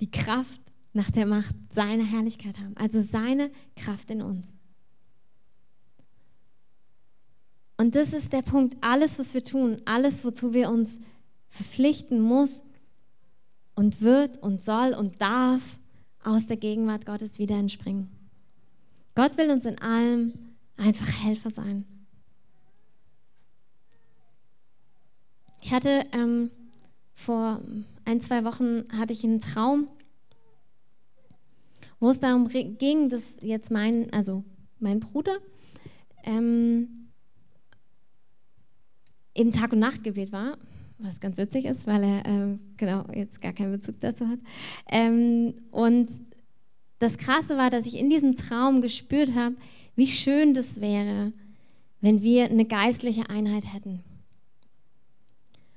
die 0.00 0.10
Kraft 0.10 0.60
nach 0.92 1.10
der 1.10 1.26
Macht 1.26 1.54
seiner 1.72 2.04
Herrlichkeit 2.04 2.58
haben, 2.58 2.76
also 2.76 3.00
seine 3.00 3.50
Kraft 3.76 4.10
in 4.10 4.22
uns. 4.22 4.56
Und 7.76 7.96
das 7.96 8.12
ist 8.12 8.32
der 8.32 8.42
Punkt, 8.42 8.76
alles, 8.80 9.18
was 9.18 9.34
wir 9.34 9.44
tun, 9.44 9.82
alles, 9.84 10.24
wozu 10.24 10.54
wir 10.54 10.70
uns 10.70 11.00
verpflichten 11.48 12.20
muss 12.20 12.62
und 13.74 14.00
wird 14.00 14.40
und 14.42 14.62
soll 14.62 14.94
und 14.94 15.20
darf, 15.20 15.62
aus 16.22 16.46
der 16.46 16.56
Gegenwart 16.56 17.04
Gottes 17.04 17.38
wieder 17.38 17.56
entspringen. 17.56 18.08
Gott 19.14 19.36
will 19.36 19.50
uns 19.50 19.66
in 19.66 19.78
allem 19.80 20.32
einfach 20.76 21.06
Helfer 21.22 21.50
sein. 21.50 21.84
Ich 25.64 25.72
hatte 25.72 26.04
ähm, 26.12 26.50
vor 27.14 27.60
ein, 28.04 28.20
zwei 28.20 28.44
Wochen 28.44 28.84
hatte 28.92 29.12
ich 29.12 29.24
einen 29.24 29.40
Traum 29.40 29.88
wo 32.04 32.10
es 32.10 32.20
darum 32.20 32.48
ging, 32.48 33.08
dass 33.08 33.22
jetzt 33.40 33.70
mein, 33.70 34.12
also 34.12 34.44
mein 34.78 35.00
Bruder, 35.00 35.38
ähm, 36.22 37.08
eben 39.34 39.52
Tag- 39.52 39.72
und 39.72 39.78
Nachtgebet 39.78 40.30
war, 40.30 40.58
was 40.98 41.18
ganz 41.18 41.38
witzig 41.38 41.64
ist, 41.64 41.86
weil 41.86 42.04
er 42.04 42.26
ähm, 42.26 42.60
genau 42.76 43.06
jetzt 43.14 43.40
gar 43.40 43.54
keinen 43.54 43.72
Bezug 43.72 44.00
dazu 44.00 44.28
hat. 44.28 44.38
Ähm, 44.90 45.54
und 45.70 46.10
das 46.98 47.16
Krasse 47.16 47.56
war, 47.56 47.70
dass 47.70 47.86
ich 47.86 47.98
in 47.98 48.10
diesem 48.10 48.36
Traum 48.36 48.82
gespürt 48.82 49.34
habe, 49.34 49.56
wie 49.96 50.06
schön 50.06 50.52
das 50.52 50.82
wäre, 50.82 51.32
wenn 52.02 52.20
wir 52.20 52.50
eine 52.50 52.66
geistliche 52.66 53.30
Einheit 53.30 53.72
hätten. 53.72 54.04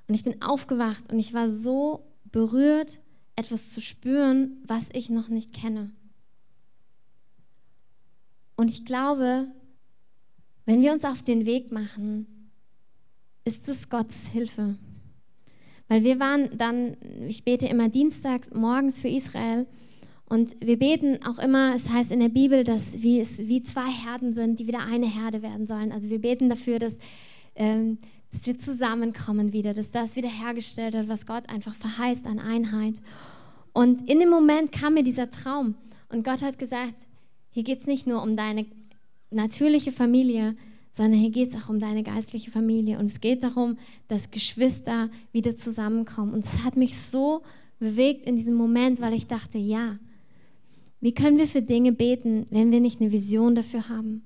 Und 0.08 0.16
ich 0.16 0.24
bin 0.24 0.42
aufgewacht 0.42 1.12
und 1.12 1.20
ich 1.20 1.34
war 1.34 1.50
so 1.50 2.06
berührt, 2.32 3.02
etwas 3.36 3.72
zu 3.72 3.82
spüren, 3.82 4.58
was 4.66 4.90
ich 4.94 5.10
noch 5.10 5.30
nicht 5.30 5.54
kenne. 5.54 5.92
Und 8.56 8.72
ich 8.72 8.86
glaube, 8.86 9.48
wenn 10.66 10.82
wir 10.82 10.92
uns 10.92 11.06
auf 11.06 11.24
den 11.24 11.46
Weg 11.46 11.72
machen, 11.72 12.50
ist 13.46 13.70
es 13.70 13.90
Gottes 13.90 14.28
Hilfe. 14.28 14.76
Weil 15.88 16.04
wir 16.04 16.20
waren 16.20 16.58
dann, 16.58 16.98
ich 17.28 17.46
bete 17.46 17.68
immer 17.68 17.88
dienstags 17.88 18.54
morgens 18.54 18.98
für 18.98 19.08
Israel 19.08 19.68
und 20.26 20.58
wir 20.60 20.78
beten 20.78 21.20
auch 21.26 21.40
immer, 21.40 21.74
es 21.76 21.90
heißt 21.90 22.12
in 22.12 22.20
der 22.20 22.30
Bibel, 22.30 22.66
dass 22.66 23.02
wir 23.02 23.22
es 23.22 23.38
wie 23.48 23.64
zwei 23.64 23.90
Herden 23.90 24.34
sind, 24.34 24.60
die 24.60 24.68
wieder 24.68 24.86
eine 24.86 25.08
Herde 25.08 25.42
werden 25.42 25.66
sollen. 25.66 25.94
Also 25.94 26.10
wir 26.10 26.20
beten 26.20 26.50
dafür, 26.50 26.80
dass, 26.80 26.98
ähm, 27.56 28.00
dass 28.32 28.46
wir 28.46 28.60
zusammenkommen 28.60 29.54
wieder, 29.54 29.74
dass 29.74 29.92
das 29.92 30.16
wiederhergestellt 30.16 30.94
wird, 30.94 31.08
was 31.08 31.26
Gott 31.26 31.50
einfach 31.50 31.76
verheißt 31.76 32.26
an 32.26 32.40
Einheit. 32.40 33.02
Und 33.74 34.10
in 34.10 34.20
dem 34.20 34.30
Moment 34.30 34.72
kam 34.72 34.96
mir 34.96 35.04
dieser 35.04 35.30
Traum 35.30 35.76
und 36.10 36.24
Gott 36.24 36.42
hat 36.42 36.60
gesagt, 36.60 37.06
hier 37.50 37.64
geht 37.64 37.82
es 37.82 37.88
nicht 37.88 38.08
nur 38.08 38.22
um 38.22 38.36
deine 38.36 38.66
natürliche 39.32 39.92
Familie, 39.92 40.56
sondern 40.92 41.20
hier 41.20 41.30
geht 41.30 41.54
es 41.54 41.62
auch 41.62 41.70
um 41.70 41.80
deine 41.80 42.04
geistliche 42.04 42.50
Familie. 42.50 42.98
Und 42.98 43.06
es 43.06 43.22
geht 43.22 43.44
darum, 43.44 43.78
dass 44.08 44.32
Geschwister 44.32 45.10
wieder 45.32 45.56
zusammenkommen. 45.56 46.34
Und 46.34 46.44
es 46.44 46.64
hat 46.64 46.76
mich 46.76 46.98
so 46.98 47.44
bewegt 47.80 48.28
in 48.28 48.36
diesem 48.36 48.56
Moment, 48.56 49.00
weil 49.00 49.14
ich 49.14 49.28
dachte, 49.28 49.60
ja, 49.60 50.00
wie 51.00 51.14
können 51.14 51.38
wir 51.38 51.48
für 51.48 51.62
Dinge 51.62 51.92
beten, 51.92 52.48
wenn 52.50 52.72
wir 52.72 52.80
nicht 52.80 53.00
eine 53.00 53.12
Vision 53.12 53.54
dafür 53.54 53.90
haben? 53.90 54.26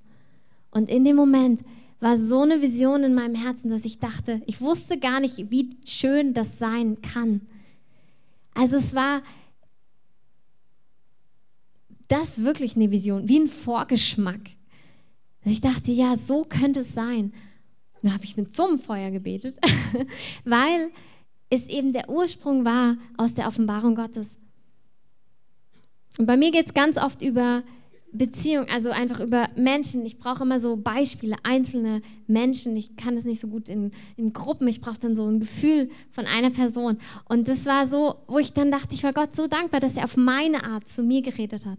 Und 0.71 0.89
in 0.89 1.03
dem 1.03 1.17
Moment 1.17 1.59
war 2.01 2.17
so 2.17 2.41
eine 2.41 2.61
Vision 2.61 3.03
in 3.03 3.13
meinem 3.13 3.35
Herzen, 3.35 3.69
dass 3.69 3.85
ich 3.85 3.99
dachte, 3.99 4.41
ich 4.47 4.59
wusste 4.59 4.99
gar 4.99 5.19
nicht, 5.19 5.51
wie 5.51 5.77
schön 5.85 6.33
das 6.33 6.57
sein 6.57 7.01
kann. 7.01 7.41
Also 8.53 8.77
es 8.77 8.93
war 8.93 9.21
das 12.07 12.43
wirklich 12.43 12.75
eine 12.75 12.91
Vision, 12.91 13.29
wie 13.29 13.39
ein 13.39 13.47
Vorgeschmack. 13.47 14.41
Dass 15.43 15.53
ich 15.53 15.61
dachte, 15.61 15.91
ja, 15.91 16.17
so 16.17 16.43
könnte 16.43 16.81
es 16.81 16.93
sein. 16.93 17.33
Da 18.01 18.13
habe 18.13 18.23
ich 18.23 18.35
mit 18.35 18.59
einem 18.59 18.79
Feuer 18.79 19.11
gebetet, 19.11 19.59
weil 20.43 20.89
es 21.51 21.67
eben 21.67 21.93
der 21.93 22.09
Ursprung 22.09 22.65
war 22.65 22.97
aus 23.15 23.35
der 23.35 23.47
Offenbarung 23.47 23.93
Gottes. 23.93 24.37
Und 26.17 26.25
bei 26.25 26.35
mir 26.35 26.51
geht 26.51 26.65
es 26.67 26.73
ganz 26.73 26.97
oft 26.97 27.21
über 27.21 27.63
Beziehung, 28.14 28.66
also 28.74 28.89
einfach 28.89 29.20
über 29.22 29.49
Menschen. 29.55 30.05
Ich 30.05 30.18
brauche 30.18 30.43
immer 30.43 30.59
so 30.59 30.76
Beispiele, 30.76 31.36
einzelne 31.43 32.01
Menschen. 32.28 32.76
Ich 32.76 32.95
kann 32.97 33.16
es 33.16 33.24
nicht 33.24 33.39
so 33.39 33.47
gut 33.47 33.70
in, 33.70 33.91
in 34.18 34.34
Gruppen. 34.34 34.68
Ich 34.68 34.82
brauche 34.82 34.99
dann 34.99 35.16
so 35.16 35.28
ein 35.28 35.39
Gefühl 35.39 35.89
von 36.12 36.26
einer 36.26 36.49
Person. 36.49 36.97
Und 37.30 37.47
das 37.47 37.66
war 37.66 37.88
so, 37.88 38.16
wo 38.28 38.39
ich 38.39 38.53
dann 38.53 38.72
dachte, 38.72 38.93
ich 38.95 39.03
war 39.03 39.14
Gott 39.14 39.36
so 39.36 39.47
dankbar, 39.47 39.80
dass 39.80 39.95
er 39.95 40.03
auf 40.03 40.18
meine 40.18 40.64
Art 40.66 40.89
zu 40.89 41.03
mir 41.03 41.22
geredet 41.22 41.66
hat. 41.66 41.78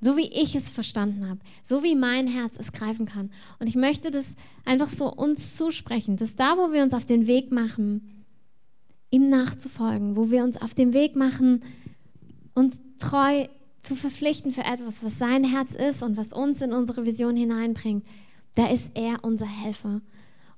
So 0.00 0.16
wie 0.16 0.28
ich 0.28 0.54
es 0.54 0.68
verstanden 0.68 1.28
habe, 1.28 1.40
so 1.62 1.82
wie 1.82 1.94
mein 1.94 2.26
Herz 2.26 2.56
es 2.58 2.72
greifen 2.72 3.06
kann. 3.06 3.30
Und 3.58 3.68
ich 3.68 3.76
möchte 3.76 4.10
das 4.10 4.34
einfach 4.64 4.88
so 4.88 5.10
uns 5.10 5.56
zusprechen, 5.56 6.16
dass 6.16 6.36
da, 6.36 6.58
wo 6.58 6.72
wir 6.72 6.82
uns 6.82 6.92
auf 6.92 7.06
den 7.06 7.26
Weg 7.26 7.52
machen, 7.52 8.24
ihm 9.10 9.30
nachzufolgen, 9.30 10.16
wo 10.16 10.30
wir 10.30 10.42
uns 10.42 10.60
auf 10.60 10.74
den 10.74 10.92
Weg 10.92 11.14
machen, 11.14 11.62
uns 12.54 12.80
treu 12.98 13.46
zu 13.84 13.96
verpflichten 13.96 14.52
für 14.52 14.64
etwas, 14.64 15.04
was 15.04 15.18
sein 15.18 15.44
Herz 15.44 15.74
ist 15.74 16.02
und 16.02 16.16
was 16.16 16.32
uns 16.32 16.60
in 16.60 16.72
unsere 16.72 17.04
Vision 17.04 17.36
hineinbringt, 17.36 18.04
da 18.54 18.66
ist 18.68 18.90
er 18.94 19.22
unser 19.22 19.46
Helfer. 19.46 20.00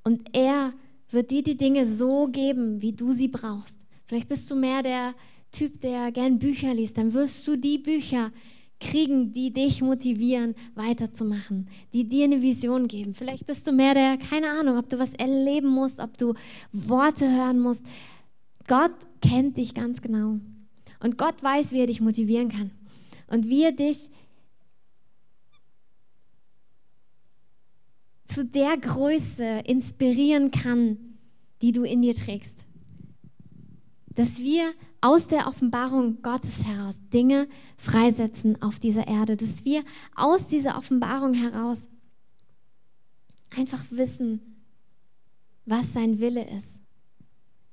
Und 0.04 0.34
er 0.34 0.72
wird 1.10 1.30
dir 1.30 1.42
die 1.42 1.56
Dinge 1.56 1.86
so 1.86 2.28
geben, 2.28 2.82
wie 2.82 2.92
du 2.92 3.12
sie 3.12 3.28
brauchst. 3.28 3.78
Vielleicht 4.06 4.28
bist 4.28 4.50
du 4.50 4.54
mehr 4.54 4.82
der 4.82 5.14
Typ, 5.52 5.80
der 5.80 6.12
gern 6.12 6.38
Bücher 6.38 6.74
liest, 6.74 6.98
dann 6.98 7.12
wirst 7.14 7.46
du 7.48 7.56
die 7.56 7.78
Bücher 7.78 8.30
kriegen, 8.78 9.32
die 9.32 9.52
dich 9.52 9.80
motivieren, 9.80 10.54
weiterzumachen, 10.74 11.68
die 11.92 12.08
dir 12.08 12.24
eine 12.24 12.42
Vision 12.42 12.88
geben. 12.88 13.14
Vielleicht 13.14 13.46
bist 13.46 13.66
du 13.66 13.72
mehr 13.72 13.94
der, 13.94 14.18
keine 14.18 14.50
Ahnung, 14.50 14.76
ob 14.76 14.88
du 14.88 14.98
was 14.98 15.12
erleben 15.14 15.68
musst, 15.68 15.98
ob 15.98 16.18
du 16.18 16.34
Worte 16.72 17.30
hören 17.30 17.58
musst. 17.58 17.82
Gott 18.68 18.94
kennt 19.22 19.56
dich 19.56 19.74
ganz 19.74 20.02
genau. 20.02 20.38
Und 21.00 21.16
Gott 21.16 21.42
weiß, 21.42 21.72
wie 21.72 21.80
er 21.80 21.86
dich 21.86 22.00
motivieren 22.00 22.48
kann. 22.48 22.70
Und 23.26 23.48
wie 23.48 23.64
er 23.64 23.72
dich 23.72 24.10
zu 28.28 28.44
der 28.44 28.76
Größe 28.76 29.62
inspirieren 29.64 30.50
kann, 30.50 31.18
die 31.62 31.72
du 31.72 31.84
in 31.84 32.02
dir 32.02 32.14
trägst. 32.14 32.66
Dass 34.08 34.38
wir 34.38 34.72
aus 35.00 35.26
der 35.26 35.46
Offenbarung 35.46 36.22
Gottes 36.22 36.64
heraus 36.64 36.96
Dinge 37.12 37.48
freisetzen 37.76 38.60
auf 38.62 38.78
dieser 38.78 39.06
Erde, 39.06 39.36
dass 39.36 39.64
wir 39.64 39.84
aus 40.14 40.48
dieser 40.48 40.76
Offenbarung 40.76 41.34
heraus 41.34 41.86
einfach 43.56 43.84
wissen, 43.90 44.56
was 45.64 45.92
sein 45.92 46.20
Wille 46.20 46.46
ist. 46.56 46.80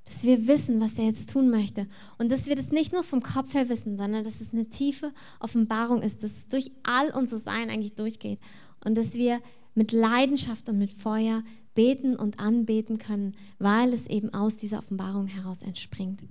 Dass 0.06 0.24
wir 0.24 0.48
wissen, 0.48 0.82
was 0.82 0.98
er 0.98 1.06
jetzt 1.06 1.30
tun 1.32 1.50
möchte. 1.50 1.88
Und 2.18 2.32
dass 2.32 2.46
wir 2.46 2.56
das 2.56 2.72
nicht 2.72 2.92
nur 2.92 3.04
vom 3.04 3.22
Kopf 3.22 3.54
her 3.54 3.70
wissen, 3.70 3.98
sondern 3.98 4.24
dass 4.24 4.42
es 4.42 4.54
eine 4.54 4.70
tiefe 4.70 5.14
Offenbarung 5.40 6.02
ist, 6.02 6.24
dass 6.24 6.32
es 6.32 6.48
durch 6.50 6.72
all 6.84 7.10
unser 7.12 7.40
Sein 7.40 7.70
eigentlich 7.70 7.96
durchgeht. 7.96 8.40
Und 8.84 8.96
dass 8.96 9.14
wir 9.14 9.42
mit 9.76 9.92
Leidenschaft 9.92 10.70
und 10.70 10.78
mit 10.78 10.94
Feuer 10.94 11.44
beten 11.74 12.16
und 12.16 12.40
anbeten 12.40 12.98
können, 12.98 13.36
weil 13.60 13.94
es 13.94 14.08
eben 14.08 14.34
aus 14.34 14.58
dieser 14.58 14.80
Offenbarung 14.80 15.28
heraus 15.28 15.64
entspringt. 15.64 16.22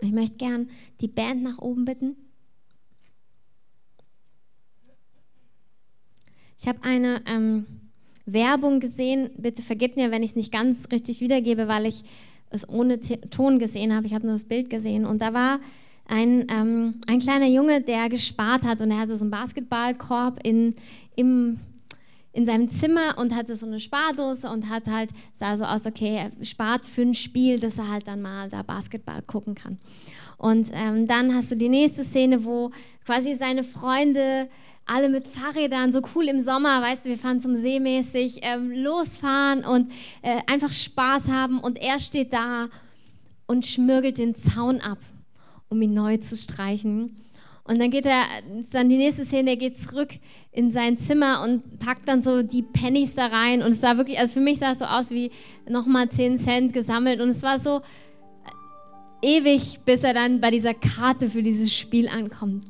Ich 0.00 0.12
möchte 0.12 0.36
gern 0.36 0.70
die 1.00 1.08
Band 1.08 1.42
nach 1.42 1.58
oben 1.58 1.84
bitten. 1.84 2.16
Ich 6.58 6.66
habe 6.66 6.82
eine 6.82 7.22
ähm, 7.26 7.66
Werbung 8.26 8.80
gesehen. 8.80 9.30
Bitte 9.36 9.62
vergebt 9.62 9.96
mir, 9.96 10.10
wenn 10.10 10.22
ich 10.22 10.30
es 10.30 10.36
nicht 10.36 10.52
ganz 10.52 10.90
richtig 10.90 11.20
wiedergebe, 11.20 11.68
weil 11.68 11.86
ich 11.86 12.04
es 12.50 12.68
ohne 12.68 12.98
Ton 13.00 13.58
gesehen 13.58 13.94
habe. 13.94 14.06
Ich 14.06 14.14
habe 14.14 14.26
nur 14.26 14.34
das 14.34 14.44
Bild 14.44 14.70
gesehen. 14.70 15.04
Und 15.04 15.22
da 15.22 15.32
war 15.32 15.60
ein, 16.06 16.46
ähm, 16.50 16.94
ein 17.06 17.20
kleiner 17.20 17.46
Junge, 17.46 17.80
der 17.80 18.08
gespart 18.08 18.64
hat 18.64 18.80
und 18.80 18.90
er 18.90 18.98
hatte 18.98 19.16
so 19.16 19.24
einen 19.24 19.30
Basketballkorb 19.30 20.40
in, 20.44 20.74
im 21.16 21.60
in 22.32 22.46
seinem 22.46 22.70
Zimmer 22.70 23.18
und 23.18 23.34
hatte 23.34 23.56
so 23.56 23.66
eine 23.66 23.80
Spardose 23.80 24.48
und 24.48 24.68
hat 24.68 24.86
halt, 24.86 25.10
sah 25.34 25.56
so 25.56 25.64
aus, 25.64 25.84
okay, 25.84 26.30
er 26.38 26.44
spart 26.44 26.86
für 26.86 27.02
ein 27.02 27.14
Spiel, 27.14 27.58
dass 27.58 27.76
er 27.78 27.88
halt 27.88 28.06
dann 28.06 28.22
mal 28.22 28.48
da 28.48 28.62
Basketball 28.62 29.20
gucken 29.22 29.54
kann. 29.54 29.78
Und 30.38 30.68
ähm, 30.72 31.06
dann 31.06 31.34
hast 31.34 31.50
du 31.50 31.56
die 31.56 31.68
nächste 31.68 32.04
Szene, 32.04 32.44
wo 32.44 32.70
quasi 33.04 33.34
seine 33.34 33.64
Freunde 33.64 34.48
alle 34.90 35.08
mit 35.08 35.26
Fahrrädern, 35.28 35.92
so 35.92 36.02
cool 36.14 36.26
im 36.26 36.42
Sommer, 36.42 36.82
weißt 36.82 37.04
du, 37.04 37.10
wir 37.10 37.18
fahren 37.18 37.40
zum 37.40 37.56
See 37.56 37.78
mäßig, 37.78 38.40
ähm, 38.42 38.72
losfahren 38.72 39.64
und 39.64 39.92
äh, 40.22 40.40
einfach 40.46 40.72
Spaß 40.72 41.28
haben 41.28 41.60
und 41.60 41.78
er 41.78 42.00
steht 42.00 42.32
da 42.32 42.68
und 43.46 43.64
schmirgelt 43.64 44.18
den 44.18 44.34
Zaun 44.34 44.80
ab, 44.80 44.98
um 45.68 45.80
ihn 45.80 45.94
neu 45.94 46.16
zu 46.16 46.36
streichen. 46.36 47.16
Und 47.62 47.78
dann 47.78 47.92
geht 47.92 48.04
er, 48.04 48.24
dann 48.72 48.88
die 48.88 48.96
nächste 48.96 49.24
Szene, 49.24 49.50
er 49.50 49.56
geht 49.56 49.78
zurück 49.78 50.10
in 50.50 50.72
sein 50.72 50.98
Zimmer 50.98 51.42
und 51.44 51.78
packt 51.78 52.08
dann 52.08 52.20
so 52.20 52.42
die 52.42 52.62
Pennies 52.62 53.14
da 53.14 53.26
rein. 53.26 53.62
Und 53.62 53.72
es 53.72 53.80
sah 53.80 53.96
wirklich, 53.96 54.18
also 54.18 54.34
für 54.34 54.40
mich 54.40 54.58
sah 54.58 54.72
es 54.72 54.80
so 54.80 54.86
aus 54.86 55.10
wie 55.10 55.30
nochmal 55.68 56.08
10 56.08 56.38
Cent 56.38 56.72
gesammelt. 56.72 57.20
Und 57.20 57.28
es 57.28 57.42
war 57.42 57.60
so 57.60 57.82
ewig, 59.22 59.78
bis 59.84 60.02
er 60.02 60.14
dann 60.14 60.40
bei 60.40 60.50
dieser 60.50 60.74
Karte 60.74 61.30
für 61.30 61.44
dieses 61.44 61.72
Spiel 61.72 62.08
ankommt. 62.08 62.64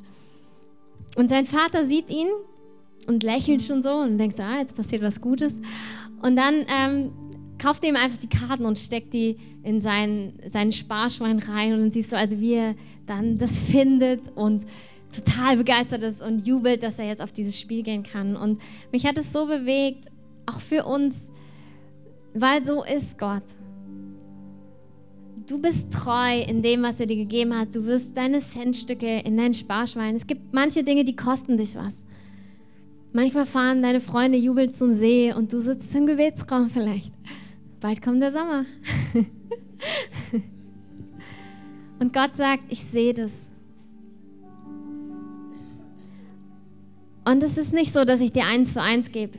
Und 1.17 1.29
sein 1.29 1.45
Vater 1.45 1.85
sieht 1.85 2.11
ihn 2.11 2.29
und 3.07 3.23
lächelt 3.23 3.63
schon 3.63 3.83
so 3.83 3.91
und 3.91 4.19
denkt 4.19 4.37
so, 4.37 4.43
ah, 4.43 4.59
jetzt 4.59 4.77
passiert 4.77 5.03
was 5.03 5.21
Gutes. 5.21 5.55
Und 6.23 6.37
dann 6.37 6.67
ähm, 6.69 7.13
kauft 7.59 7.83
er 7.83 7.91
ihm 7.91 7.97
einfach 7.97 8.19
die 8.19 8.29
Karten 8.29 8.65
und 8.65 8.79
steckt 8.79 9.13
die 9.15 9.37
in 9.63 9.81
sein, 9.81 10.35
seinen 10.49 10.73
Sparschwein 10.73 11.39
rein. 11.39 11.73
Und 11.75 11.81
dann 11.81 11.93
siehst 11.93 12.13
du 12.13 12.17
also, 12.17 12.39
wie 12.41 12.55
er 12.55 12.75
dann 13.07 13.39
das 13.39 13.59
findet 13.71 14.21
und 14.35 14.65
total 15.15 15.57
begeistert 15.57 16.03
ist 16.03 16.23
und 16.23 16.47
jubelt, 16.47 16.83
dass 16.83 16.99
er 16.99 17.07
jetzt 17.07 17.21
auf 17.21 17.33
dieses 17.33 17.59
Spiel 17.59 17.83
gehen 17.83 18.03
kann. 18.03 18.37
Und 18.37 18.61
mich 18.93 19.07
hat 19.07 19.19
es 19.19 19.33
so 19.33 19.47
bewegt, 19.47 20.07
auch 20.47 20.61
für 20.61 20.85
uns, 20.85 21.33
weil 22.33 22.65
so 22.65 22.85
ist 22.85 23.19
Gott. 23.19 23.43
Du 25.51 25.61
bist 25.61 25.93
treu 25.93 26.43
in 26.47 26.63
dem, 26.63 26.85
was 26.85 27.01
er 27.01 27.07
dir 27.07 27.17
gegeben 27.17 27.53
hat. 27.59 27.75
Du 27.75 27.85
wirst 27.85 28.17
deine 28.17 28.41
Centstücke 28.41 29.19
in 29.19 29.37
dein 29.37 29.53
Sparschwein. 29.53 30.15
Es 30.15 30.29
gibt 30.29 30.55
manche 30.55 30.85
Dinge, 30.85 31.03
die 31.05 31.17
kosten 31.17 31.57
dich 31.57 31.75
was. 31.75 32.05
Manchmal 33.13 33.47
fahren 33.47 33.83
deine 33.83 34.01
Freunde 34.01 34.39
jubelnd 34.39 34.73
zum 34.73 34.93
See 34.93 35.33
und 35.33 35.53
du 35.53 35.61
sitzt 35.61 35.93
im 35.97 36.07
Gebetsraum 36.07 36.71
vielleicht. 36.71 37.13
bald 37.81 38.01
kommt 38.01 38.23
der 38.23 38.31
Sommer. 38.31 38.65
Und 41.99 42.13
Gott 42.13 42.37
sagt, 42.37 42.63
ich 42.69 42.85
sehe 42.85 43.13
das. 43.13 43.51
Und 47.25 47.43
es 47.43 47.59
ist 47.59 47.73
nicht 47.73 47.93
so, 47.93 48.05
dass 48.05 48.21
ich 48.21 48.31
dir 48.31 48.47
eins 48.47 48.75
zu 48.75 48.81
eins 48.81 49.11
gebe. 49.11 49.37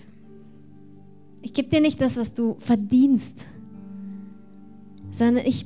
Ich 1.41 1.53
gebe 1.53 1.69
dir 1.69 1.79
nicht 1.79 2.01
das, 2.01 2.17
was 2.17 2.33
du 2.33 2.57
verdienst, 2.59 3.45
sondern 5.09 5.45
ich, 5.45 5.65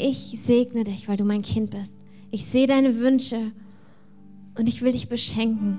ich 0.00 0.40
segne 0.40 0.84
dich, 0.84 1.08
weil 1.08 1.16
du 1.16 1.24
mein 1.24 1.42
Kind 1.42 1.70
bist. 1.70 1.96
Ich 2.30 2.44
sehe 2.46 2.66
deine 2.66 2.98
Wünsche 2.98 3.52
und 4.58 4.68
ich 4.68 4.82
will 4.82 4.92
dich 4.92 5.08
beschenken. 5.08 5.78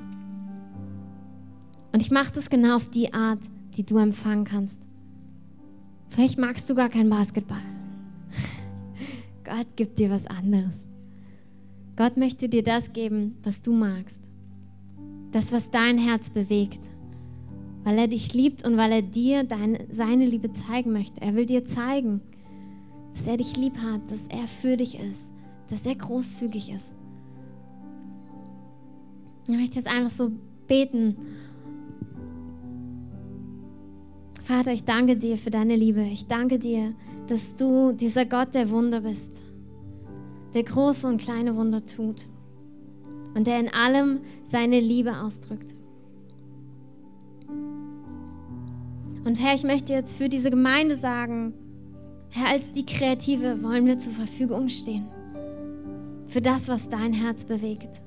Und 1.92 2.02
ich 2.02 2.12
mache 2.12 2.34
das 2.34 2.50
genau 2.50 2.76
auf 2.76 2.90
die 2.90 3.14
Art, 3.14 3.40
die 3.76 3.86
du 3.86 3.98
empfangen 3.98 4.46
kannst. 4.46 4.78
Vielleicht 6.08 6.38
magst 6.38 6.70
du 6.70 6.76
gar 6.76 6.90
keinen 6.90 7.10
Basketball. 7.10 7.62
Gott 9.44 9.76
gibt 9.76 10.00
dir 10.00 10.10
was 10.10 10.28
anderes. 10.28 10.88
Gott 11.96 12.18
möchte 12.18 12.50
dir 12.50 12.64
das 12.64 12.94
geben, 12.94 13.38
was 13.44 13.62
du 13.62 13.74
magst. 13.74 14.20
Das, 15.32 15.52
was 15.52 15.72
dein 15.72 15.98
Herz 15.98 16.30
bewegt. 16.30 16.80
Weil 17.84 17.98
er 17.98 18.08
dich 18.08 18.34
liebt 18.34 18.66
und 18.66 18.78
weil 18.78 18.92
er 18.92 19.02
dir 19.02 19.44
deine, 19.44 19.86
seine 19.90 20.26
Liebe 20.26 20.52
zeigen 20.52 20.92
möchte. 20.92 21.22
Er 21.22 21.36
will 21.36 21.46
dir 21.46 21.66
zeigen, 21.66 22.22
dass 23.14 23.28
er 23.28 23.38
dich 23.38 23.58
lieb 23.58 23.78
hat, 23.78 24.02
dass 24.10 24.28
er 24.28 24.48
für 24.48 24.78
dich 24.78 25.00
ist, 25.00 25.30
dass 25.70 25.86
er 25.86 25.96
großzügig 25.96 26.72
ist. 26.72 26.96
Ich 29.48 29.56
möchte 29.56 29.78
jetzt 29.78 29.94
einfach 29.94 30.12
so 30.12 30.32
beten. 30.68 31.16
Vater, 34.44 34.72
ich 34.72 34.84
danke 34.84 35.18
dir 35.18 35.38
für 35.38 35.52
deine 35.52 35.76
Liebe. 35.76 36.02
Ich 36.04 36.28
danke 36.28 36.60
dir, 36.60 36.94
dass 37.28 37.58
du 37.58 37.92
dieser 37.94 38.26
Gott 38.26 38.54
der 38.54 38.70
Wunder 38.70 39.02
bist, 39.02 39.42
der 40.54 40.64
große 40.64 41.08
und 41.08 41.22
kleine 41.22 41.56
Wunder 41.56 41.86
tut 41.86 42.28
und 43.34 43.48
der 43.48 43.60
in 43.60 43.70
allem 43.74 44.20
seine 44.44 44.80
Liebe 44.80 45.22
ausdrückt. 45.22 45.74
Und 49.24 49.36
Herr, 49.36 49.56
ich 49.56 49.64
möchte 49.64 49.94
jetzt 49.94 50.16
für 50.16 50.30
diese 50.30 50.50
Gemeinde 50.50 50.98
sagen, 50.98 51.54
Herr, 52.32 52.52
als 52.54 52.72
die 52.72 52.86
Kreative 52.86 53.62
wollen 53.62 53.86
wir 53.86 54.00
zur 54.00 54.14
Verfügung 54.14 54.70
stehen. 54.70 55.10
Für 56.28 56.42
das, 56.42 56.70
was 56.70 56.88
dein 56.88 57.12
Herz 57.12 57.44
bewegt. 57.44 58.02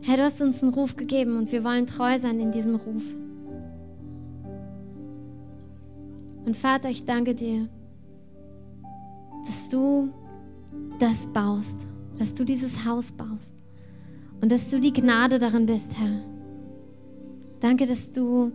Herr, 0.00 0.16
du 0.16 0.24
hast 0.24 0.40
uns 0.40 0.62
einen 0.62 0.72
Ruf 0.72 0.96
gegeben 0.96 1.36
und 1.36 1.52
wir 1.52 1.62
wollen 1.64 1.86
treu 1.86 2.18
sein 2.18 2.40
in 2.40 2.50
diesem 2.50 2.76
Ruf. 2.76 3.02
Und 6.46 6.56
Vater, 6.56 6.88
ich 6.88 7.04
danke 7.04 7.34
dir, 7.34 7.68
dass 9.44 9.68
du 9.68 10.08
das 10.98 11.26
baust, 11.26 11.86
dass 12.16 12.34
du 12.34 12.44
dieses 12.44 12.86
Haus 12.86 13.12
baust 13.12 13.54
und 14.40 14.50
dass 14.50 14.70
du 14.70 14.80
die 14.80 14.94
Gnade 14.94 15.38
darin 15.38 15.66
bist, 15.66 15.98
Herr. 15.98 16.22
Danke, 17.60 17.86
dass 17.86 18.12
du 18.12 18.50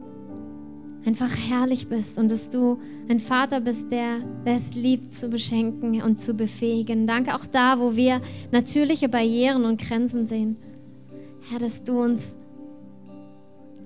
einfach 1.05 1.31
herrlich 1.49 1.87
bist 1.87 2.17
und 2.17 2.29
dass 2.29 2.49
du 2.49 2.79
ein 3.09 3.19
Vater 3.19 3.59
bist, 3.59 3.91
der, 3.91 4.17
es 4.45 4.73
liebt 4.73 5.17
zu 5.17 5.29
beschenken 5.29 6.01
und 6.01 6.21
zu 6.21 6.33
befähigen. 6.33 7.07
Danke 7.07 7.35
auch 7.35 7.45
da, 7.45 7.79
wo 7.79 7.95
wir 7.95 8.21
natürliche 8.51 9.09
Barrieren 9.09 9.65
und 9.65 9.81
Grenzen 9.81 10.27
sehen. 10.27 10.57
Herr, 11.49 11.59
dass 11.59 11.83
du 11.83 12.01
uns 12.01 12.37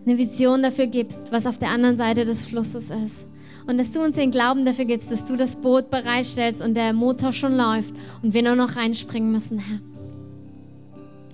eine 0.05 0.18
Vision 0.18 0.63
dafür 0.63 0.88
gibst, 0.88 1.32
was 1.32 1.45
auf 1.45 1.57
der 1.57 1.70
anderen 1.70 1.97
Seite 1.97 2.24
des 2.24 2.45
Flusses 2.45 2.89
ist. 2.89 3.28
Und 3.65 3.78
dass 3.78 3.91
du 3.91 4.01
uns 4.01 4.15
den 4.15 4.32
Glauben 4.32 4.63
dafür 4.63 4.86
gibst, 4.86 5.11
dass 5.11 5.26
du 5.26 5.36
das 5.36 5.57
Boot 5.57 5.89
bereitstellst 5.89 6.61
und 6.61 6.76
der 6.76 6.93
Motor 6.93 7.34
schon 7.34 7.57
läuft 7.57 7.93
und 8.22 8.34
wir 8.34 8.41
nur 8.41 8.55
noch 8.55 8.78
reinspringen 8.78 9.32
müssen, 9.32 9.59
Herr. 9.59 9.80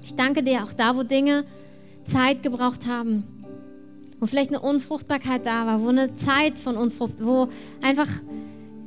Ich 0.03 0.15
danke 0.15 0.41
dir 0.41 0.63
auch 0.63 0.73
da, 0.73 0.95
wo 0.95 1.03
Dinge 1.03 1.45
Zeit 2.05 2.41
gebraucht 2.41 2.87
haben, 2.87 3.25
wo 4.23 4.27
vielleicht 4.27 4.51
eine 4.51 4.61
Unfruchtbarkeit 4.61 5.45
da 5.45 5.65
war, 5.65 5.81
wo 5.81 5.89
eine 5.89 6.15
Zeit 6.15 6.57
von 6.57 6.77
Unfrucht, 6.77 7.15
wo 7.19 7.49
einfach 7.81 8.07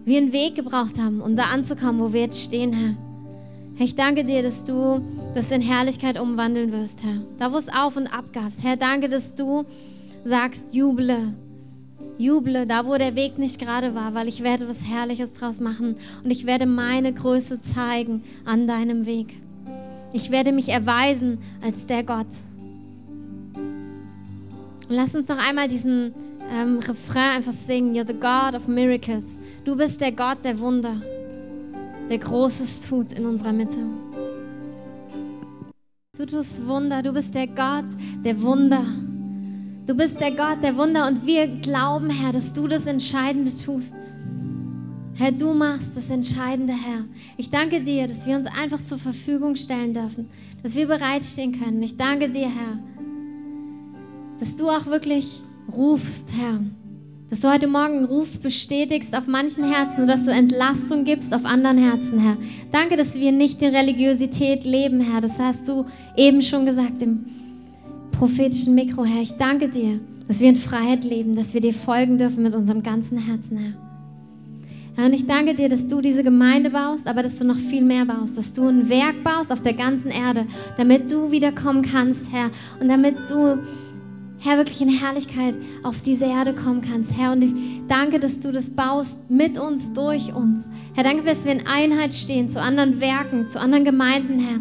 wir 0.07 0.17
einen 0.17 0.33
Weg 0.33 0.55
gebraucht 0.55 0.99
haben, 0.99 1.21
um 1.21 1.37
da 1.37 1.51
anzukommen, 1.53 2.01
wo 2.01 2.15
wir 2.15 2.23
jetzt 2.23 2.41
stehen, 2.41 2.73
Herr. 2.73 2.97
Herr, 3.75 3.85
ich 3.85 3.95
danke 3.95 4.25
dir, 4.25 4.43
dass 4.43 4.65
du 4.65 5.03
das 5.35 5.51
in 5.51 5.61
Herrlichkeit 5.61 6.19
umwandeln 6.19 6.73
wirst, 6.73 7.05
Herr. 7.05 7.21
Da, 7.39 7.53
wo 7.53 7.59
es 7.59 7.69
auf 7.69 7.99
und 7.99 8.07
ab 8.07 8.33
gab. 8.33 8.51
Herr, 8.63 8.79
danke, 8.79 9.11
dass 9.11 9.35
du 9.35 9.67
sagst, 10.25 10.75
juble. 10.75 11.35
Juble, 12.17 12.65
da 12.65 12.87
wo 12.87 12.97
der 12.97 13.15
Weg 13.15 13.37
nicht 13.37 13.59
gerade 13.59 13.95
war, 13.95 14.15
weil 14.15 14.29
ich 14.29 14.43
werde 14.43 14.67
was 14.71 14.89
Herrliches 14.89 15.35
draus 15.35 15.61
machen 15.61 15.97
und 16.25 16.31
ich 16.31 16.47
werde 16.47 16.65
meine 16.65 17.13
Größe 17.13 17.61
zeigen 17.61 18.25
an 18.47 18.67
deinem 18.67 19.05
Weg. 19.05 19.35
Ich 20.15 20.31
werde 20.31 20.53
mich 20.53 20.71
erweisen 20.71 21.37
als 21.63 21.85
der 21.85 22.05
Gott, 22.05 22.25
und 24.89 24.95
lass 24.95 25.15
uns 25.15 25.29
noch 25.29 25.39
einmal 25.39 25.69
diesen 25.69 26.15
ähm, 26.53 26.79
Refrain 26.79 27.37
einfach 27.37 27.53
singen. 27.53 27.95
You're 27.95 28.07
the 28.07 28.15
God 28.15 28.55
of 28.55 28.69
Miracles. 28.69 29.39
Du 29.65 29.77
bist 29.77 30.01
der 30.01 30.13
Gott 30.13 30.45
der 30.45 30.59
Wunder, 30.61 31.01
der 32.09 32.19
Großes 32.19 32.89
tut 32.89 33.13
in 33.13 33.27
unserer 33.27 33.53
Mitte. 33.53 33.81
Du 36.17 36.25
tust 36.25 36.67
Wunder. 36.67 37.03
Du 37.03 37.13
bist 37.13 37.35
der 37.35 37.47
Gott 37.49 37.85
der 38.25 38.41
Wunder. 38.41 38.85
Du 39.87 39.95
bist 39.95 40.21
der 40.21 40.33
Gott 40.33 40.63
der 40.63 40.77
Wunder 40.77 41.07
und 41.07 41.27
wir 41.27 41.47
glauben, 41.47 42.11
Herr, 42.11 42.33
dass 42.33 42.53
du 42.53 42.67
das 42.67 42.87
Entscheidende 42.87 43.51
tust. 43.65 43.93
Herr, 45.15 45.33
du 45.33 45.55
machst 45.55 45.97
das 45.97 46.11
Entscheidende, 46.11 46.73
Herr. 46.73 47.05
Ich 47.37 47.51
danke 47.51 47.81
dir, 47.81 48.07
dass 48.07 48.27
wir 48.27 48.37
uns 48.37 48.49
einfach 48.49 48.85
zur 48.85 48.99
Verfügung 48.99 49.57
stellen 49.57 49.95
dürfen, 49.95 50.29
dass 50.63 50.75
wir 50.75 50.87
bereitstehen 50.87 51.59
können. 51.59 51.83
Ich 51.83 51.97
danke 51.97 52.29
dir, 52.29 52.49
Herr 52.49 52.79
dass 54.39 54.57
du 54.57 54.69
auch 54.69 54.87
wirklich 54.87 55.41
rufst, 55.75 56.31
Herr. 56.37 56.61
Dass 57.29 57.41
du 57.41 57.51
heute 57.51 57.67
Morgen 57.67 57.99
einen 57.99 58.05
Ruf 58.05 58.39
bestätigst 58.39 59.17
auf 59.17 59.27
manchen 59.27 59.65
Herzen 59.65 60.03
und 60.03 60.07
dass 60.07 60.25
du 60.25 60.31
Entlastung 60.31 61.05
gibst 61.05 61.35
auf 61.35 61.45
anderen 61.45 61.79
Herzen, 61.79 62.21
Herr. 62.21 62.37
Danke, 62.71 62.97
dass 62.97 63.15
wir 63.15 63.33
nicht 63.33 63.61
in 63.63 63.75
Religiosität 63.75 64.65
leben, 64.65 65.01
Herr. 65.01 65.21
Das 65.21 65.39
hast 65.39 65.69
du 65.69 65.87
eben 66.17 66.41
schon 66.43 66.67
gesagt 66.67 67.03
im 67.03 67.25
prophetischen 68.13 68.75
Mikro, 68.75 69.05
Herr. 69.05 69.23
Ich 69.23 69.33
danke 69.33 69.69
dir, 69.69 69.99
dass 70.29 70.41
wir 70.41 70.49
in 70.49 70.57
Freiheit 70.57 71.05
leben, 71.05 71.35
dass 71.35 71.53
wir 71.53 71.61
dir 71.61 71.75
folgen 71.75 72.17
dürfen 72.17 72.45
mit 72.45 72.55
unserem 72.55 72.83
ganzen 72.83 73.19
Herzen, 73.19 73.59
Herr. 73.59 73.73
Herr, 74.97 75.07
und 75.07 75.13
ich 75.13 75.27
danke 75.27 75.55
dir, 75.55 75.69
dass 75.69 75.89
du 75.89 76.01
diese 76.01 76.23
Gemeinde 76.23 76.71
baust, 76.71 77.07
aber 77.07 77.23
dass 77.23 77.39
du 77.39 77.45
noch 77.45 77.59
viel 77.59 77.83
mehr 77.83 78.07
baust, 78.07 78.39
dass 78.39 78.53
du 78.55 78.69
ein 78.69 78.89
Werk 78.89 79.23
baust 79.25 79.53
auf 79.53 79.63
der 79.63 79.75
ganzen 79.75 80.11
Erde, 80.11 80.47
damit 80.79 81.11
du 81.11 81.31
wiederkommen 81.31 81.83
kannst, 81.83 82.23
Herr, 82.33 82.51
und 82.81 82.89
damit 82.89 83.17
du 83.29 83.59
Herr, 84.47 84.59
wirklich 84.59 84.81
in 84.81 84.89
Herrlichkeit 84.89 85.57
auf 85.83 86.03
diese 86.03 86.27
Erde 86.27 86.55
kommen 86.55 86.81
kannst, 86.81 87.19
Herr. 87.19 87.33
Und 87.33 87.43
ich 87.43 87.53
danke, 87.89 88.21
dass 88.21 88.39
du 88.39 88.53
das 88.53 88.71
baust 88.71 89.29
mit 89.29 89.59
uns, 89.59 89.93
durch 89.93 90.33
uns. 90.33 90.69
Herr, 90.95 91.03
danke, 91.03 91.25
dass 91.25 91.45
wir 91.45 91.51
in 91.51 91.67
Einheit 91.67 92.15
stehen 92.15 92.49
zu 92.49 92.63
anderen 92.63 93.01
Werken, 93.01 93.51
zu 93.51 93.59
anderen 93.59 93.85
Gemeinden, 93.85 94.39
Herr. 94.39 94.61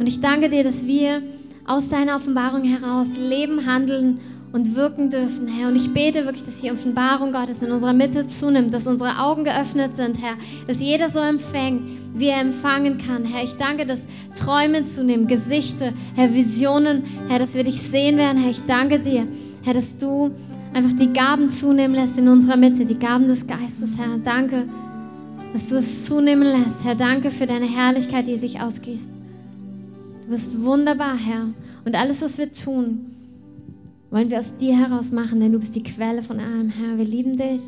Und 0.00 0.06
ich 0.08 0.20
danke 0.20 0.48
dir, 0.48 0.64
dass 0.64 0.84
wir 0.84 1.22
aus 1.64 1.88
deiner 1.88 2.16
Offenbarung 2.16 2.64
heraus 2.64 3.06
leben, 3.16 3.66
handeln 3.66 4.18
und 4.52 4.74
wirken 4.76 5.10
dürfen, 5.10 5.46
Herr. 5.46 5.68
Und 5.68 5.76
ich 5.76 5.92
bete 5.92 6.24
wirklich, 6.24 6.44
dass 6.44 6.60
die 6.60 6.70
Offenbarung 6.70 7.32
Gottes 7.32 7.62
in 7.62 7.70
unserer 7.70 7.92
Mitte 7.92 8.26
zunimmt, 8.26 8.72
dass 8.72 8.86
unsere 8.86 9.18
Augen 9.20 9.44
geöffnet 9.44 9.96
sind, 9.96 10.20
Herr, 10.22 10.34
dass 10.66 10.80
jeder 10.80 11.10
so 11.10 11.18
empfängt, 11.18 11.82
wie 12.14 12.28
er 12.28 12.40
empfangen 12.40 12.98
kann, 12.98 13.24
Herr. 13.24 13.44
Ich 13.44 13.54
danke, 13.54 13.84
dass 13.84 14.00
Träume 14.34 14.84
zunehmen, 14.84 15.26
Gesichter, 15.26 15.92
Herr, 16.14 16.32
Visionen, 16.32 17.04
Herr, 17.28 17.38
dass 17.38 17.54
wir 17.54 17.64
dich 17.64 17.80
sehen 17.80 18.16
werden, 18.16 18.38
Herr. 18.38 18.50
Ich 18.50 18.64
danke 18.66 18.98
dir, 18.98 19.26
Herr, 19.62 19.74
dass 19.74 19.98
du 19.98 20.30
einfach 20.72 20.96
die 20.98 21.12
Gaben 21.12 21.50
zunehmen 21.50 21.94
lässt 21.94 22.16
in 22.16 22.28
unserer 22.28 22.56
Mitte, 22.56 22.86
die 22.86 22.98
Gaben 22.98 23.28
des 23.28 23.46
Geistes, 23.46 23.98
Herr. 23.98 24.18
Danke, 24.24 24.66
dass 25.52 25.68
du 25.68 25.76
es 25.76 26.06
zunehmen 26.06 26.48
lässt, 26.48 26.84
Herr. 26.84 26.94
Danke 26.94 27.30
für 27.30 27.46
deine 27.46 27.66
Herrlichkeit, 27.66 28.26
die 28.26 28.38
sich 28.38 28.60
ausgießt. 28.60 29.08
Du 30.22 30.30
bist 30.30 30.62
wunderbar, 30.62 31.16
Herr. 31.16 31.48
Und 31.84 31.94
alles, 31.94 32.22
was 32.22 32.38
wir 32.38 32.52
tun, 32.52 33.17
wollen 34.10 34.30
wir 34.30 34.38
aus 34.38 34.56
dir 34.56 34.76
heraus 34.76 35.10
machen, 35.12 35.40
denn 35.40 35.52
du 35.52 35.58
bist 35.58 35.76
die 35.76 35.82
Quelle 35.82 36.22
von 36.22 36.40
allem, 36.40 36.70
Herr. 36.70 36.96
Wir 36.98 37.04
lieben 37.04 37.36
dich. 37.36 37.60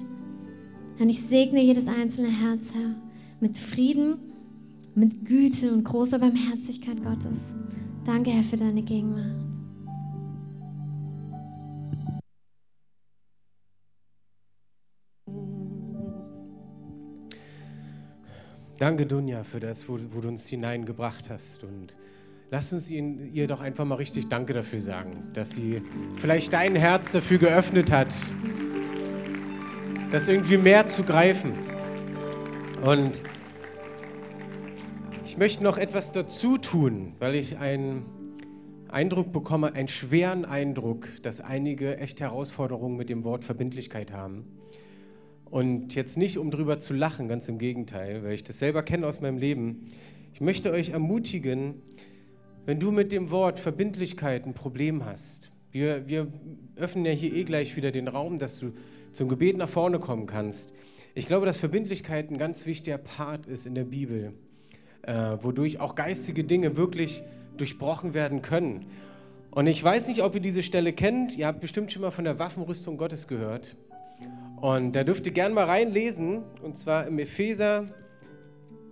Und 0.98 1.08
ich 1.08 1.22
segne 1.22 1.62
jedes 1.62 1.86
einzelne 1.86 2.28
Herz, 2.28 2.72
Herr, 2.74 2.94
mit 3.40 3.56
Frieden, 3.56 4.18
mit 4.94 5.24
Güte 5.24 5.72
und 5.72 5.84
großer 5.84 6.18
Barmherzigkeit 6.18 7.02
Gottes. 7.02 7.54
Danke, 8.04 8.30
Herr, 8.30 8.44
für 8.44 8.56
deine 8.56 8.82
Gegenwart. 8.82 9.50
Danke, 18.78 19.04
Dunja, 19.04 19.44
für 19.44 19.60
das, 19.60 19.86
wo, 19.90 19.98
wo, 20.10 20.22
du 20.22 20.28
uns 20.28 20.48
hineingebracht 20.48 21.28
hast. 21.28 21.64
Und 21.64 21.94
Lass 22.52 22.72
uns 22.72 22.90
ihn, 22.90 23.32
ihr 23.32 23.46
doch 23.46 23.60
einfach 23.60 23.84
mal 23.84 23.94
richtig 23.94 24.28
Danke 24.28 24.52
dafür 24.52 24.80
sagen, 24.80 25.28
dass 25.34 25.50
sie 25.50 25.82
vielleicht 26.16 26.52
dein 26.52 26.74
Herz 26.74 27.12
dafür 27.12 27.38
geöffnet 27.38 27.92
hat. 27.92 28.08
das 30.10 30.26
irgendwie 30.26 30.56
mehr 30.56 30.88
zu 30.88 31.04
greifen. 31.04 31.52
Und 32.84 33.22
ich 35.24 35.36
möchte 35.36 35.62
noch 35.62 35.78
etwas 35.78 36.10
dazu 36.10 36.58
tun, 36.58 37.12
weil 37.20 37.36
ich 37.36 37.58
einen 37.58 38.04
Eindruck 38.88 39.30
bekomme, 39.30 39.74
einen 39.74 39.86
schweren 39.86 40.44
Eindruck, 40.44 41.06
dass 41.22 41.40
einige 41.40 41.98
echt 41.98 42.20
Herausforderungen 42.20 42.96
mit 42.96 43.10
dem 43.10 43.22
Wort 43.22 43.44
Verbindlichkeit 43.44 44.12
haben. 44.12 44.44
Und 45.44 45.94
jetzt 45.94 46.18
nicht, 46.18 46.36
um 46.36 46.50
drüber 46.50 46.80
zu 46.80 46.94
lachen, 46.94 47.28
ganz 47.28 47.48
im 47.48 47.58
Gegenteil, 47.58 48.24
weil 48.24 48.32
ich 48.32 48.42
das 48.42 48.58
selber 48.58 48.82
kenne 48.82 49.06
aus 49.06 49.20
meinem 49.20 49.38
Leben. 49.38 49.84
Ich 50.34 50.40
möchte 50.40 50.72
euch 50.72 50.90
ermutigen, 50.90 51.82
wenn 52.66 52.78
du 52.78 52.90
mit 52.90 53.12
dem 53.12 53.30
Wort 53.30 53.58
Verbindlichkeit 53.58 54.46
ein 54.46 54.54
Problem 54.54 55.04
hast, 55.04 55.50
wir, 55.72 56.08
wir 56.08 56.26
öffnen 56.76 57.04
ja 57.04 57.12
hier 57.12 57.32
eh 57.32 57.44
gleich 57.44 57.76
wieder 57.76 57.92
den 57.92 58.08
Raum, 58.08 58.38
dass 58.38 58.58
du 58.58 58.72
zum 59.12 59.28
Gebet 59.28 59.56
nach 59.56 59.68
vorne 59.68 59.98
kommen 59.98 60.26
kannst. 60.26 60.72
Ich 61.14 61.26
glaube, 61.26 61.46
dass 61.46 61.56
Verbindlichkeit 61.56 62.30
ein 62.30 62.38
ganz 62.38 62.66
wichtiger 62.66 62.98
Part 62.98 63.46
ist 63.46 63.66
in 63.66 63.74
der 63.74 63.84
Bibel, 63.84 64.32
äh, 65.02 65.36
wodurch 65.40 65.80
auch 65.80 65.94
geistige 65.94 66.44
Dinge 66.44 66.76
wirklich 66.76 67.22
durchbrochen 67.56 68.14
werden 68.14 68.42
können. 68.42 68.86
Und 69.50 69.66
ich 69.66 69.82
weiß 69.82 70.06
nicht, 70.08 70.22
ob 70.22 70.34
ihr 70.34 70.40
diese 70.40 70.62
Stelle 70.62 70.92
kennt. 70.92 71.36
Ihr 71.36 71.46
habt 71.46 71.60
bestimmt 71.60 71.90
schon 71.90 72.02
mal 72.02 72.12
von 72.12 72.24
der 72.24 72.38
Waffenrüstung 72.38 72.96
Gottes 72.96 73.26
gehört. 73.26 73.76
Und 74.60 74.92
da 74.92 75.02
dürft 75.02 75.26
ihr 75.26 75.32
gerne 75.32 75.54
mal 75.54 75.64
reinlesen. 75.64 76.42
Und 76.62 76.78
zwar 76.78 77.06
im 77.06 77.18
Epheser 77.18 77.86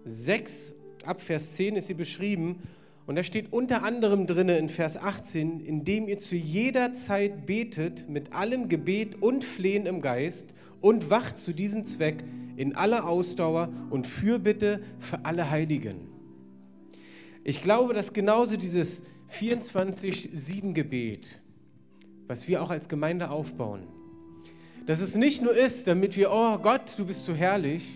6, 0.04 0.74
ab 1.04 1.20
Vers 1.20 1.54
10 1.54 1.76
ist 1.76 1.86
sie 1.86 1.94
beschrieben. 1.94 2.60
Und 3.08 3.16
da 3.16 3.22
steht 3.22 3.54
unter 3.54 3.84
anderem 3.84 4.26
drin 4.26 4.50
in 4.50 4.68
Vers 4.68 4.98
18, 4.98 5.60
indem 5.60 6.08
ihr 6.08 6.18
zu 6.18 6.36
jeder 6.36 6.92
Zeit 6.92 7.46
betet 7.46 8.10
mit 8.10 8.34
allem 8.34 8.68
Gebet 8.68 9.22
und 9.22 9.44
Flehen 9.44 9.86
im 9.86 10.02
Geist 10.02 10.52
und 10.82 11.08
wacht 11.08 11.38
zu 11.38 11.54
diesem 11.54 11.84
Zweck 11.84 12.22
in 12.58 12.76
aller 12.76 13.08
Ausdauer 13.08 13.72
und 13.88 14.06
Fürbitte 14.06 14.82
für 14.98 15.24
alle 15.24 15.48
Heiligen. 15.48 16.06
Ich 17.44 17.62
glaube, 17.62 17.94
dass 17.94 18.12
genauso 18.12 18.58
dieses 18.58 19.04
24-7-Gebet, 19.32 21.40
was 22.26 22.46
wir 22.46 22.62
auch 22.62 22.68
als 22.68 22.90
Gemeinde 22.90 23.30
aufbauen, 23.30 23.84
dass 24.84 25.00
es 25.00 25.14
nicht 25.14 25.40
nur 25.40 25.56
ist, 25.56 25.88
damit 25.88 26.14
wir, 26.14 26.30
oh 26.30 26.58
Gott, 26.58 26.92
du 26.98 27.06
bist 27.06 27.24
so 27.24 27.34
herrlich, 27.34 27.88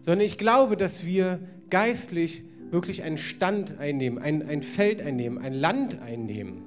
sondern 0.00 0.24
ich 0.24 0.38
glaube, 0.38 0.78
dass 0.78 1.04
wir 1.04 1.40
geistlich 1.68 2.44
wirklich 2.70 3.02
einen 3.02 3.18
Stand 3.18 3.78
einnehmen, 3.78 4.18
ein, 4.18 4.46
ein 4.46 4.62
Feld 4.62 5.02
einnehmen, 5.02 5.38
ein 5.38 5.54
Land 5.54 6.00
einnehmen. 6.00 6.62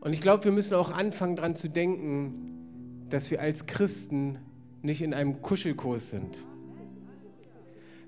Und 0.00 0.12
ich 0.12 0.20
glaube, 0.20 0.44
wir 0.44 0.52
müssen 0.52 0.74
auch 0.74 0.90
anfangen 0.90 1.36
daran 1.36 1.54
zu 1.54 1.68
denken, 1.68 3.06
dass 3.08 3.30
wir 3.30 3.40
als 3.40 3.66
Christen 3.66 4.38
nicht 4.82 5.00
in 5.02 5.14
einem 5.14 5.42
Kuschelkurs 5.42 6.10
sind, 6.10 6.38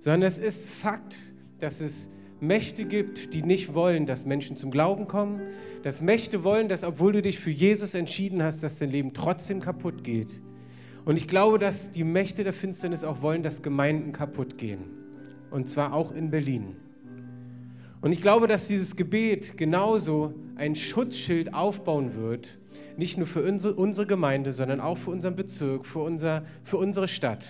sondern 0.01 0.22
es 0.22 0.39
ist 0.39 0.68
Fakt, 0.68 1.16
dass 1.61 1.81
es 1.81 2.11
Mächte 2.41 2.85
gibt, 2.85 3.33
die 3.33 3.43
nicht 3.43 3.75
wollen, 3.75 4.07
dass 4.07 4.27
Menschen 4.27 4.57
zum 4.57 4.70
Glauben 4.70 5.07
kommen, 5.07 5.41
dass 5.83 6.03
Mächte 6.03 6.43
wollen, 6.43 6.68
dass 6.68 6.83
obwohl 6.83 7.12
du 7.12 7.22
dich 7.22 7.39
für 7.39 7.51
Jesus 7.51 7.95
entschieden 7.95 8.43
hast, 8.43 8.62
dass 8.62 8.79
dein 8.79 8.91
Leben 8.91 9.14
trotzdem 9.14 9.61
kaputt 9.61 10.03
geht. 10.03 10.41
Und 11.05 11.16
ich 11.16 11.29
glaube, 11.29 11.59
dass 11.59 11.91
die 11.93 12.03
Mächte 12.03 12.43
der 12.45 12.53
Finsternis 12.53 13.05
auch 13.05 13.22
wollen, 13.22 13.43
dass 13.43 13.62
Gemeinden 13.62 14.12
kaputt 14.12 14.59
gehen 14.59 15.03
und 15.55 15.68
zwar 15.68 15.94
auch 15.94 16.11
in 16.11 16.30
Berlin. 16.30 16.74
Und 18.00 18.11
ich 18.11 18.20
glaube, 18.20 18.48
dass 18.48 18.66
dieses 18.66 18.96
Gebet 18.96 19.57
genauso 19.57 20.34
ein 20.57 20.74
Schutzschild 20.74 21.55
aufbauen 21.55 22.16
wird, 22.16 22.59
nicht 22.96 23.18
nur 23.18 23.26
für 23.28 23.42
unsere 23.42 24.07
Gemeinde, 24.07 24.52
sondern 24.52 24.80
auch 24.80 24.98
für 24.98 25.12
unseren 25.12 25.36
Bezirk, 25.36 25.86
für, 25.86 26.00
unser, 26.00 26.42
für 26.64 26.76
unsere 26.76 27.07
Stadt. 27.07 27.48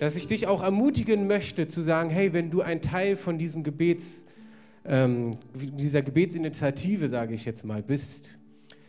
Dass 0.00 0.16
ich 0.16 0.26
dich 0.26 0.48
auch 0.48 0.60
ermutigen 0.60 1.28
möchte 1.28 1.68
zu 1.68 1.82
sagen, 1.82 2.10
hey, 2.10 2.32
wenn 2.32 2.50
du 2.50 2.62
ein 2.62 2.82
Teil 2.82 3.14
von 3.14 3.38
diesem 3.38 3.62
Gebets, 3.62 4.26
ähm, 4.84 5.30
dieser 5.54 6.02
Gebetsinitiative, 6.02 7.08
sage 7.08 7.34
ich 7.34 7.44
jetzt 7.44 7.64
mal, 7.64 7.80
bist, 7.80 8.38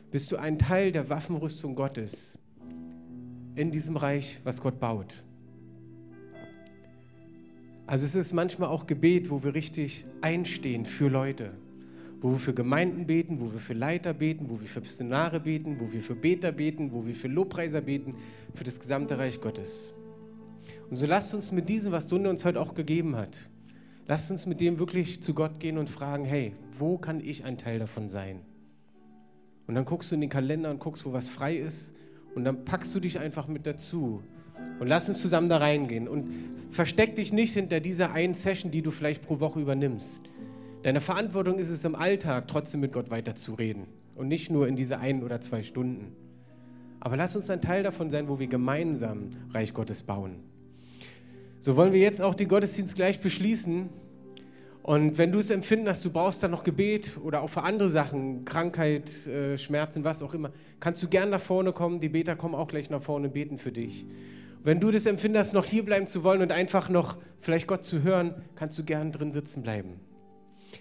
bist 0.09 0.31
du 0.31 0.37
ein 0.37 0.57
Teil 0.57 0.91
der 0.91 1.09
Waffenrüstung 1.09 1.75
Gottes 1.75 2.39
in 3.55 3.71
diesem 3.71 3.97
Reich, 3.97 4.39
was 4.43 4.61
Gott 4.61 4.79
baut. 4.79 5.13
Also 7.87 8.05
es 8.05 8.15
ist 8.15 8.33
manchmal 8.33 8.69
auch 8.69 8.87
Gebet, 8.87 9.29
wo 9.29 9.43
wir 9.43 9.53
richtig 9.53 10.05
einstehen 10.21 10.85
für 10.85 11.07
Leute, 11.07 11.51
wo 12.19 12.31
wir 12.31 12.39
für 12.39 12.55
Gemeinden 12.55 13.05
beten, 13.05 13.39
wo 13.39 13.53
wir 13.53 13.59
für 13.59 13.73
Leiter 13.73 14.13
beten, 14.15 14.49
wo 14.49 14.59
wir 14.59 14.67
für 14.67 14.79
Missionare 14.79 15.39
beten, 15.39 15.79
wo 15.79 15.93
wir 15.93 16.01
für 16.01 16.15
Beter 16.15 16.51
beten, 16.51 16.91
wo 16.91 17.05
wir 17.05 17.13
für 17.13 17.27
Lobpreiser 17.27 17.81
beten, 17.81 18.15
für 18.55 18.63
das 18.63 18.79
gesamte 18.79 19.19
Reich 19.19 19.39
Gottes. 19.39 19.93
Und 20.89 20.97
so 20.97 21.05
lasst 21.05 21.35
uns 21.35 21.51
mit 21.51 21.69
diesem, 21.69 21.91
was 21.91 22.07
Dunne 22.07 22.27
uns 22.29 22.43
heute 22.43 22.59
auch 22.59 22.73
gegeben 22.73 23.15
hat, 23.15 23.51
lasst 24.07 24.31
uns 24.31 24.47
mit 24.47 24.61
dem 24.61 24.79
wirklich 24.79 25.21
zu 25.21 25.35
Gott 25.35 25.59
gehen 25.59 25.77
und 25.77 25.87
fragen, 25.87 26.25
hey, 26.25 26.53
wo 26.71 26.97
kann 26.97 27.19
ich 27.19 27.45
ein 27.45 27.59
Teil 27.59 27.77
davon 27.77 28.09
sein? 28.09 28.41
Und 29.67 29.75
dann 29.75 29.85
guckst 29.85 30.09
du 30.09 30.15
in 30.15 30.21
den 30.21 30.29
Kalender 30.31 30.71
und 30.71 30.79
guckst, 30.79 31.05
wo 31.05 31.13
was 31.13 31.27
frei 31.27 31.55
ist 31.55 31.93
und 32.33 32.45
dann 32.45 32.65
packst 32.65 32.95
du 32.95 32.99
dich 32.99 33.19
einfach 33.19 33.47
mit 33.47 33.67
dazu 33.67 34.23
und 34.79 34.87
lass 34.87 35.07
uns 35.07 35.21
zusammen 35.21 35.49
da 35.49 35.57
reingehen. 35.57 36.07
Und 36.07 36.29
versteck 36.71 37.15
dich 37.15 37.31
nicht 37.31 37.53
hinter 37.53 37.79
dieser 37.79 38.11
einen 38.11 38.33
Session, 38.33 38.71
die 38.71 38.81
du 38.81 38.91
vielleicht 38.91 39.23
pro 39.23 39.39
Woche 39.39 39.59
übernimmst. 39.59 40.23
Deine 40.83 41.01
Verantwortung 41.01 41.57
ist 41.57 41.69
es 41.69 41.83
im 41.85 41.95
Alltag, 41.95 42.47
trotzdem 42.47 42.81
mit 42.81 42.93
Gott 42.93 43.09
weiterzureden. 43.09 43.87
Und 44.15 44.27
nicht 44.27 44.51
nur 44.51 44.67
in 44.67 44.75
diese 44.75 44.99
ein 44.99 45.23
oder 45.23 45.41
zwei 45.41 45.63
Stunden. 45.63 46.15
Aber 46.99 47.17
lass 47.17 47.35
uns 47.35 47.49
ein 47.49 47.61
Teil 47.61 47.83
davon 47.83 48.09
sein, 48.09 48.27
wo 48.27 48.39
wir 48.39 48.47
gemeinsam 48.47 49.29
Reich 49.53 49.73
Gottes 49.73 50.03
bauen. 50.03 50.37
So 51.59 51.75
wollen 51.75 51.93
wir 51.93 51.99
jetzt 51.99 52.21
auch 52.21 52.35
den 52.35 52.47
Gottesdienst 52.47 52.95
gleich 52.95 53.19
beschließen. 53.19 53.89
Und 54.83 55.17
wenn 55.17 55.31
du 55.31 55.39
es 55.39 55.49
empfinden 55.49 55.89
hast, 55.89 56.05
du 56.05 56.11
brauchst 56.11 56.43
dann 56.43 56.51
noch 56.51 56.63
Gebet 56.63 57.17
oder 57.23 57.41
auch 57.41 57.49
für 57.49 57.63
andere 57.63 57.89
Sachen, 57.89 58.45
Krankheit, 58.45 59.25
äh, 59.25 59.57
Schmerzen, 59.57 60.03
was 60.03 60.21
auch 60.21 60.35
immer, 60.35 60.51
kannst 60.79 61.01
du 61.01 61.07
gern 61.07 61.31
nach 61.31 61.41
vorne 61.41 61.73
kommen. 61.73 61.99
Die 61.99 62.09
Beter 62.09 62.35
kommen 62.35 62.53
auch 62.53 62.67
gleich 62.67 62.91
nach 62.91 63.01
vorne 63.01 63.27
und 63.27 63.33
beten 63.33 63.57
für 63.57 63.71
dich. 63.71 64.05
Wenn 64.65 64.79
du 64.79 64.89
das 64.89 65.05
empfindest, 65.05 65.53
noch 65.53 65.63
hier 65.63 65.85
bleiben 65.85 66.07
zu 66.07 66.23
wollen 66.23 66.41
und 66.41 66.51
einfach 66.51 66.89
noch 66.89 67.19
vielleicht 67.39 67.67
Gott 67.67 67.85
zu 67.85 68.01
hören, 68.01 68.33
kannst 68.55 68.75
du 68.79 68.83
gern 68.83 69.11
drin 69.11 69.31
sitzen 69.31 69.61
bleiben. 69.61 69.99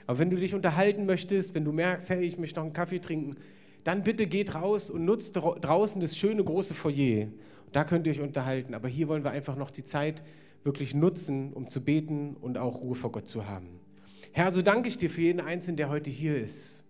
Aber 0.07 0.19
wenn 0.19 0.31
du 0.31 0.39
dich 0.39 0.55
unterhalten 0.55 1.05
möchtest, 1.05 1.55
wenn 1.55 1.67
du 1.67 1.73
merkst, 1.73 2.09
hey, 2.09 2.23
ich 2.23 2.39
möchte 2.39 2.61
noch 2.61 2.65
einen 2.65 2.73
Kaffee 2.73 2.99
trinken, 2.99 3.37
dann 3.85 4.03
bitte 4.03 4.27
geht 4.27 4.55
raus 4.55 4.89
und 4.89 5.05
nutzt 5.05 5.37
draußen 5.37 6.01
das 6.01 6.17
schöne 6.17 6.43
große 6.43 6.73
Foyer. 6.73 7.27
Da 7.73 7.85
könnt 7.85 8.07
ihr 8.07 8.15
euch 8.15 8.23
unterhalten. 8.23 8.73
Aber 8.73 8.89
hier 8.89 9.07
wollen 9.09 9.23
wir 9.23 9.33
einfach 9.33 9.55
noch 9.55 9.71
die 9.71 9.85
Zeit 9.85 10.23
wirklich 10.63 10.95
nutzen, 10.95 11.53
um 11.53 11.69
zu 11.69 11.85
beten 11.85 12.39
und 12.41 12.57
auch 12.57 12.81
Ruhe 12.81 12.95
vor 12.95 13.13
Gott 13.13 13.29
zu 13.29 13.47
haben. 13.47 13.69
Herr, 14.33 14.51
so 14.51 14.63
danke 14.63 14.89
ich 14.89 14.97
dir 14.97 15.11
für 15.11 15.21
jeden 15.21 15.43
Einzelnen, 15.43 15.77
der 15.77 15.91
heute 15.91 16.09
hier 16.09 16.39
ist. 16.39 16.85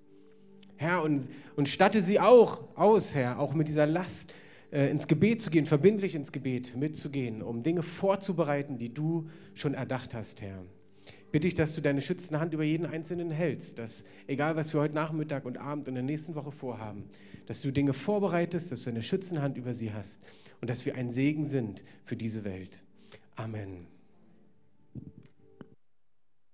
Herr, 0.76 1.02
und, 1.02 1.28
und 1.56 1.68
statte 1.68 2.00
sie 2.00 2.20
auch 2.20 2.62
aus, 2.76 3.16
Herr, 3.16 3.40
auch 3.40 3.52
mit 3.52 3.66
dieser 3.66 3.86
Last, 3.86 4.32
ins 4.74 5.06
Gebet 5.06 5.40
zu 5.40 5.50
gehen, 5.50 5.66
verbindlich 5.66 6.14
ins 6.14 6.32
Gebet 6.32 6.76
mitzugehen, 6.76 7.42
um 7.42 7.62
Dinge 7.62 7.82
vorzubereiten, 7.82 8.76
die 8.76 8.92
du 8.92 9.28
schon 9.54 9.74
erdacht 9.74 10.14
hast, 10.14 10.42
Herr. 10.42 10.64
Bitte 11.30 11.46
ich, 11.46 11.54
dass 11.54 11.74
du 11.74 11.80
deine 11.80 12.00
schützende 12.00 12.40
Hand 12.40 12.54
über 12.54 12.64
jeden 12.64 12.86
Einzelnen 12.86 13.30
hältst, 13.30 13.78
dass 13.78 14.04
egal 14.26 14.56
was 14.56 14.72
wir 14.72 14.80
heute 14.80 14.94
Nachmittag 14.94 15.44
und 15.44 15.58
Abend 15.58 15.88
und 15.88 15.92
in 15.92 15.94
der 15.94 16.02
nächsten 16.04 16.34
Woche 16.34 16.52
vorhaben, 16.52 17.04
dass 17.46 17.62
du 17.62 17.72
Dinge 17.72 17.92
vorbereitest, 17.92 18.72
dass 18.72 18.84
du 18.84 18.90
eine 18.90 19.02
schützende 19.02 19.42
Hand 19.42 19.56
über 19.56 19.74
sie 19.74 19.92
hast 19.92 20.22
und 20.60 20.70
dass 20.70 20.86
wir 20.86 20.94
ein 20.94 21.10
Segen 21.10 21.44
sind 21.44 21.84
für 22.04 22.16
diese 22.16 22.44
Welt. 22.44 22.82
Amen. 23.36 23.93